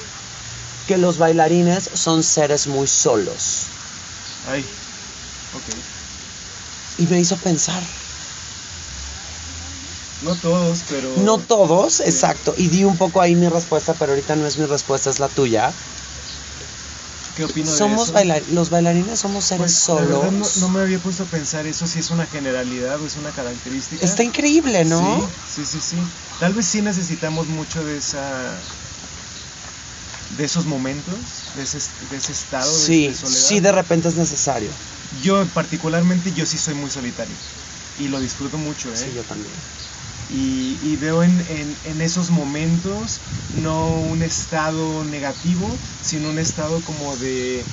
que 0.89 0.97
los 0.97 1.19
bailarines 1.19 1.91
son 1.93 2.23
seres 2.25 2.67
muy 2.67 2.87
solos. 2.89 3.69
Ay, 4.47 4.65
ok. 5.53 5.63
Y 6.97 7.07
me 7.07 7.21
hizo 7.21 7.37
pensar, 7.37 7.83
No 10.23 10.35
todos, 10.35 10.83
pero... 10.89 11.15
no 11.19 11.39
todos, 11.39 11.97
Sí. 11.97 12.05
exacto, 12.05 12.55
y 12.57 12.69
di 12.69 12.85
un 12.85 12.97
poco 12.97 13.21
ahí 13.21 13.37
mi 13.37 13.49
respuesta, 13.49 13.95
pero 13.99 14.13
ahorita 14.13 14.35
no 14.35 14.47
es 14.47 14.57
mi 14.57 14.65
respuesta, 14.65 15.11
es 15.11 15.21
la 15.21 15.29
tuya. 15.29 15.75
¿Qué 17.37 17.45
opino 17.45 17.71
de 17.71 17.77
Somos 17.79 18.05
eso? 18.05 18.13
bailar 18.15 18.43
los 18.49 18.71
bailarines 18.71 19.19
somos 19.21 19.45
seres 19.45 19.73
Pues, 19.73 19.79
solos. 19.79 20.57
no, 20.57 20.67
no 20.67 20.73
me 20.73 20.81
había 20.81 20.99
puesto 20.99 21.23
a 21.25 21.27
pensar 21.27 21.67
eso 21.67 21.87
si 21.87 21.99
es 22.01 22.11
una 22.11 22.27
generalidad 22.27 23.01
o 23.01 23.07
es 23.07 23.15
una 23.17 23.31
característica. 23.33 24.05
Está 24.05 24.25
increíble, 24.25 24.85
¿no? 24.87 25.31
Sí, 25.47 25.65
sí, 25.65 25.81
sí, 25.81 25.81
sí. 25.81 26.03
Tal 26.41 26.55
vez 26.55 26.67
sí 26.67 26.81
necesitamos 26.83 27.47
mucho 27.47 27.85
de 27.85 27.99
esa 27.99 28.59
de 30.31 30.45
esos 30.45 30.67
momentos, 30.67 31.47
de 31.55 31.63
ese, 31.63 31.79
de 32.07 32.17
ese 32.17 32.33
estado 32.33 32.79
de- 32.81 32.85
Sí, 32.87 33.07
de, 33.09 33.15
soledad. 33.15 33.49
sí, 33.49 33.61
de 33.61 33.73
repente 33.73 34.09
es 34.09 34.15
necesario. 34.17 34.77
Yo 35.11 35.49
particularmente 35.53 36.33
yo 36.33 36.45
sí 36.47 36.59
soy 36.59 36.75
muy 36.75 36.91
solitario 36.91 37.39
y 37.97 38.09
lo 38.09 38.21
disfruto 38.21 38.59
mucho, 38.59 38.91
¿eh? 38.91 38.97
Sí, 38.97 39.13
yo 39.15 39.25
también. 39.25 39.57
y, 40.29 40.79
y 40.83 40.97
veo 40.97 41.23
en, 41.23 41.41
en- 41.41 41.79
en 41.83 42.01
esos 42.01 42.31
momentos 42.31 43.23
no 43.51 43.99
un 44.01 44.23
estado 44.23 45.05
negativo, 45.05 45.79
sino 46.01 46.29
un 46.31 46.39
estado 46.39 46.83
como 46.85 47.17
de... 47.17 47.67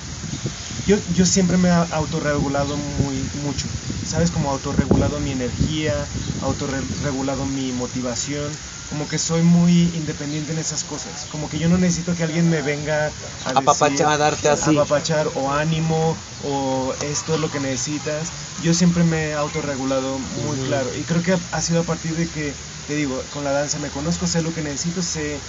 Yo, 0.86 0.98
yo 1.08 1.26
siempre 1.26 1.58
me 1.58 1.70
he 1.70 1.72
autorregulado 1.72 2.78
muy 2.78 3.30
mucho, 3.34 3.68
¿sabes? 4.04 4.32
Como 4.32 4.52
autorregulado 4.52 5.20
mi 5.20 5.32
energía, 5.32 6.10
autorregulado 6.40 7.46
mi 7.46 7.74
motivación, 7.74 8.60
como 8.90 9.08
que 9.08 9.18
soy 9.18 9.42
muy 9.44 9.96
independiente 9.96 10.52
en 10.54 10.60
esas 10.60 10.84
cosas, 10.84 11.26
como 11.26 11.50
que 11.50 11.60
yo 11.60 11.70
no 11.70 11.78
necesito 11.78 12.16
que 12.16 12.24
alguien 12.24 12.50
me 12.50 12.62
venga 12.62 13.08
a 13.46 13.54
Apapachar, 13.56 14.08
decir- 14.08 14.14
a 14.14 14.18
darte 14.18 14.50
así. 14.50 14.72
apapachar 14.72 15.28
o 15.36 15.52
ánimo 15.52 16.18
o 16.44 16.94
esto 17.02 17.34
es 17.36 17.40
lo 17.40 17.50
que 17.50 17.60
necesitas. 17.60 18.32
Yo 18.62 18.74
siempre 18.74 19.04
me 19.04 19.30
he 19.30 19.34
autorregulado 19.34 20.20
muy 20.20 20.58
claro 20.60 20.96
y 20.96 21.04
creo 21.06 21.22
que 21.24 21.38
ha 21.52 21.62
sido 21.62 21.82
a 21.82 21.86
partir 21.86 22.16
de 22.16 22.28
que, 22.30 22.56
te 22.88 22.96
digo, 22.96 23.24
con 23.32 23.44
la 23.44 23.52
danza 23.52 23.80
me 23.80 23.90
conozco, 23.92 24.28
sé 24.28 24.42
lo 24.42 24.54
que 24.54 24.62
necesito, 24.62 25.02
sé 25.02 25.42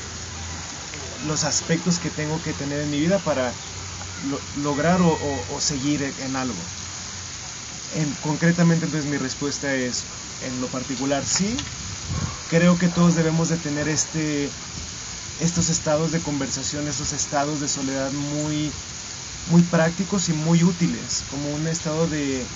los 1.22 1.44
aspectos 1.44 1.98
que 1.98 2.10
tengo 2.10 2.40
que 2.42 2.52
tener 2.54 2.80
en 2.80 2.90
mi 2.90 2.98
vida 3.00 3.18
para 3.22 3.54
lo- 4.22 4.40
lograr 4.54 5.02
o, 5.02 5.08
o- 5.08 5.54
o 5.54 5.60
seguir 5.60 6.02
en 6.18 6.36
algo. 6.36 6.62
En, 7.90 8.14
concretamente 8.16 8.84
entonces 8.84 9.08
mi 9.10 9.16
respuesta 9.18 9.74
es, 9.74 10.06
en 10.40 10.60
lo 10.60 10.68
particular 10.70 11.24
sí, 11.26 11.56
creo 12.46 12.78
que 12.78 12.88
todos 12.88 13.14
debemos 13.14 13.48
de 13.48 13.58
tener 13.58 13.88
este, 13.88 14.54
estos 15.36 15.68
estados 15.70 16.12
de 16.12 16.22
conversación, 16.22 16.88
estos 16.88 17.12
estados 17.12 17.60
de 17.60 17.68
soledad 17.68 18.12
muy, 18.12 18.76
muy 19.46 19.64
prácticos 19.64 20.28
y 20.28 20.34
muy 20.34 20.64
útiles, 20.64 21.24
como 21.24 21.50
un 21.52 21.66
estado 21.68 22.08
de, 22.08 22.50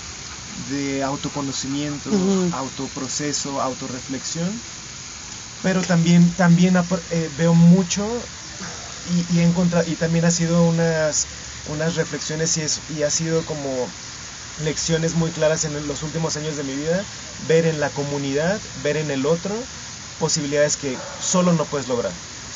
de 0.47 1.03
autoconocimiento, 1.03 2.11
Ujú. 2.11 2.51
autoproceso, 2.51 3.61
autorreflexión. 3.61 4.63
Pero 5.61 5.81
también, 5.81 6.35
también 6.35 6.75
eh, 7.09 7.29
veo 7.31 7.53
mucho 7.53 8.29
y, 9.03 9.25
y, 9.33 9.39
he 9.41 9.53
y 9.87 9.95
también 9.97 10.25
ha 10.25 10.31
sido 10.31 10.63
unas, 10.63 11.27
unas 11.65 11.95
reflexiones 11.95 12.57
y, 12.57 12.61
es- 12.61 12.83
y 12.87 13.03
ha 13.03 13.11
sido 13.11 13.45
como 13.45 13.93
lecciones 14.57 15.15
muy 15.15 15.31
claras 15.31 15.65
en 15.65 15.87
los 15.87 16.03
últimos 16.03 16.37
años 16.37 16.57
de 16.57 16.63
mi 16.63 16.75
vida, 16.75 17.07
ver 17.37 17.65
en 17.67 17.79
la 17.79 17.93
comunidad, 17.93 18.63
ver 18.75 18.97
en 18.97 19.11
el 19.11 19.25
otro, 19.25 19.69
posibilidades 20.21 20.77
que 20.77 20.97
solo 21.19 21.51
no 21.51 21.65
puedes 21.65 21.87
lograr, 21.87 22.13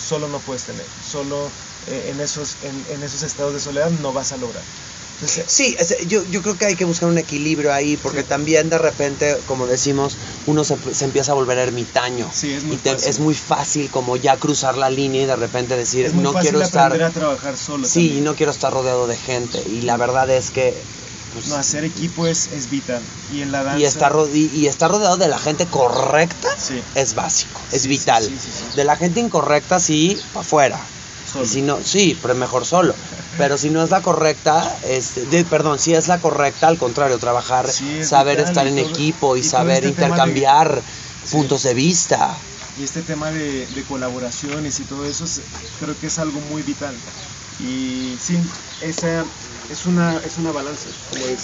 solo 0.09 0.27
no 0.27 0.39
puedes 0.39 0.63
tener, 0.63 0.85
solo 1.01 1.51
eh, 1.87 2.09
en, 2.11 2.19
esos, 2.21 2.57
en, 2.61 2.85
en 2.89 3.03
esos 3.03 3.23
estados 3.23 3.53
de 3.53 3.59
soledad 3.59 3.89
no 3.89 4.13
vas 4.13 4.31
a 4.31 4.37
lograr. 4.37 4.63
Entonces, 5.15 5.45
Sí, 5.47 5.77
yo, 6.07 6.23
yo 6.25 6.41
creo 6.41 6.57
que 6.57 6.65
hay 6.65 6.75
que 6.75 6.83
buscar 6.85 7.07
un 7.09 7.17
equilibrio 7.17 7.73
ahí, 7.73 7.95
porque 7.97 8.19
Sí. 8.21 8.27
también 8.27 8.69
de 8.69 8.77
repente, 8.77 9.37
como 9.47 9.65
decimos, 9.65 10.17
uno 10.45 10.63
se, 10.65 10.75
se 10.93 11.05
empieza 11.05 11.31
a 11.31 11.35
volver 11.35 11.57
ermitaño. 11.57 12.29
Sí, 12.33 12.51
es 12.51 12.63
muy 12.65 12.75
y 12.75 12.77
te- 12.79 12.91
fácil. 12.91 13.09
es 13.09 13.19
muy 13.19 13.33
fácil 13.33 13.89
como 13.89 14.17
ya 14.17 14.37
cruzar 14.37 14.77
la 14.77 14.89
línea 14.89 15.23
y 15.23 15.25
de 15.25 15.35
repente 15.37 15.77
decir, 15.77 16.05
es 16.05 16.13
muy 16.13 16.23
no 16.23 16.33
fácil 16.33 16.49
quiero 16.51 16.65
estar... 16.65 17.01
a 17.01 17.11
trabajar 17.11 17.57
solo. 17.57 17.85
Sí, 17.87 18.07
también. 18.07 18.23
no 18.25 18.35
quiero 18.35 18.51
estar 18.51 18.71
rodeado 18.73 19.07
de 19.07 19.15
gente. 19.17 19.63
Y 19.67 19.81
la 19.83 19.95
verdad 19.97 20.29
es 20.29 20.51
que... 20.51 20.85
pues, 21.35 21.47
No, 21.47 21.55
hacer 21.57 21.83
equipo 21.83 22.25
es, 22.27 22.47
es 22.47 22.69
vital. 22.69 23.03
Y 23.31 23.41
en 23.41 23.51
la 23.51 23.63
danza... 23.63 23.79
y, 23.79 23.83
estar 23.85 24.13
y, 24.33 24.45
y 24.47 24.67
estar 24.67 24.89
rodeado 24.89 25.17
de 25.17 25.27
la 25.27 25.37
gente 25.37 25.65
correcta 25.67 26.47
Sí, 26.57 26.81
es 26.95 27.13
básico, 27.13 27.59
es 27.71 27.83
Sí, 27.83 27.89
vital. 27.89 28.23
sí, 28.23 28.37
sí, 28.41 28.49
sí. 28.51 28.63
De 28.75 28.83
la 28.85 28.95
gente 28.95 29.19
incorrecta, 29.19 29.79
sí, 29.79 30.19
para 30.33 30.45
afuera. 30.45 30.87
solo. 31.31 31.43
Y 31.45 31.47
si 31.47 31.61
no, 31.61 31.81
sí, 31.83 32.17
pero 32.21 32.35
mejor 32.35 32.65
solo. 32.65 32.95
Pero 33.37 33.57
si 33.57 33.69
no 33.69 33.83
es 33.83 33.89
la 33.91 34.01
correcta, 34.01 34.77
este, 34.87 35.25
de- 35.25 35.43
perdón, 35.43 35.77
si 35.77 35.93
es 35.93 36.07
la 36.07 36.19
correcta, 36.21 36.67
al 36.69 36.77
contrario, 36.77 37.17
trabajar, 37.19 37.67
Sí, 37.69 37.97
es 37.99 38.07
saber 38.07 38.37
vital, 38.37 38.49
estar 38.49 38.67
en 38.67 38.75
todo- 38.77 38.89
equipo 38.89 39.35
y, 39.35 39.43
saber 39.43 39.83
este 39.83 39.87
de- 39.87 39.89
intercambiar 40.07 40.81
Sí. 41.25 41.35
puntos 41.35 41.63
de 41.63 41.73
vista. 41.73 42.37
Y 42.79 42.83
este 42.83 43.01
tema 43.01 43.31
de, 43.31 43.67
de 43.67 43.83
colaboraciones 43.83 44.79
y 44.79 44.83
todo 44.85 45.05
eso 45.05 45.25
es- 45.25 45.41
creo 45.79 45.97
que 45.99 46.07
es 46.07 46.17
algo 46.17 46.39
muy 46.39 46.61
vital. 46.63 46.95
Y 47.59 48.17
sí, 48.19 48.39
esa 48.81 49.25
es 49.69 49.85
una, 49.85 50.17
es 50.17 50.37
una 50.37 50.51
balanza. 50.51 50.89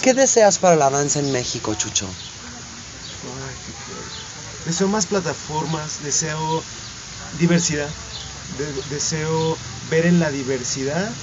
¿Qué 0.02 0.14
deseas 0.14 0.58
para 0.58 0.76
la 0.76 0.90
danza 0.90 1.18
en 1.18 1.30
México, 1.32 1.74
Chucho? 1.74 2.06
Ay, 2.06 3.54
qué 3.66 3.72
fuerte. 3.72 4.10
Deseo 4.64 4.88
más 4.88 5.06
plataformas, 5.06 6.02
deseo 6.02 6.64
diversidad, 7.38 7.90
de- 8.56 8.72
deseo 8.88 9.58
ver 9.88 10.06
en 10.06 10.20
la 10.20 10.30
diversidad 10.30 11.16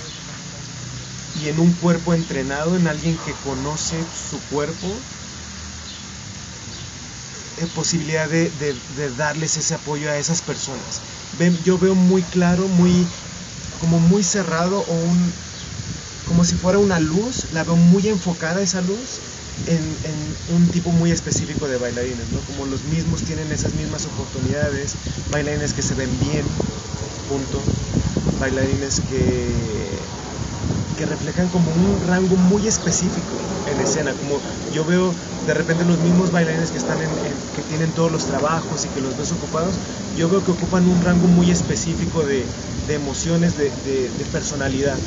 y 1.36 1.48
en 1.48 1.60
un 1.60 1.74
cuerpo 1.74 2.14
entrenado, 2.14 2.76
en 2.76 2.88
alguien 2.88 3.18
que 3.18 3.34
conoce 3.36 4.06
su 4.12 4.42
cuerpo, 4.42 5.00
eh, 7.58 7.68
posibilidad 7.68 8.30
de, 8.30 8.50
de- 8.50 8.74
de 8.96 9.10
darles 9.12 9.58
ese 9.58 9.74
apoyo 9.76 10.10
a 10.10 10.18
esas 10.18 10.42
personas. 10.42 11.02
Ven- 11.38 11.62
yo 11.64 11.78
veo 11.78 11.96
muy 11.96 12.24
claro, 12.24 12.68
muy 12.68 13.08
como 13.80 14.00
muy 14.00 14.24
cerrado 14.24 14.80
o 14.82 14.94
un 14.96 15.34
como 16.30 16.44
si 16.44 16.56
fuera 16.56 16.78
una 16.78 17.00
luz, 17.00 17.48
la 17.50 17.64
veo 17.64 17.76
muy 17.76 18.08
enfocada 18.08 18.62
esa 18.62 18.82
luz 18.82 19.20
en, 19.66 19.98
un 20.48 20.70
tipo 20.70 20.92
muy 20.92 21.10
específico 21.10 21.68
de 21.68 21.80
bailarines, 21.80 22.30
¿no? 22.30 22.46
Como 22.46 22.68
los 22.68 22.84
mismos 22.84 23.24
tienen 23.24 23.52
esas 23.52 23.74
mismas 23.74 24.06
oportunidades, 24.06 24.96
bailarines 25.32 25.74
que 25.74 25.82
se 25.82 25.96
ven 25.96 26.20
bien, 26.20 26.46
punto, 27.28 27.58
bailarines 28.40 29.00
que, 29.00 29.98
que 30.96 31.08
reflejan 31.08 31.50
como 31.50 31.72
un 31.72 32.00
rango 32.04 32.38
muy 32.38 32.68
específico 32.68 33.36
en 33.66 33.82
escena, 33.82 34.14
como 34.14 34.40
yo 34.72 34.86
veo 34.86 35.16
de 35.48 35.54
repente 35.56 35.84
los 35.84 35.98
mismos 35.98 36.30
bailarines 36.30 36.70
que 36.70 36.78
están 36.78 37.02
en, 37.02 37.10
que 37.56 37.64
tienen 37.64 37.92
todos 37.96 38.12
los 38.12 38.28
trabajos 38.28 38.86
y 38.86 38.90
que 38.90 39.02
los 39.02 39.18
ves 39.18 39.32
ocupados, 39.32 39.80
yo 40.14 40.30
veo 40.30 40.44
que 40.44 40.52
ocupan 40.52 40.86
un 40.86 41.02
rango 41.02 41.26
muy 41.26 41.50
específico 41.50 42.24
de, 42.24 42.46
emociones, 42.88 43.56
de 43.56 44.28
personalidad. 44.32 45.00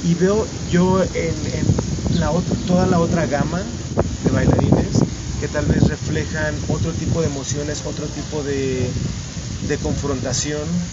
Y 0.00 0.14
veo 0.14 0.48
yo 0.64 1.02
en, 1.12 1.46
en 1.46 1.76
la 2.10 2.30
ot- 2.32 2.64
toda 2.64 2.86
la 2.86 2.98
otra 3.00 3.26
gama 3.26 3.76
de 4.18 4.30
bailarines 4.30 5.04
que 5.38 5.48
tal 5.48 5.66
vez 5.68 5.86
reflejan 5.88 6.62
otro 6.68 6.96
tipo 6.96 7.20
de 7.20 7.28
emociones, 7.28 7.82
otro 7.84 8.10
tipo 8.10 8.42
de, 8.42 8.96
de 9.60 9.78
confrontación. 9.78 10.90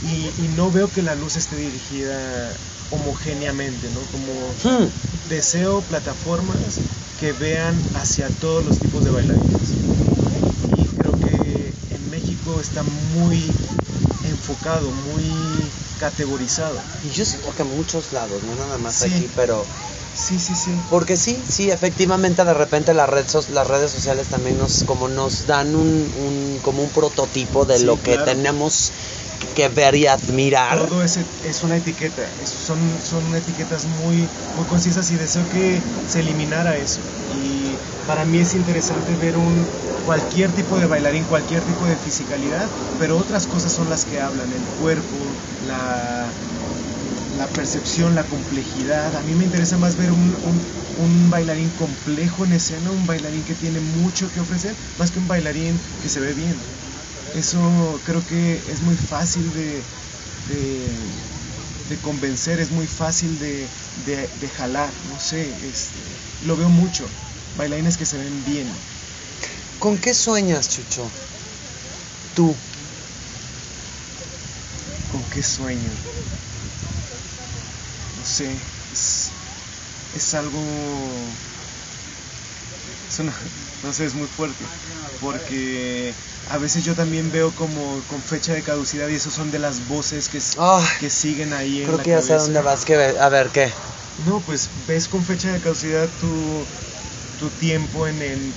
Y, 0.00 0.32
y 0.42 0.48
no 0.48 0.70
veo 0.70 0.90
que 0.90 1.02
la 1.02 1.14
luz 1.14 1.36
esté 1.36 1.56
dirigida 1.56 2.56
homogéneamente, 2.90 3.90
¿no? 3.90 4.08
Como 4.08 4.54
Hmm. 4.62 4.88
deseo 5.24 5.86
plataformas 5.86 6.82
que 7.16 7.32
vean 7.32 7.82
hacia 7.94 8.30
todos 8.30 8.64
los 8.64 8.78
tipos 8.80 9.04
de 9.04 9.10
bailarines. 9.10 9.78
Y 10.74 10.88
creo 10.88 11.18
que 11.18 11.74
en 11.88 12.08
México 12.08 12.60
está 12.60 12.82
muy 12.82 13.54
enfocado, 14.22 14.92
muy 14.92 15.74
categorizado. 16.02 16.82
Y 17.00 17.10
yo 17.10 17.24
siento 17.24 17.52
que 17.54 17.62
muchos 17.62 18.12
lados, 18.12 18.42
no 18.42 18.56
nada 18.56 18.76
más 18.76 18.96
Sí. 18.96 19.12
aquí, 19.12 19.28
pero 19.36 19.64
Sí, 20.14 20.36
sí, 20.38 20.54
sí. 20.56 20.72
porque 20.90 21.16
sí, 21.16 21.44
sí, 21.48 21.70
efectivamente 21.70 22.44
de 22.44 22.54
repente 22.54 22.92
las 22.92 23.08
redes, 23.08 23.48
las 23.50 23.66
redes 23.68 23.92
sociales 23.92 24.28
también 24.28 24.58
nos 24.58 24.82
como 24.82 25.06
nos 25.08 25.46
dan 25.46 25.76
un, 25.76 26.10
un- 26.16 26.58
como 26.60 26.82
un 26.82 26.90
prototipo 26.90 27.64
de 27.64 27.78
Sí, 27.78 27.86
lo 27.86 27.96
que 27.96 28.14
claro. 28.16 28.24
tenemos 28.24 28.92
que 29.54 29.68
ver 29.68 29.94
y 29.94 30.06
admirar. 30.08 30.88
Todo 30.88 31.02
es, 31.04 31.18
es 31.44 31.62
una 31.62 31.76
etiqueta, 31.76 32.24
es- 32.42 32.50
son, 32.50 33.00
son 33.00 33.34
etiquetas 33.36 33.86
muy, 33.86 34.28
muy 34.56 34.66
concisas 34.66 35.08
y 35.12 35.16
deseo 35.16 35.44
que 35.48 35.82
se 36.08 36.18
eliminara 36.20 36.76
eso. 36.78 37.02
Y 37.30 37.78
para 38.06 38.24
mí 38.24 38.40
es 38.40 38.54
interesante 38.54 39.14
ver 39.16 39.36
un, 39.36 39.68
cualquier 40.04 40.52
tipo 40.52 40.78
de 40.78 40.86
bailarín, 40.86 41.24
cualquier 41.26 41.64
tipo 41.64 41.86
de 41.86 41.96
fisicalidad, 41.96 42.68
pero 42.98 43.16
otras 43.16 43.46
cosas 43.46 43.72
son 43.72 43.88
las 43.88 44.04
que 44.04 44.20
hablan, 44.20 44.52
el 44.52 44.66
cuerpo, 44.76 45.16
la, 45.62 46.36
la 47.30 47.52
percepción, 47.52 48.14
la 48.14 48.28
complejidad. 48.28 49.16
A 49.16 49.22
mí 49.22 49.34
me 49.34 49.44
interesa 49.44 49.78
más 49.78 49.96
ver 49.96 50.12
un, 50.12 50.36
un- 50.42 51.30
bailarín 51.30 51.70
complejo 51.72 52.44
en 52.44 52.52
escena, 52.52 52.90
un 52.92 53.06
bailarín 53.06 53.44
que 53.44 53.54
tiene 53.54 53.80
mucho 53.80 54.30
que 54.30 54.40
ofrecer, 54.40 54.76
más 54.96 55.10
que 55.10 55.18
un 55.18 55.28
bailarín 55.28 55.82
que 56.00 56.08
se 56.08 56.20
ve 56.20 56.34
bien. 56.34 56.66
Eso 57.32 58.02
creo 58.04 58.26
que 58.26 58.64
es 58.66 58.80
muy 58.82 58.96
fácil 58.96 59.52
de, 59.52 59.86
de, 60.46 61.22
convencer, 62.00 62.60
es 62.60 62.70
muy 62.70 62.86
fácil 62.86 63.38
de, 63.38 63.70
de- 63.94 64.30
de 64.34 64.48
jalar, 64.50 64.94
no 65.04 65.18
sé, 65.18 65.68
este, 65.68 66.20
lo 66.40 66.56
veo 66.56 66.68
mucho. 66.68 67.06
Bailarines 67.54 67.96
que 67.96 68.06
se 68.06 68.18
ven 68.18 68.44
bien. 68.44 68.68
¿Con 69.78 69.98
qué 69.98 70.14
sueñas, 70.14 70.68
Chucho? 70.68 71.12
Tú. 72.34 72.56
¿Con 75.12 75.28
qué 75.28 75.42
sueño? 75.44 75.94
No 78.14 78.24
sé, 78.24 78.64
es, 78.90 79.34
es 80.12 80.34
algo... 80.34 81.38
es 83.08 83.18
una- 83.18 83.32
no 83.82 83.92
sé, 83.92 84.04
es 84.06 84.14
muy 84.14 84.28
fuerte. 84.28 84.72
Porque 85.18 86.16
a 86.46 86.58
veces 86.58 86.84
yo 86.84 86.94
también 86.96 87.30
veo 87.30 87.54
como 87.54 88.04
con 88.06 88.24
fecha 88.24 88.54
de 88.54 88.62
caducidad 88.64 89.08
y 89.08 89.14
esos 89.14 89.34
son 89.34 89.50
de 89.50 89.58
las 89.60 89.86
voces 89.86 90.28
que, 90.28 90.40
Ay, 90.58 90.86
que 90.98 91.10
siguen 91.10 91.52
ahí 91.52 91.82
en 91.82 91.86
creo 91.86 91.96
la 91.96 92.04
que 92.04 92.10
ya 92.10 92.22
sé 92.22 92.34
dónde 92.34 92.60
vas. 92.60 92.84
Que 92.84 92.94
a 92.96 93.28
ver, 93.28 93.50
¿qué? 93.50 93.72
No, 94.16 94.42
pues 94.44 94.70
ves 94.86 95.08
con 95.08 95.22
fecha 95.24 95.52
de 95.52 95.60
caducidad 95.60 96.10
tu, 96.16 96.66
tu 97.36 97.50
tiempo 97.52 98.06
en 98.08 98.22
el, 98.22 98.56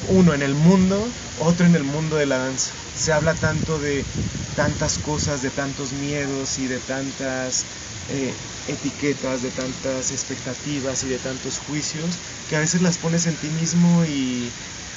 uno 0.00 0.34
en 0.34 0.42
el 0.42 0.54
mundo, 0.54 1.14
otro 1.34 1.66
en 1.66 1.76
el 1.76 1.84
mundo 1.84 2.16
de 2.16 2.26
la 2.26 2.38
danza. 2.38 2.74
Se 2.98 3.12
habla 3.12 3.34
tanto 3.34 3.78
de 3.78 4.06
tantas 4.54 4.98
cosas, 4.98 5.40
de 5.40 5.50
tantos 5.50 5.92
miedos 5.92 6.58
y 6.58 6.66
de 6.66 6.80
tantas 6.80 7.64
eh, 8.08 8.36
etiquetas, 8.66 9.40
de 9.42 9.52
tantas 9.52 10.10
expectativas 10.10 11.02
y 11.04 11.08
de 11.08 11.18
tantos 11.18 11.58
juicios, 11.58 12.20
que 12.46 12.56
a 12.56 12.60
veces 12.60 12.82
las 12.82 12.98
pones 12.98 13.26
en 13.26 13.38
ti 13.38 13.50
mismo 13.50 14.04
y, 14.04 14.52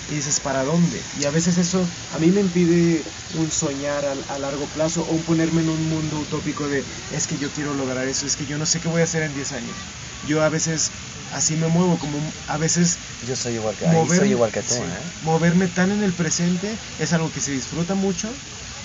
dices, 0.07 0.39
¿para 0.39 0.63
dónde? 0.63 1.05
Y 1.13 1.25
a 1.25 1.31
veces 1.31 1.57
eso 1.57 1.89
a 2.09 2.19
mí 2.19 2.31
me 2.31 2.41
impide 2.41 3.03
un 3.29 3.51
soñar 3.51 4.05
a, 4.05 4.13
a 4.27 4.39
largo 4.39 4.67
plazo 4.71 5.03
o 5.05 5.13
un 5.13 5.23
ponerme 5.23 5.61
en 5.61 5.69
un 5.69 5.83
mundo 5.83 6.19
utópico 6.19 6.67
de, 6.67 6.85
es 7.09 7.27
que 7.27 7.37
yo 7.37 7.51
quiero 7.51 7.73
lograr 7.73 8.07
eso, 8.07 8.25
es 8.25 8.35
que 8.35 8.45
yo 8.45 8.57
no 8.57 8.65
sé 8.65 8.79
qué 8.79 8.87
voy 8.89 9.01
a 9.01 9.05
hacer 9.05 9.23
en 9.23 9.33
10 9.33 9.51
años. 9.51 9.87
Yo 10.21 10.41
a 10.43 10.49
veces 10.49 10.91
así 11.31 11.55
me 11.55 11.67
muevo, 11.67 11.97
como 11.99 12.31
a 12.47 12.57
veces 12.57 12.99
Yo 13.23 13.35
soy 13.35 13.53
igual 13.53 13.75
que, 13.77 13.85
moverme, 13.85 14.17
soy 14.17 14.29
igual 14.29 14.51
que 14.51 14.61
tú, 14.61 14.73
sí, 14.73 14.83
¿eh? 14.83 15.01
moverme 15.21 15.67
tan 15.67 15.91
en 15.91 16.03
el 16.03 16.13
presente 16.13 16.77
es 16.99 17.13
algo 17.13 17.31
que 17.31 17.41
se 17.41 17.51
disfruta 17.51 17.95
mucho, 17.95 18.33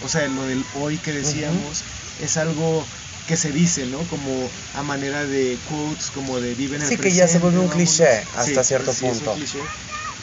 o 0.01 0.09
sea, 0.09 0.29
lo 0.29 0.45
del 0.45 0.65
hoy 0.75 0.99
que 0.99 1.13
decíamos, 1.13 1.85
es 2.19 2.37
algo 2.37 2.87
que 3.27 3.37
se 3.37 3.53
dice, 3.53 3.87
¿no? 3.87 4.07
Como 4.07 4.51
a 4.75 4.83
manera 4.83 5.27
de 5.27 5.59
quotes, 5.65 6.11
como 6.11 6.41
de 6.41 6.55
vive 6.55 6.77
en 6.77 6.83
el 6.83 6.89
Sí, 6.89 6.97
que 6.97 7.03
presente. 7.03 7.19
ya 7.21 7.29
se 7.29 7.39
vuelve 7.41 7.59
un 7.59 7.69
cliché 7.69 8.25
hasta 8.35 8.63
cierto 8.63 8.93
sí, 8.93 9.07
es 9.07 9.21
un 9.21 9.27
punto. 9.27 9.35
cliché. 9.35 9.61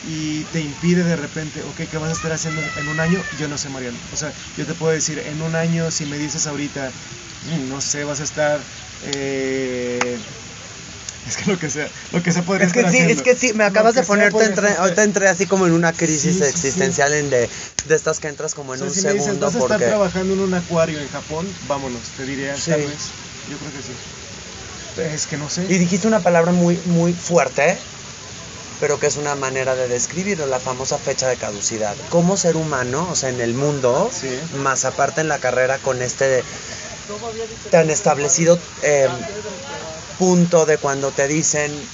Y 0.06 0.44
te 0.46 0.60
impide 0.60 1.04
de 1.04 1.16
repente, 1.16 1.64
ok, 1.64 1.82
¿qué 1.90 1.98
vas 1.98 2.10
a 2.10 2.14
estar 2.14 2.32
haciendo 2.34 2.62
en 2.78 2.90
un 2.90 3.00
año? 3.00 3.24
Yo 3.38 3.48
no 3.48 3.58
sé, 3.58 3.70
Mariano. 3.70 3.98
O 4.12 4.18
sea, 4.18 4.34
yo 4.58 4.66
te 4.66 4.74
puedo 4.76 4.92
decir, 4.94 5.20
en 5.20 5.42
un 5.42 5.56
año, 5.56 5.92
si 5.92 6.06
me 6.06 6.18
dices 6.18 6.46
ahorita, 6.46 6.92
"Mm, 7.44 7.68
no 7.70 7.80
sé, 7.82 8.04
vas 8.04 8.20
a 8.20 8.24
estar... 8.24 8.66
eh, 9.02 10.20
es 11.28 11.38
que 11.38 11.52
lo 11.52 11.58
que 11.58 11.70
sea, 11.70 11.90
lo 12.12 12.22
que 12.22 12.32
sea 12.32 12.44
podría 12.44 12.68
Es 12.68 12.74
que 12.74 12.80
estar 12.80 12.92
sí, 12.92 12.98
es 12.98 13.06
haciendo. 13.06 13.24
que 13.24 13.36
sí, 13.36 13.54
me 13.54 13.64
acabas 13.64 13.96
de 13.96 14.02
estar- 14.02 14.78
ahorita 14.78 15.04
entré 15.04 15.28
así 15.28 15.46
como 15.46 15.66
en 15.68 15.74
una 15.74 15.94
crisis 15.94 16.22
Sí, 16.22 16.44
sí, 16.44 16.44
sí. 16.44 16.50
existencial 16.50 17.14
en 17.14 17.30
de, 17.30 17.50
de 17.86 17.96
estas 17.96 18.20
que 18.20 18.28
entras 18.28 18.54
como 18.56 18.74
en 18.74 18.82
O 18.82 18.84
sea, 18.84 18.90
un 18.90 18.94
si 18.96 19.02
me 19.02 19.14
dices, 19.14 19.28
segundo 19.28 19.46
vas 19.46 19.56
a 19.56 19.60
estar 19.60 19.78
porque... 19.78 19.86
trabajando 19.90 20.34
en 20.34 20.40
un 20.42 20.54
acuario 20.54 21.00
en 21.00 21.10
Japón, 21.10 21.56
vámonos, 21.62 22.14
te 22.14 22.26
diría, 22.26 22.56
Sí. 22.56 22.72
tal 22.72 22.82
vez. 22.90 23.14
Yo 23.48 23.58
creo 23.60 23.72
que 23.72 23.82
sí. 23.82 23.94
Es 24.98 25.26
que 25.28 25.38
no 25.38 25.50
sé. 25.50 25.66
Y 25.70 25.78
dijiste 25.78 26.08
una 26.08 26.22
palabra 26.22 26.52
muy, 26.52 26.78
muy 26.86 27.14
fuerte, 27.14 27.80
pero 28.80 29.00
que 29.00 29.08
es 29.08 29.18
una 29.18 29.36
manera 29.36 29.76
de 29.76 29.88
describirlo, 29.88 30.46
la 30.46 30.60
famosa 30.60 31.00
fecha 31.00 31.28
de 31.28 31.38
caducidad. 31.38 31.98
Como 32.10 32.38
ser 32.38 32.56
humano, 32.58 33.08
o 33.10 33.16
sea, 33.16 33.30
en 33.30 33.40
el 33.40 33.54
mundo, 33.54 34.12
más 34.52 34.86
aparte 34.86 35.22
en 35.22 35.30
la 35.30 35.40
carrera 35.40 35.80
con 35.80 36.02
este 36.02 36.44
tan 37.70 37.90
establecido 37.90 38.60
eh, 38.82 39.08
punto 40.24 40.66
de 40.66 40.78
cuando 40.78 41.12
te 41.14 41.28
dicen 41.28 41.90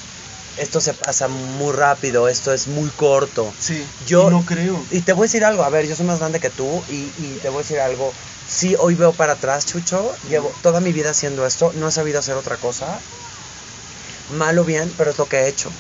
esto 0.55 0.81
se 0.81 0.93
pasa 0.93 1.27
muy 1.29 1.73
rápido, 1.73 2.27
esto 2.27 2.53
es 2.53 2.67
muy 2.67 2.91
corto. 2.91 3.55
Sí, 3.59 3.89
Yo- 3.99 4.29
no 4.29 4.45
creo. 4.45 4.87
Y 4.91 5.01
te 5.03 5.13
voy 5.13 5.23
a 5.23 5.27
decir 5.27 5.45
algo, 5.45 5.63
a 5.63 5.69
ver, 5.69 5.87
yo 5.87 5.95
soy 5.95 6.05
más 6.05 6.19
grande 6.19 6.39
que 6.41 6.49
tú 6.49 6.83
y, 6.87 7.13
y 7.17 7.39
te 7.39 7.49
voy 7.49 7.59
a 7.59 7.63
decir 7.63 7.79
algo. 7.79 8.15
Sí, 8.45 8.75
hoy 8.77 8.95
veo 8.95 9.13
para 9.15 9.33
atrás, 9.33 9.65
Chucho, 9.65 10.17
llevo 10.21 10.55
toda 10.61 10.81
mi 10.81 10.91
vida 10.93 11.11
haciendo 11.11 11.45
esto, 11.45 11.71
no 11.73 11.87
he 11.87 11.91
sabido 11.91 12.19
hacer 12.19 12.35
otra 12.37 12.57
cosa, 12.59 13.03
mal 14.29 14.57
o 14.59 14.63
bien, 14.65 14.93
pero 14.97 15.11
es 15.11 15.17
lo 15.17 15.27
que 15.27 15.37
he 15.41 15.47
hecho. 15.47 15.73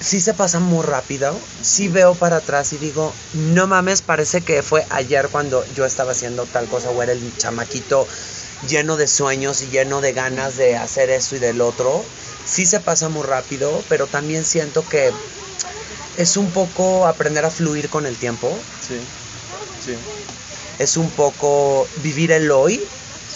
Sí 0.00 0.20
se 0.20 0.34
pasa 0.34 0.60
muy 0.60 0.84
rápido, 0.84 1.48
sí 1.62 1.88
veo 1.88 2.18
para 2.18 2.36
atrás 2.38 2.72
y 2.72 2.78
digo, 2.78 3.16
no 3.32 3.66
mames, 3.66 4.02
parece 4.02 4.44
que 4.44 4.62
fue 4.62 4.86
ayer 4.90 5.30
cuando 5.30 5.64
yo 5.66 5.84
estaba 5.86 6.12
haciendo 6.12 6.46
tal 6.46 6.68
cosa 6.68 6.90
o 6.90 7.02
era 7.02 7.12
el 7.12 7.36
chamaquito 7.36 8.06
lleno 8.62 8.96
de 8.96 9.06
sueños 9.06 9.62
y 9.62 9.68
lleno 9.68 10.00
de 10.00 10.12
ganas 10.12 10.56
de 10.56 10.76
hacer 10.76 11.10
esto 11.10 11.36
y 11.36 11.38
del 11.38 11.60
otro. 11.60 12.06
Sí 12.44 12.66
se 12.66 12.80
pasa 12.80 13.08
muy 13.08 13.24
rápido, 13.24 13.84
pero 13.88 14.06
también 14.06 14.44
siento 14.44 14.88
que 14.88 15.12
es 16.16 16.36
un 16.36 16.52
poco 16.52 17.06
aprender 17.06 17.44
a 17.44 17.50
fluir 17.50 17.88
con 17.88 18.06
el 18.06 18.18
tiempo, 18.18 18.62
Sí, 18.80 19.00
sí. 19.80 19.96
es 20.78 20.96
un 20.96 21.10
poco 21.10 21.88
vivir 21.96 22.30
el 22.32 22.50
hoy, 22.50 22.86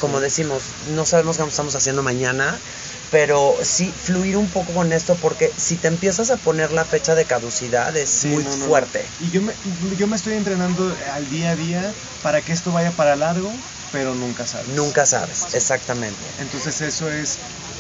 como 0.00 0.20
decimos, 0.20 0.62
no 0.86 1.04
sabemos 1.04 1.38
qué 1.38 1.44
estamos 1.44 1.74
haciendo 1.74 2.02
mañana, 2.02 2.60
pero 3.10 3.56
sí 3.62 3.92
fluir 3.98 4.36
un 4.36 4.48
poco 4.50 4.72
con 4.74 4.92
esto 4.92 5.16
porque 5.16 5.52
si 5.56 5.76
te 5.76 5.88
empiezas 5.88 6.30
a 6.30 6.36
poner 6.36 6.70
la 6.72 6.84
fecha 6.84 7.14
de 7.14 7.24
caducidad 7.24 7.96
es 7.96 8.10
Sí, 8.10 8.28
muy 8.28 8.44
no, 8.44 8.50
no, 8.50 8.56
no. 8.56 8.64
fuerte. 8.66 9.10
Y 9.18 9.30
yo 9.30 9.42
me, 9.42 9.54
yo 9.96 10.06
me 10.06 10.14
estoy 10.16 10.34
entrenando 10.34 10.94
al 11.12 11.28
día 11.28 11.50
a 11.50 11.56
día 11.56 11.94
para 12.22 12.42
que 12.42 12.52
esto 12.52 12.70
vaya 12.70 12.92
para 12.92 13.16
largo, 13.16 13.52
pero 13.90 14.14
nunca 14.14 14.46
sabes. 14.46 14.68
Nunca 14.74 15.06
sabes, 15.06 15.46
exactamente. 15.54 16.34
Entonces 16.38 16.80
eso 16.80 17.10
es, 17.10 17.38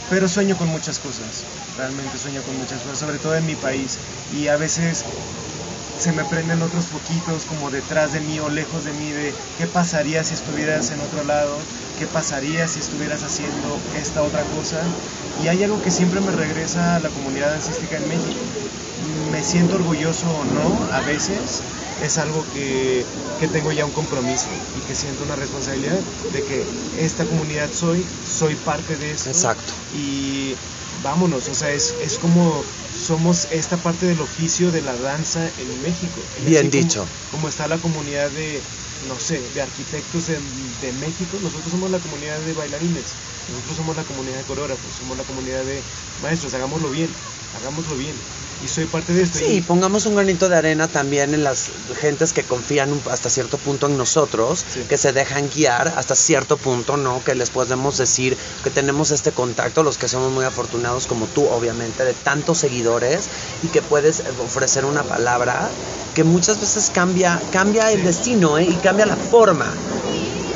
pero 0.08 0.28
sueño 0.28 0.56
con 0.56 0.68
muchas 0.68 0.98
cosas, 0.98 1.46
realmente 1.74 2.18
sueño 2.18 2.42
con 2.44 2.56
muchas 2.56 2.82
cosas, 2.82 2.98
sobre 2.98 3.18
todo 3.18 3.36
en 3.36 3.44
mi 3.46 3.56
país. 3.56 3.98
Y 4.26 4.48
a 4.48 4.56
veces 4.56 5.04
se 5.96 6.12
me 6.12 6.24
prenden 6.26 6.62
otros 6.62 6.88
foquitos 6.88 7.44
como 7.44 7.70
detrás 7.70 8.12
de 8.12 8.20
mí 8.20 8.38
o 8.40 8.50
lejos 8.50 8.84
de 8.84 8.92
mí 8.94 9.12
de 9.12 9.36
qué 9.56 9.66
pasaría 9.66 10.22
si 10.24 10.34
estuvieras 10.34 10.90
en 10.90 11.00
otro 11.00 11.24
lado, 11.24 11.66
qué 11.96 12.06
pasaría 12.08 12.68
si 12.68 12.78
estuvieras 12.80 13.22
haciendo 13.24 13.84
esta 13.90 14.22
otra 14.22 14.46
cosa. 14.46 14.94
Y 15.34 15.48
hay 15.48 15.62
algo 15.64 15.80
que 15.80 15.90
siempre 15.90 16.20
me 16.20 16.32
regresa 16.32 16.96
a 16.96 17.00
la 17.00 17.10
comunidad 17.10 17.50
dancística 17.50 17.96
en 17.96 18.06
México. 18.06 18.54
Me 18.96 19.42
siento 19.44 19.76
orgulloso 19.76 20.30
o 20.32 20.44
no, 20.44 20.84
a 20.90 21.02
veces 21.02 21.64
es 21.98 22.18
algo 22.18 22.46
que, 22.48 23.08
que 23.38 23.48
tengo 23.48 23.72
ya 23.72 23.84
un 23.86 23.92
compromiso 23.92 24.50
y 24.74 24.82
que 24.82 24.94
siento 24.94 25.22
una 25.24 25.36
responsabilidad 25.36 26.02
de 26.32 26.42
que 26.42 26.66
esta 26.96 27.26
comunidad 27.26 27.70
soy, 27.72 28.08
soy 28.22 28.56
parte 28.56 28.96
de 28.96 29.12
esto. 29.12 29.30
Exacto. 29.30 29.72
Y 29.90 30.56
vámonos, 31.02 31.48
o 31.48 31.54
sea, 31.54 31.70
es, 31.72 31.94
es 32.00 32.18
como 32.18 32.64
somos 32.90 33.46
esta 33.50 33.76
parte 33.82 34.06
del 34.06 34.20
oficio 34.20 34.70
de 34.70 34.82
la 34.82 34.96
danza 34.96 35.52
en 35.56 35.80
México. 35.80 36.22
Bien 36.36 36.58
así 36.66 36.68
dicho. 36.70 37.08
Como, 37.30 37.48
está 37.48 37.68
la 37.68 37.78
comunidad 37.78 38.30
de, 38.30 38.64
no 39.02 39.20
sé, 39.20 39.50
de 39.50 39.60
arquitectos 39.60 40.28
en- 40.30 40.78
de 40.80 40.92
México, 40.92 41.38
nosotros 41.40 41.70
somos 41.70 41.90
la 41.90 42.00
comunidad 42.00 42.40
de 42.40 42.54
bailarines, 42.54 43.16
nosotros 43.46 43.76
somos 43.76 43.94
la 43.96 44.04
comunidad 44.04 44.38
de 44.38 44.44
coreógrafos, 44.44 44.94
somos 44.94 45.16
la 45.16 45.24
comunidad 45.24 45.64
de 45.64 45.84
maestros, 46.18 46.54
hagámoslo 46.54 46.90
bien, 46.90 47.14
hagámoslo 47.52 47.96
bien. 47.96 48.16
Y 48.64 48.66
soy 48.66 48.86
parte 48.86 49.12
de 49.12 49.22
esto. 49.22 49.38
Sí, 49.38 49.60
pongamos 49.66 50.04
un 50.06 50.16
granito 50.16 50.48
de 50.48 50.56
arena 50.56 50.88
también 50.88 51.32
en 51.32 51.44
las 51.44 51.66
gentes 52.00 52.32
que 52.32 52.42
confían 52.42 53.00
hasta 53.10 53.30
cierto 53.30 53.56
punto 53.56 53.86
en 53.86 53.96
nosotros, 53.96 54.64
Sí. 54.74 54.80
que 54.88 54.98
se 54.98 55.12
dejan 55.12 55.48
guiar 55.48 55.94
hasta 55.96 56.16
cierto 56.16 56.56
punto, 56.56 56.96
¿no? 56.96 57.22
Que 57.22 57.36
les 57.36 57.50
podemos 57.50 57.98
decir 57.98 58.36
que 58.64 58.70
tenemos 58.70 59.12
este 59.12 59.30
contacto, 59.30 59.84
los 59.84 59.96
que 59.96 60.08
somos 60.08 60.32
muy 60.32 60.44
afortunados 60.44 61.06
como 61.06 61.26
tú, 61.26 61.46
obviamente, 61.46 62.04
de 62.04 62.14
tantos 62.14 62.58
seguidores 62.58 63.28
y 63.62 63.68
que 63.68 63.80
puedes 63.80 64.22
ofrecer 64.44 64.84
una 64.84 65.04
palabra 65.04 65.68
que 66.14 66.24
muchas 66.24 66.60
veces 66.60 66.90
cambia, 66.92 67.40
cambia 67.52 67.92
el 67.92 68.02
destino, 68.02 68.58
¿eh? 68.58 68.64
Y 68.64 68.74
cambia 68.76 69.06
la 69.06 69.16
forma. 69.16 69.66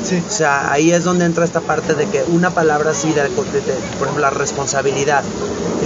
sí, 0.05 0.21
O 0.29 0.33
sea, 0.33 0.73
ahí 0.73 0.91
es 0.91 1.05
donde 1.05 1.25
entra 1.25 1.45
esta 1.45 1.61
parte 1.61 1.95
de 1.95 2.07
que 2.09 2.25
una 2.25 2.51
palabra 2.53 2.91
así, 2.91 3.13
de, 3.13 3.23
de- 3.23 3.29
de- 3.29 3.73
por 3.99 4.09
ejemplo, 4.09 4.19
la 4.21 4.31
responsabilidad, 4.31 5.23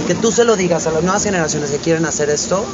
que 0.07 0.15
tú 0.15 0.31
se 0.31 0.45
lo 0.45 0.55
digas 0.55 0.87
a 0.87 0.91
las 0.91 1.03
nuevas 1.03 1.23
generaciones 1.23 1.69
que 1.69 1.77
quieren 1.79 2.05
hacer 2.05 2.29
esto, 2.29 2.65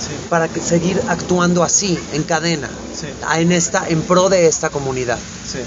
sí, 0.00 0.10
para 0.28 0.48
que 0.48 0.60
seguir 0.60 1.00
actuando 1.08 1.62
así, 1.62 1.96
en 2.12 2.24
cadena, 2.24 2.68
sí. 2.94 3.06
en 3.36 3.52
esta, 3.52 3.88
en 3.88 4.02
pro 4.02 4.28
de 4.28 4.48
esta 4.48 4.70
comunidad. 4.70 5.18
Sí. 5.46 5.60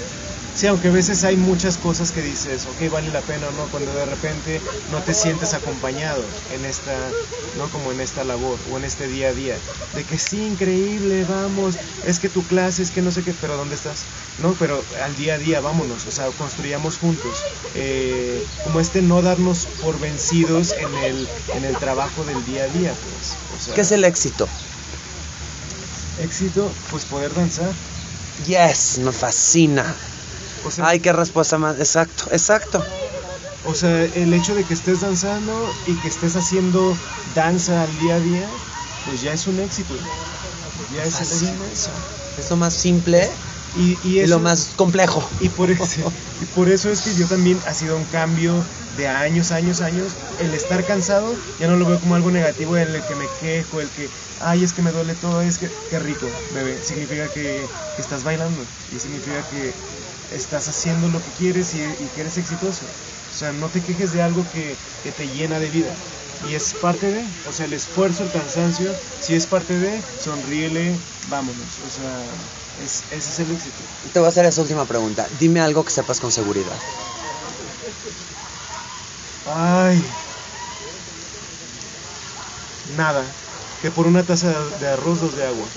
Sí, 0.54 0.66
aunque 0.68 0.88
a 0.88 0.92
veces 0.92 1.24
hay 1.24 1.36
muchas 1.36 1.78
cosas 1.78 2.12
que 2.12 2.22
dices, 2.22 2.66
ok, 2.66 2.82
vale 2.90 3.10
la 3.10 3.26
pena 3.26 3.48
o 3.48 3.52
no, 3.52 3.70
cuando 3.70 3.92
de 3.92 4.06
repente 4.06 4.62
no 4.86 5.02
te 5.02 5.12
sientes 5.12 5.52
acompañado 5.52 6.38
en 6.48 6.64
esta, 6.64 7.12
no 7.52 7.70
como 7.70 7.90
en 7.92 8.00
esta 8.00 8.24
labor 8.24 8.62
o 8.66 8.76
en 8.78 8.84
este 8.84 9.08
día 9.08 9.30
a 9.30 9.34
día, 9.34 9.62
de 9.92 10.06
que 10.06 10.16
sí, 10.18 10.44
increíble, 10.46 11.24
vamos, 11.24 11.78
es 12.02 12.20
que 12.20 12.28
tu 12.28 12.46
clase, 12.46 12.82
es 12.82 12.92
que 12.92 13.02
no 13.02 13.10
sé 13.10 13.24
qué, 13.24 13.34
pero 13.34 13.56
¿dónde 13.56 13.74
estás? 13.74 14.08
No, 14.36 14.56
pero 14.56 14.86
al 15.02 15.16
día 15.16 15.34
a 15.34 15.38
día, 15.38 15.60
vámonos, 15.60 16.06
o 16.06 16.10
sea, 16.12 16.30
construyamos 16.32 16.98
juntos, 16.98 17.46
Eh, 17.72 18.44
como 18.62 18.78
este 18.80 19.02
no 19.02 19.20
darnos 19.22 19.66
por 19.80 19.98
vencidos 19.98 20.72
en 20.78 20.96
el, 20.96 21.28
en 21.50 21.64
el 21.64 21.78
trabajo 21.78 22.24
del 22.24 22.44
día 22.44 22.64
a 22.64 22.68
día, 22.68 22.94
pues. 23.00 23.40
O 23.48 23.58
sea, 23.58 23.74
¿Qué 23.74 23.80
es 23.82 23.92
el 23.92 24.04
éxito? 24.04 24.48
éxito? 26.16 26.76
Pues 26.90 27.06
poder 27.06 27.34
danzar. 27.34 27.76
Yes, 28.48 28.82
me 29.06 29.12
fascina. 29.12 29.86
O 30.66 30.70
sea, 30.70 30.88
Ay, 30.88 31.00
qué 31.00 31.12
respuesta 31.12 31.58
más. 31.58 31.78
Exacto, 31.78 32.24
exacto. 32.30 32.84
O 33.66 33.74
sea, 33.74 34.04
el 34.04 34.32
hecho 34.34 34.54
de 34.54 34.64
que 34.64 34.74
estés 34.74 35.00
danzando 35.00 35.52
y 35.86 35.94
que 36.00 36.08
estés 36.08 36.36
haciendo 36.36 36.96
danza 37.34 37.82
al 37.82 37.98
día 37.98 38.16
a 38.16 38.20
día, 38.20 38.48
pues 39.06 39.22
ya 39.22 39.32
es 39.32 39.46
un 39.46 39.58
éxito. 39.60 39.94
Ya 40.94 41.02
es 41.02 41.20
el 41.20 41.26
fascina 41.26 41.50
éxito. 41.52 41.64
eso. 41.72 41.90
Es 42.36 42.50
lo 42.50 42.56
más 42.56 42.74
simple 42.74 43.28
Y, 43.76 43.96
y 44.08 44.26
lo 44.26 44.38
más 44.40 44.74
complejo. 44.76 45.28
y 45.40 45.48
por, 45.48 45.70
eso, 45.70 46.12
y 46.40 46.44
por 46.46 46.68
eso 46.68 46.90
es 46.90 47.00
que 47.02 47.14
yo 47.14 47.26
también 47.26 47.58
ha 47.66 47.74
sido 47.74 47.96
un 47.96 48.04
cambio 48.04 48.64
de 48.96 49.08
años, 49.08 49.50
años, 49.50 49.80
años. 49.80 50.12
El 50.38 50.54
estar 50.54 50.84
cansado 50.84 51.34
ya 51.58 51.66
no 51.68 51.76
lo 51.76 51.86
veo 51.86 51.98
como 52.00 52.14
algo 52.14 52.30
negativo, 52.30 52.76
el 52.76 53.02
que 53.04 53.14
me 53.16 53.26
quejo, 53.40 53.80
el 53.80 53.90
que, 53.90 54.08
ay, 54.40 54.62
es 54.62 54.72
que 54.72 54.82
me 54.82 54.92
duele 54.92 55.14
todo, 55.14 55.40
es 55.42 55.58
que, 55.58 55.68
qué 55.90 55.98
rico, 55.98 56.26
bebé. 56.52 56.82
Significa 56.82 57.28
que, 57.28 57.66
que 57.96 58.02
estás 58.02 58.22
bailando 58.24 58.62
y 58.92 58.98
significa 59.00 59.42
que 59.50 59.72
estás 60.34 60.68
haciendo 60.68 61.08
lo 61.08 61.20
que 61.22 61.30
quieres 61.32 61.74
y, 61.74 61.82
y 61.82 62.08
que 62.14 62.20
eres 62.22 62.36
exitoso. 62.38 62.86
O 63.30 63.32
sea, 63.32 63.52
no 63.52 63.68
te 63.70 63.82
quejes 63.82 64.12
de 64.12 64.22
algo 64.22 64.44
que, 64.52 64.76
que 65.02 65.12
te 65.12 65.28
llena 65.28 65.58
de 65.58 65.70
vida. 65.70 65.94
Y 66.48 66.54
es 66.54 66.74
parte 66.74 67.10
de, 67.10 67.26
o 67.46 67.52
sea, 67.52 67.66
el 67.66 67.72
esfuerzo, 67.72 68.24
el 68.24 68.30
cansancio, 68.30 68.92
si 69.20 69.34
es 69.34 69.46
parte 69.46 69.78
de, 69.78 70.02
sonríele, 70.20 70.98
vámonos. 71.28 71.78
O 71.80 71.90
sea, 71.90 72.24
es, 72.78 73.04
ese 73.10 73.30
es 73.30 73.38
el 73.38 73.50
éxito. 73.52 73.82
Te 74.12 74.18
voy 74.20 74.26
a 74.26 74.28
hacer 74.28 74.44
esa 74.44 74.60
última 74.62 74.86
pregunta. 74.86 75.28
Dime 75.38 75.60
algo 75.60 75.84
que 75.84 75.92
sepas 75.92 76.20
con 76.20 76.30
seguridad. 76.32 76.78
Ay. 79.44 80.00
Nada. 82.84 83.24
Que 83.82 83.90
por 83.90 84.06
una 84.06 84.24
taza 84.24 84.48
de- 84.50 84.78
de 84.78 84.88
arroz, 84.88 85.20
dos 85.20 85.34
de 85.34 85.44
agua. 85.46 85.68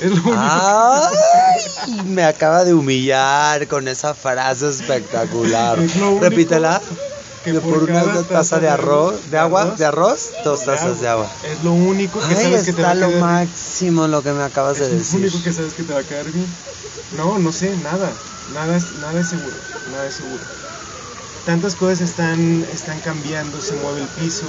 Es 0.00 0.10
lo 0.10 0.16
único. 0.22 0.34
Ay, 0.38 2.02
me 2.06 2.24
acaba 2.24 2.64
de 2.64 2.74
humillar 2.74 3.66
con 3.68 3.88
esa 3.88 4.14
frase 4.14 4.68
espectacular. 4.68 5.78
Es 5.78 5.96
lo 5.96 6.10
único 6.10 6.24
Repítela. 6.24 6.80
que 7.44 7.52
Que 7.52 7.60
por 7.60 7.84
una 7.84 8.02
cada 8.02 8.22
taza 8.24 8.58
de 8.58 8.68
arroz, 8.68 9.30
de 9.30 9.38
agua, 9.38 9.74
de 9.78 9.84
arroz, 9.84 10.30
dos 10.44 10.64
tazas 10.64 11.00
de 11.00 11.08
agua. 11.08 11.30
Es 11.44 11.62
lo 11.62 11.72
único 11.72 12.18
que 12.20 12.34
Ay, 12.34 12.44
sabes 12.44 12.64
que 12.64 12.72
te 12.72 12.82
va 12.82 12.88
está 12.88 12.90
a 12.90 12.94
lo 12.94 13.06
quedar 13.08 13.10
bien. 13.10 13.20
máximo 13.20 14.06
lo 14.08 14.22
que 14.22 14.32
me 14.32 14.42
acabas 14.42 14.78
de 14.78 14.86
Es 14.86 14.90
lo 14.92 14.98
decir. 14.98 15.20
único 15.20 15.42
que 15.42 15.52
sabes 15.52 15.72
que 15.74 15.82
te 15.84 15.92
va 15.94 16.00
a 16.00 16.02
quedar 16.02 16.24
bien. 16.26 16.46
No, 17.16 17.38
no 17.38 17.52
sé, 17.52 17.74
nada. 17.84 18.10
Nada 18.52 18.76
es, 18.76 18.84
nada 19.00 19.20
es 19.20 19.28
seguro. 19.28 19.56
Nada 19.92 20.06
es 20.08 20.14
seguro. 20.14 20.42
Tantas 21.46 21.76
cosas 21.76 22.00
están, 22.00 22.66
están 22.74 22.98
cambiando, 23.00 23.60
se 23.60 23.74
mueve 23.76 24.00
el 24.02 24.08
piso. 24.20 24.46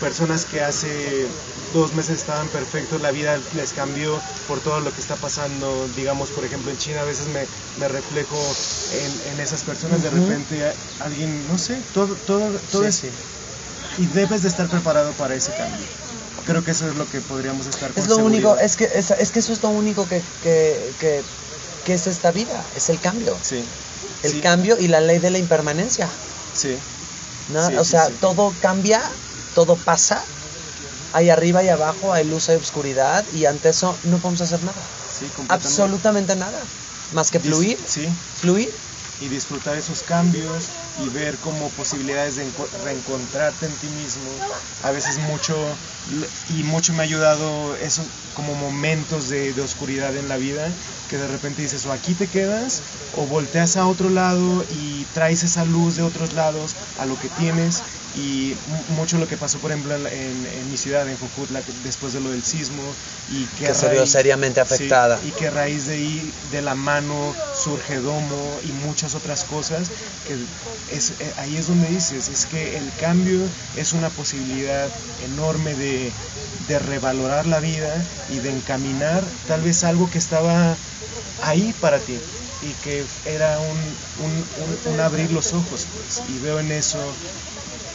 Personas 0.00 0.44
que 0.44 0.60
hace 0.60 1.26
dos 1.74 1.92
meses 1.94 2.18
estaban 2.18 2.46
perfectos, 2.48 3.02
la 3.02 3.10
vida 3.10 3.40
les 3.56 3.72
cambió 3.72 4.20
por 4.46 4.60
todo 4.60 4.78
lo 4.78 4.92
que 4.92 5.00
está 5.00 5.16
pasando. 5.16 5.88
Digamos, 5.96 6.30
por 6.30 6.44
ejemplo, 6.44 6.70
en 6.70 6.78
China 6.78 7.00
a 7.00 7.04
veces 7.04 7.26
me, 7.26 7.44
me 7.76 7.88
reflejo 7.88 8.36
en, 8.36 9.34
en 9.34 9.40
esas 9.40 9.62
personas. 9.62 10.00
De 10.04 10.10
repente 10.10 10.72
alguien, 11.00 11.44
no 11.48 11.58
sé, 11.58 11.82
todo, 11.92 12.14
todo, 12.24 12.56
todo 12.70 12.92
Sí. 12.92 13.10
Y 13.98 14.06
debes 14.06 14.42
de 14.42 14.48
estar 14.48 14.68
preparado 14.68 15.10
para 15.14 15.34
ese 15.34 15.52
cambio. 15.52 15.86
Creo 16.46 16.62
que 16.64 16.70
eso 16.70 16.88
es 16.88 16.96
lo 16.96 17.08
que 17.08 17.20
podríamos 17.20 17.66
estar 17.66 17.92
con 17.92 18.02
Es 18.02 18.08
lo 18.08 18.18
único, 18.18 18.56
es 18.58 18.76
que, 18.76 18.84
es, 18.84 19.10
es 19.10 19.32
que 19.32 19.40
eso 19.40 19.52
es 19.52 19.62
lo 19.62 19.70
único 19.70 20.06
que, 20.06 20.22
que, 20.40 20.94
que, 21.00 21.22
que 21.84 21.94
es 21.94 22.06
esta 22.06 22.30
vida, 22.30 22.64
es 22.76 22.88
el 22.90 23.00
cambio. 23.00 23.36
Sí. 23.42 23.64
El 24.22 24.30
sí, 24.30 24.40
cambio 24.40 24.76
y 24.78 24.88
la 24.88 25.00
ley 25.00 25.18
de 25.18 25.30
la 25.30 25.38
impermanencia. 25.38 26.08
Sí. 26.52 26.78
¿no? 27.48 27.68
Sí, 27.68 27.76
o 27.76 27.84
sea, 27.84 28.06
sí. 28.06 28.14
todo 28.20 28.54
cambia, 28.60 29.02
todo 29.54 29.76
pasa. 29.76 30.24
Hay 31.12 31.28
arriba 31.28 31.62
y 31.62 31.68
abajo, 31.68 32.12
hay 32.12 32.24
luz, 32.24 32.48
hay 32.48 32.56
oscuridad 32.56 33.26
y 33.32 33.44
ante 33.44 33.68
eso 33.68 33.98
no 34.04 34.18
podemos 34.20 34.40
hacer 34.40 34.62
nada. 34.62 34.82
Sí, 35.18 35.26
completamente. 35.26 35.68
Absolutamente 35.68 36.36
nada. 36.36 36.62
Más 37.12 37.30
que 37.30 37.40
fluir, 37.40 37.78
Sí, 37.86 38.08
fluir. 38.34 38.70
y 39.20 39.28
disfrutar 39.28 39.76
esos 39.76 40.02
cambios 40.02 40.70
y 40.94 41.08
ver 41.08 41.38
como 41.40 41.72
posibilidades 41.74 42.36
de 42.36 42.52
enco- 42.52 42.70
reencontrarte 42.72 43.66
en 43.66 43.78
ti 43.78 43.90
mismo. 43.90 44.44
A 44.80 44.90
veces 44.92 45.18
mucho, 45.18 45.78
y 46.46 46.64
mucho 46.64 46.92
me 46.92 47.00
ha 47.00 47.02
ayudado 47.04 47.76
eso 47.76 48.10
como 48.32 48.54
momentos 48.54 49.28
de, 49.28 49.52
de 49.52 49.60
oscuridad 49.62 50.16
en 50.16 50.28
la 50.28 50.38
vida, 50.38 50.74
que 51.06 51.18
de 51.18 51.28
repente 51.28 51.62
dices, 51.62 51.84
o 51.84 51.92
aquí 51.92 52.14
te 52.14 52.30
quedas, 52.30 52.82
o 53.10 53.26
volteas 53.26 53.76
a 53.76 53.86
otro 53.86 54.08
lado 54.08 54.64
y 54.68 55.06
traes 55.06 55.42
esa 55.42 55.64
luz 55.64 55.96
de 55.96 56.02
otros 56.02 56.32
lados 56.32 56.76
a 56.96 57.04
lo 57.06 57.18
que 57.18 57.28
tienes. 57.30 57.82
Y 58.12 58.58
mu- 58.66 58.84
mucho 58.88 59.18
lo 59.18 59.26
que 59.26 59.38
pasó, 59.38 59.60
por 59.60 59.70
ejemplo, 59.70 59.94
en, 59.94 60.06
en- 60.06 60.46
en 60.46 60.68
mi 60.68 60.76
ciudad, 60.76 61.08
en 61.08 61.16
Jojutla, 61.16 61.64
después 61.66 62.12
de 62.12 62.20
lo 62.20 62.30
del 62.30 62.44
sismo, 62.44 62.96
y 63.26 63.48
que, 63.48 63.74
se 63.74 63.88
vio 63.88 64.06
seriamente 64.06 64.60
sí, 64.60 64.64
afectada. 64.74 65.20
y 65.22 65.32
que 65.32 65.46
a 65.46 65.50
raíz 65.50 65.86
de 65.86 65.94
ahí, 65.94 66.34
de 66.42 66.62
la 66.62 66.74
mano, 66.74 67.36
surge 67.50 67.96
Domo 68.00 68.58
y 68.62 68.72
muchas 68.72 69.14
otras 69.14 69.44
cosas, 69.44 69.92
que 70.24 70.48
es, 70.86 71.16
eh, 71.18 71.32
ahí 71.36 71.56
es 71.56 71.66
donde 71.66 71.88
dices, 71.88 72.28
es 72.28 72.46
que 72.46 72.76
el 72.76 72.94
cambio 72.94 73.52
es 73.72 73.92
una 73.92 74.12
posibilidad 74.14 74.92
enorme 75.18 75.74
de, 75.74 76.16
de 76.58 76.78
revalorar 76.78 77.46
la 77.46 77.60
vida 77.60 78.08
y 78.26 78.40
de 78.40 78.50
encaminar 78.50 79.36
tal 79.46 79.62
vez 79.62 79.84
algo 79.84 80.10
que 80.10 80.18
estaba 80.18 80.80
ahí 81.40 81.72
para 81.72 82.04
ti 82.04 82.24
y 82.60 82.76
que 82.76 83.06
era 83.24 83.60
un, 83.60 83.98
un- 84.14 84.50
un- 84.54 84.80
un 84.84 85.00
abrir 85.00 85.32
los 85.32 85.52
ojos, 85.52 85.86
pues, 85.86 86.22
y 86.24 86.38
veo 86.38 86.60
en 86.60 86.70
eso 86.72 87.18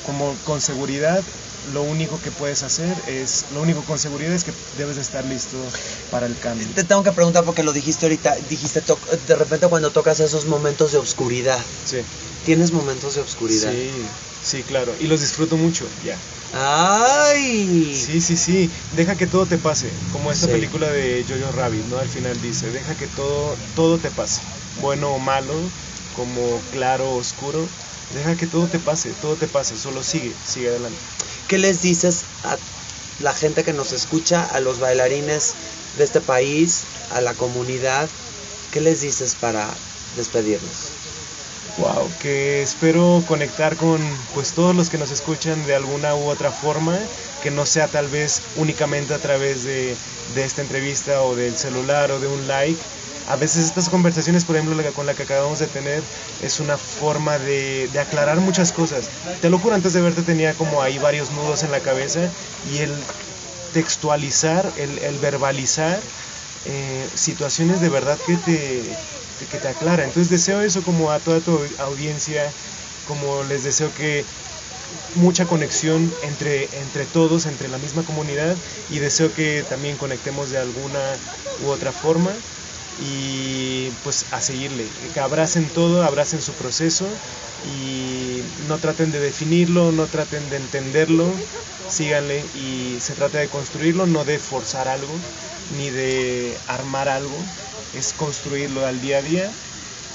como 0.07 0.39
con 0.41 0.61
seguridad 0.61 1.25
lo 1.65 1.81
único 1.83 2.21
que 2.21 2.31
puedes 2.31 2.63
hacer 2.63 3.03
es, 3.09 3.45
lo 3.51 3.61
único 3.61 3.83
con 3.83 3.99
seguridad 3.99 4.33
es 4.33 4.45
que 4.45 4.53
debes 4.77 4.95
de 4.95 5.01
estar 5.01 5.25
listo 5.25 5.67
para 6.09 6.25
el 6.25 6.39
cambio. 6.39 6.65
Te 6.73 6.85
tengo 6.85 7.03
que 7.03 7.11
preguntar 7.11 7.43
porque 7.43 7.61
lo 7.61 7.73
dijiste 7.73 8.05
ahorita, 8.05 8.35
dijiste 8.47 8.81
to- 8.81 9.01
de 9.25 9.35
repente 9.35 9.67
cuando 9.67 9.91
tocas 9.91 10.21
esos 10.21 10.45
momentos 10.45 10.93
de 10.93 10.97
oscuridad, 10.99 11.59
Sí, 11.83 12.05
¿tienes 12.45 12.71
momentos 12.71 13.15
de 13.15 13.21
oscuridad? 13.21 13.73
sí, 13.73 14.07
sí, 14.39 14.63
claro. 14.63 14.95
Y 14.97 15.07
los 15.07 15.19
disfruto 15.19 15.57
mucho, 15.57 15.89
ya. 16.01 16.21
¡Ay! 16.53 17.93
Sí, 17.93 18.21
sí, 18.21 18.37
sí. 18.37 18.71
Deja 18.93 19.17
que 19.17 19.27
todo 19.27 19.45
te 19.45 19.57
pase. 19.57 19.93
Como 20.13 20.31
esta 20.31 20.45
Sí. 20.45 20.51
película 20.53 20.89
de 20.89 21.25
Jojo 21.27 21.51
Rabbit, 21.51 21.83
¿no? 21.83 21.97
Al 21.97 22.07
final 22.07 22.39
dice, 22.39 22.71
deja 22.71 22.95
que 22.95 23.07
todo, 23.07 23.57
todo 23.75 23.99
te 23.99 24.09
pase. 24.11 24.41
Bueno 24.75 25.09
o 25.13 25.19
malo, 25.19 25.73
como 26.13 26.63
claro 26.71 27.09
o 27.11 27.17
oscuro. 27.17 27.69
Deja 28.13 28.35
que 28.35 28.47
todo 28.47 28.67
te 28.67 28.79
pase, 28.79 29.11
todo 29.21 29.35
te 29.35 29.47
pase. 29.47 29.77
Solo 29.77 30.03
sigue, 30.03 30.33
sigue 30.45 30.69
adelante. 30.69 30.97
¿Qué 31.47 31.57
les 31.57 31.81
dices 31.81 32.23
a 32.43 32.57
la 33.21 33.33
gente 33.33 33.63
que 33.63 33.73
nos 33.73 33.91
escucha, 33.91 34.43
a 34.45 34.59
los 34.59 34.79
bailarines 34.79 35.53
de 35.97 36.03
este 36.03 36.21
país, 36.21 36.83
a 37.11 37.21
la 37.21 37.33
comunidad? 37.33 38.09
¿Qué 38.71 38.81
les 38.81 39.01
dices 39.01 39.35
para 39.35 39.73
despedirnos? 40.15 40.91
Wow, 41.77 42.09
que 42.21 42.63
espero 42.63 43.23
conectar 43.27 43.75
con 43.75 44.01
pues 44.33 44.53
todos 44.53 44.75
los 44.75 44.89
que 44.89 44.97
nos 44.97 45.11
escuchan 45.11 45.65
de 45.67 45.75
alguna 45.75 46.15
u 46.15 46.27
otra 46.27 46.51
forma, 46.51 46.97
que 47.43 47.51
no 47.51 47.65
sea 47.65 47.87
tal 47.87 48.07
vez 48.07 48.41
únicamente 48.55 49.13
a 49.13 49.19
través 49.19 49.63
de, 49.63 49.95
de 50.33 50.43
esta 50.43 50.61
entrevista 50.61 51.21
o 51.21 51.35
del 51.35 51.55
celular 51.55 52.11
o 52.11 52.19
de 52.19 52.27
un 52.27 52.47
like. 52.47 52.81
A 53.27 53.35
veces 53.35 53.65
estas 53.65 53.89
conversaciones, 53.89 54.45
por 54.45 54.55
ejemplo, 54.55 54.93
con 54.93 55.05
la 55.05 55.13
que 55.13 55.23
acabamos 55.23 55.59
de 55.59 55.67
tener, 55.67 56.01
es 56.41 56.61
una 56.61 56.77
forma 56.77 57.37
de, 57.37 57.89
aclarar 57.99 58.39
muchas 58.39 58.71
cosas. 58.71 59.09
Te 59.41 59.49
lo 59.49 59.59
juro, 59.59 59.75
antes 59.75 59.91
de 59.93 60.01
verte 60.01 60.23
tenía 60.23 60.55
como 60.55 60.81
ahí 60.81 60.97
varios 60.97 61.29
nudos 61.31 61.63
en 61.63 61.71
la 61.71 61.81
cabeza 61.81 62.31
y 62.71 62.77
el 62.79 62.95
textualizar, 63.73 64.73
el, 64.77 64.99
el 64.99 65.19
verbalizar 65.19 66.01
eh, 66.63 67.05
situaciones 67.15 67.81
de 67.81 67.89
verdad 67.89 68.17
que 68.25 68.37
te, 68.37 68.97
que 69.45 69.57
te 69.57 69.67
aclara. 69.67 70.05
Entonces 70.05 70.29
deseo 70.29 70.61
eso 70.61 70.81
como 70.83 71.11
a 71.11 71.19
toda 71.19 71.41
tu 71.41 71.67
audiencia, 71.79 72.53
como 73.05 73.43
les 73.43 73.63
deseo 73.63 73.93
que 73.93 74.25
mucha 75.15 75.45
conexión 75.47 76.13
entre, 76.23 76.69
entre 76.79 77.05
todos, 77.05 77.45
entre 77.45 77.67
la 77.67 77.77
misma 77.77 78.03
comunidad 78.05 78.57
y 78.89 78.99
deseo 78.99 79.33
que 79.33 79.65
también 79.67 79.97
conectemos 79.97 80.49
de 80.49 80.59
alguna 80.59 81.19
u 81.59 81.67
otra 81.67 81.91
forma 81.91 82.37
y 82.99 83.91
pues 84.03 84.25
a 84.31 84.41
seguirle, 84.41 84.89
que 85.13 85.19
abracen 85.19 85.71
todo, 85.71 86.03
abracen 86.03 86.41
su 86.41 86.53
proceso 86.53 87.07
y 87.65 88.41
no 88.67 88.79
traten 88.79 89.11
de 89.11 89.19
definirlo, 89.19 89.91
no 89.91 90.07
traten 90.07 90.49
de 90.49 90.57
entenderlo, 90.57 91.35
síganle 91.87 92.49
y 92.53 92.97
se 92.99 93.15
trata 93.15 93.37
de 93.39 93.49
construirlo, 93.49 94.07
no 94.07 94.25
de 94.25 94.39
forzar 94.39 94.87
algo 94.87 95.19
ni 95.69 95.89
de 95.89 96.59
armar 96.65 97.09
algo, 97.09 97.45
es 97.93 98.13
construirlo 98.13 98.85
al 98.85 98.99
día 99.01 99.19
a 99.19 99.21
día 99.21 99.55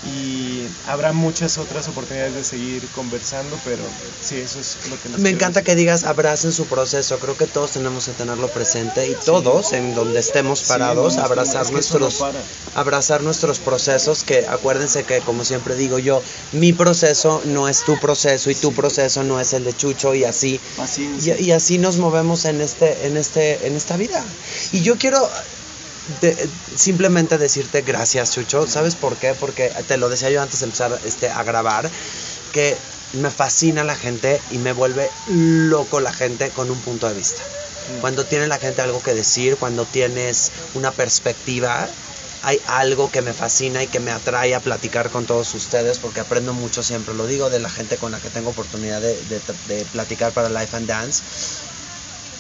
y 0.05 0.67
habrá 0.87 1.13
muchas 1.13 1.59
otras 1.59 1.87
oportunidades 1.89 2.35
de 2.35 2.45
seguir 2.45 2.89
conversando, 2.89 3.57
pero 3.65 3.85
sí, 4.21 4.37
eso 4.37 4.59
es 4.61 4.77
lo 4.91 5.01
que 5.01 5.09
nos 5.11 5.21
Me 5.21 5.31
encanta 5.31 5.61
decir. 5.61 5.65
que 5.67 5.75
digas 5.77 6.05
abracen 6.05 6.53
su 6.53 6.67
proceso. 6.67 7.19
Creo 7.21 7.37
que 7.37 7.47
todos 7.47 7.71
tenemos 7.73 8.07
que 8.07 8.13
tenerlo 8.13 8.49
presente 8.49 9.07
y 9.09 9.15
todos, 9.25 9.73
en 9.73 9.95
donde 9.95 10.19
estemos 10.21 10.59
Sí, 10.61 10.65
parados, 10.69 11.17
no, 11.17 11.23
abrazar 11.23 11.63
es 11.65 11.71
que 11.71 11.79
eso 11.79 11.99
no 11.99 12.07
nuestros 12.07 12.15
para. 12.17 12.43
abrazar 12.81 13.23
nuestros 13.23 13.59
procesos. 13.61 14.25
Que 14.25 14.47
acuérdense 14.49 15.05
que, 15.05 15.21
como 15.21 15.45
siempre 15.45 15.77
digo 15.77 15.99
yo, 15.99 16.23
mi 16.53 16.73
proceso 16.73 17.41
no 17.45 17.69
es 17.69 17.85
tu 17.85 17.99
proceso 18.01 18.51
y 18.51 18.55
tu 18.55 18.69
Sí. 18.71 18.75
proceso 18.75 19.23
no 19.23 19.39
es 19.41 19.53
el 19.53 19.65
de 19.65 19.73
Chucho 19.73 20.15
y 20.15 20.25
así 20.25 20.61
y 21.19 21.51
así 21.53 21.79
nos 21.79 21.99
movemos 21.99 22.45
en 22.45 22.61
este 22.61 23.07
en 23.07 23.17
este 23.17 23.67
en 23.67 23.77
esta 23.77 23.97
vida. 23.97 24.25
Y 24.73 24.83
yo 24.83 24.97
quiero 24.99 25.31
de- 26.21 26.51
simplemente 26.77 27.39
decirte 27.39 27.83
gracias, 27.83 28.33
Chucho. 28.33 28.67
¿Sabes 28.67 28.97
por 28.97 29.17
qué? 29.19 29.35
Porque 29.35 29.71
te 29.87 29.97
lo 29.97 30.09
decía 30.09 30.31
yo 30.31 30.43
antes 30.43 30.61
de 30.61 30.67
empezar 30.67 31.01
este, 31.05 31.29
a 31.29 31.43
grabar, 31.43 31.91
que 32.53 32.77
me 33.13 33.31
fascina 33.31 33.85
la 33.85 33.95
gente 33.95 34.41
y 34.51 34.59
me 34.59 34.73
vuelve 34.73 35.11
loco 35.27 36.01
la 36.01 36.13
gente 36.13 36.51
con 36.51 36.71
un 36.71 36.81
punto 36.81 37.09
de 37.09 37.15
vista. 37.15 37.43
Mm. 37.97 38.01
Cuando 38.01 38.25
tiene 38.25 38.47
la 38.47 38.59
gente 38.59 38.81
algo 38.83 39.03
que 39.03 39.15
decir, 39.15 39.57
cuando 39.57 39.85
tienes 39.87 40.51
una 40.75 40.93
perspectiva, 40.93 41.89
hay 42.45 42.61
algo 42.67 43.11
que 43.11 43.23
me 43.23 43.33
fascina 43.35 43.83
y 43.85 43.87
que 43.87 44.01
me 44.01 44.11
atrae 44.11 44.55
a 44.55 44.61
platicar 44.61 45.11
con 45.11 45.27
todos 45.27 45.55
ustedes 45.55 45.99
porque 45.99 46.21
aprendo 46.21 46.53
mucho, 46.53 46.83
siempre 46.83 47.15
lo 47.15 47.27
digo, 47.27 47.51
de 47.51 47.61
la 47.61 47.71
gente 47.71 47.99
con 47.99 48.11
la 48.13 48.21
que 48.21 48.31
tengo 48.31 48.51
oportunidad 48.51 49.01
de, 49.01 49.15
de- 49.25 49.41
de 49.69 49.85
platicar 49.87 50.33
para 50.33 50.49
Life 50.49 50.75
and 50.77 50.89
Dance. 50.89 51.23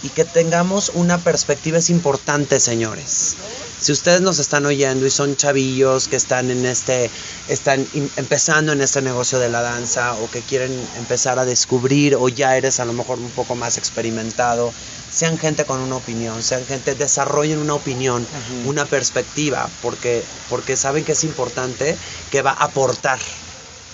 Y 0.02 0.08
que 0.08 0.24
tengamos 0.24 0.90
una 0.94 1.18
perspectiva 1.18 1.78
es 1.78 1.90
importante, 1.90 2.58
señores. 2.58 3.36
Si 3.80 3.92
ustedes 3.92 4.20
nos 4.20 4.38
están 4.38 4.66
oyendo 4.66 5.06
y 5.06 5.10
son 5.10 5.36
chavillos 5.36 6.08
que 6.08 6.16
están 6.16 6.50
en 6.50 6.64
este, 6.66 7.10
están 7.48 7.86
empezando 8.16 8.72
en 8.72 8.80
este 8.80 9.02
negocio 9.02 9.38
de 9.38 9.48
la 9.48 9.62
danza 9.62 10.14
o 10.14 10.30
que 10.30 10.40
quieren 10.40 10.72
empezar 10.98 11.38
a 11.38 11.44
descubrir 11.44 12.16
o 12.16 12.28
ya 12.28 12.56
eres 12.56 12.80
a 12.80 12.84
lo 12.84 12.92
mejor 12.92 13.18
un 13.18 13.30
poco 13.30 13.54
más 13.54 13.78
experimentado, 13.78 14.72
sean 15.12 15.38
gente 15.38 15.64
con 15.64 15.80
una 15.80 15.96
opinión, 15.96 16.42
sean 16.42 16.64
gente, 16.66 16.94
desarrollen 16.94 17.58
una 17.58 17.74
opinión, 17.74 18.26
una 18.64 18.84
perspectiva, 18.86 19.68
porque, 19.82 20.22
porque 20.48 20.76
saben 20.76 21.04
que 21.04 21.12
es 21.12 21.24
importante, 21.24 21.96
que 22.30 22.42
va 22.42 22.52
a 22.52 22.64
aportar 22.64 23.18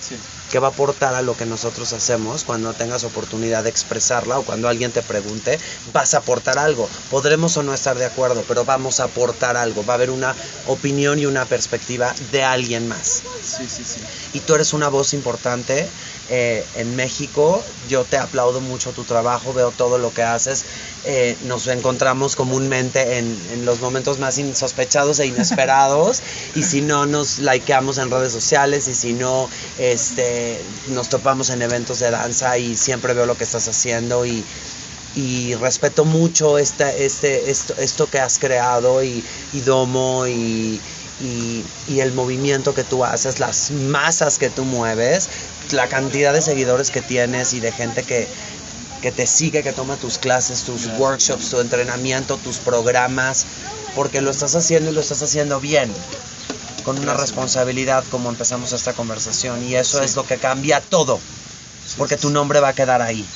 Sí. 0.01 0.38
Que 0.51 0.59
va 0.59 0.69
a 0.69 0.71
aportar 0.71 1.15
a 1.15 1.23
lo 1.23 1.37
que 1.37 1.47
nosotros 1.47 1.93
hacemos 1.93 2.45
cuando 2.45 2.73
tengas 2.73 3.05
oportunidad 3.05 3.65
de 3.65 3.71
expresarla 3.71 4.39
o 4.39 4.45
cuando 4.45 4.69
alguien 4.69 4.93
te 4.93 5.03
pregunte, 5.03 5.59
vas 5.93 6.15
a 6.15 6.19
aportar 6.19 6.59
algo. 6.59 6.89
Podremos 7.11 7.57
o 7.57 7.63
no 7.63 7.75
estar 7.75 7.99
de 7.99 8.07
acuerdo, 8.07 8.45
pero 8.47 8.65
vamos 8.65 9.01
a 9.01 9.05
aportar 9.05 9.57
algo. 9.57 9.85
Va 9.85 9.95
a 9.95 9.97
haber 9.97 10.11
una 10.11 10.35
opinión 10.67 11.19
y 11.19 11.27
una 11.27 11.45
perspectiva 11.45 12.15
de 12.33 12.43
alguien 12.43 12.89
más. 12.89 13.23
Sí, 13.43 13.69
sí, 13.69 13.85
sí. 13.85 14.01
Y 14.33 14.41
tú 14.41 14.55
eres 14.55 14.73
una 14.73 14.89
voz 14.89 15.13
importante 15.13 15.89
eh, 16.29 16.67
en 16.75 16.95
México. 16.95 17.65
Yo 17.89 18.05
te 18.05 18.19
aplaudo 18.19 18.61
mucho 18.61 18.93
tu 18.93 19.05
trabajo, 19.05 19.53
veo 19.53 19.71
todo 19.71 19.99
lo 19.99 20.13
que 20.13 20.23
haces. 20.23 20.65
Eh, 21.05 21.37
nos 21.45 21.67
encontramos 21.69 22.37
comúnmente 22.37 23.19
en, 23.19 23.39
en 23.53 23.65
los 23.65 23.81
momentos 23.81 24.19
más 24.19 24.39
insospechados 24.39 25.21
e 25.21 25.27
inesperados. 25.27 26.23
y 26.55 26.63
si 26.63 26.81
no, 26.83 27.07
nos 27.07 27.39
likeamos 27.39 27.99
en 27.99 28.11
redes 28.11 28.33
sociales. 28.33 28.89
Y 28.89 28.95
si 28.95 29.13
no, 29.15 29.49
este, 29.79 30.61
nos 30.89 31.09
topamos 31.09 31.51
en 31.51 31.63
eventos 31.63 31.99
de 32.01 32.11
danza. 32.11 32.59
Y 32.59 32.77
siempre 32.77 33.15
veo 33.15 33.27
lo 33.27 33.37
que 33.37 33.45
estás 33.45 33.67
haciendo. 33.69 34.27
Y, 34.27 34.45
y 35.15 35.55
respeto 35.55 36.05
mucho 36.05 36.59
este, 36.59 37.05
este, 37.05 37.51
esto, 37.51 37.75
esto 37.79 38.07
que 38.07 38.19
has 38.21 38.39
creado 38.39 39.03
y, 39.03 39.25
y 39.53 39.61
Domo 39.61 40.27
y, 40.27 40.81
y, 41.21 41.65
y 41.89 42.01
el 42.01 42.13
movimiento 42.13 42.75
que 42.75 42.85
tú 42.85 43.05
haces, 43.05 43.41
las 43.41 43.71
masas 43.71 44.39
que 44.39 44.51
tú 44.51 44.65
mueves, 44.65 45.29
la 45.73 45.89
cantidad 45.89 46.33
de 46.33 46.43
seguidores 46.43 46.91
que 46.91 47.03
tienes 47.03 47.53
y 47.53 47.61
de 47.61 47.73
gente 47.73 48.03
que, 48.03 48.29
que 49.03 49.13
te 49.13 49.27
sigue, 49.27 49.63
que 49.63 49.73
toma 49.73 49.97
tus 49.97 50.19
clases, 50.19 50.63
tus 50.63 50.87
workshops, 50.99 51.51
tu 51.51 51.61
entrenamiento, 51.61 52.37
tus 52.39 52.57
programas, 52.59 53.45
porque 53.95 54.21
lo 54.21 54.31
estás 54.31 54.55
haciendo 54.55 54.91
y 54.91 54.95
lo 54.95 55.01
estás 55.01 55.23
haciendo 55.23 55.61
bien, 55.61 55.93
con 56.85 56.97
una 56.99 57.13
Gracias. 57.13 57.31
responsabilidad 57.31 58.05
como 58.11 58.29
empezamos 58.29 58.73
esta 58.73 58.93
conversación 58.93 59.63
y 59.65 59.75
eso 59.77 59.99
Sí. 59.99 60.05
es 60.05 60.17
lo 60.17 60.25
que 60.27 60.39
cambia 60.39 60.81
todo, 60.81 61.21
porque 61.97 62.17
tu 62.17 62.31
nombre 62.31 62.61
va 62.61 62.69
a 62.69 62.75
quedar 62.75 63.03
ahí 63.03 63.27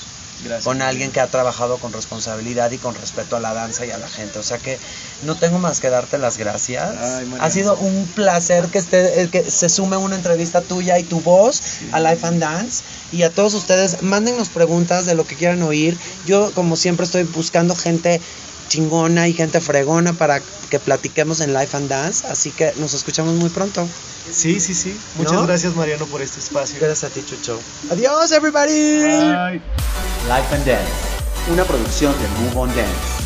Gracias. 0.45 0.64
con 0.64 0.82
alguien 0.82 1.12
que 1.12 1.20
ha 1.20 1.28
trabajado 1.28 1.78
con 1.78 1.93
responsabilidad 1.93 2.70
y 2.70 2.78
con 2.78 2.95
respeto 2.95 3.36
a 3.36 3.40
la 3.40 3.55
danza 3.55 3.86
y 3.86 3.90
a 3.90 3.99
la 3.99 4.09
gente. 4.09 4.38
O 4.38 4.43
sea 4.43 4.59
que 4.59 4.78
no 5.22 5.36
tengo 5.36 5.59
más 5.59 5.80
que 5.80 5.90
darte 5.90 6.18
las 6.18 6.38
gracias. 6.38 6.97
Ay, 6.99 7.32
ha 7.38 7.51
sido 7.51 7.76
un 7.76 8.07
placer 8.14 8.66
que 8.66 8.78
esté, 8.78 9.22
eh, 9.22 9.28
que 9.28 9.49
se 9.50 9.68
sume 9.68 9.96
una 9.96 10.17
entrevista 10.17 10.61
tuya 10.61 10.99
y 10.99 11.04
tu 11.04 11.21
voz 11.21 11.62
a 11.92 12.00
Life 12.00 12.26
and 12.26 12.41
Dance. 12.41 12.83
Y 13.12 13.22
a 13.25 13.30
todos 13.30 13.54
ustedes, 13.54 14.03
mándennos 14.03 14.49
preguntas 14.49 15.07
de 15.07 15.14
lo 15.14 15.26
que 15.26 15.37
quieran 15.37 15.62
oír. 15.62 15.99
Yo, 16.26 16.53
como 16.53 16.76
siempre, 16.76 17.04
estoy 17.04 17.25
buscando 17.25 17.75
gente 17.75 18.21
chingona 18.72 19.28
y 19.28 19.34
gente 19.34 19.61
fregona 19.61 20.14
para 20.14 20.40
que 20.70 20.78
platiquemos 20.78 21.40
en 21.40 21.53
Life 21.53 21.76
and 21.76 21.88
Dance. 21.88 22.26
Así 22.26 22.50
que 22.50 22.72
nos 22.76 22.94
escuchamos 22.94 23.34
muy 23.34 23.50
pronto. 23.50 23.86
Sí, 24.30 24.61
sí, 24.61 24.74
sí. 24.74 24.99
Muchas 25.16 25.34
¿No? 25.34 25.46
gracias, 25.46 25.76
Mariano, 25.76 26.07
por 26.07 26.22
este 26.22 26.40
espacio. 26.40 26.78
Gracias 26.80 27.11
a 27.11 27.14
ti, 27.14 27.22
Chucho. 27.24 27.61
Adiós, 27.90 28.32
everybody. 28.32 29.03
Bye. 29.03 29.61
Life 30.26 30.54
and 30.54 30.64
Dance, 30.64 30.92
una 31.53 31.64
producción 31.64 32.14
de 32.18 32.28
Move 32.40 32.61
on 32.61 32.68
Dance. 32.74 33.21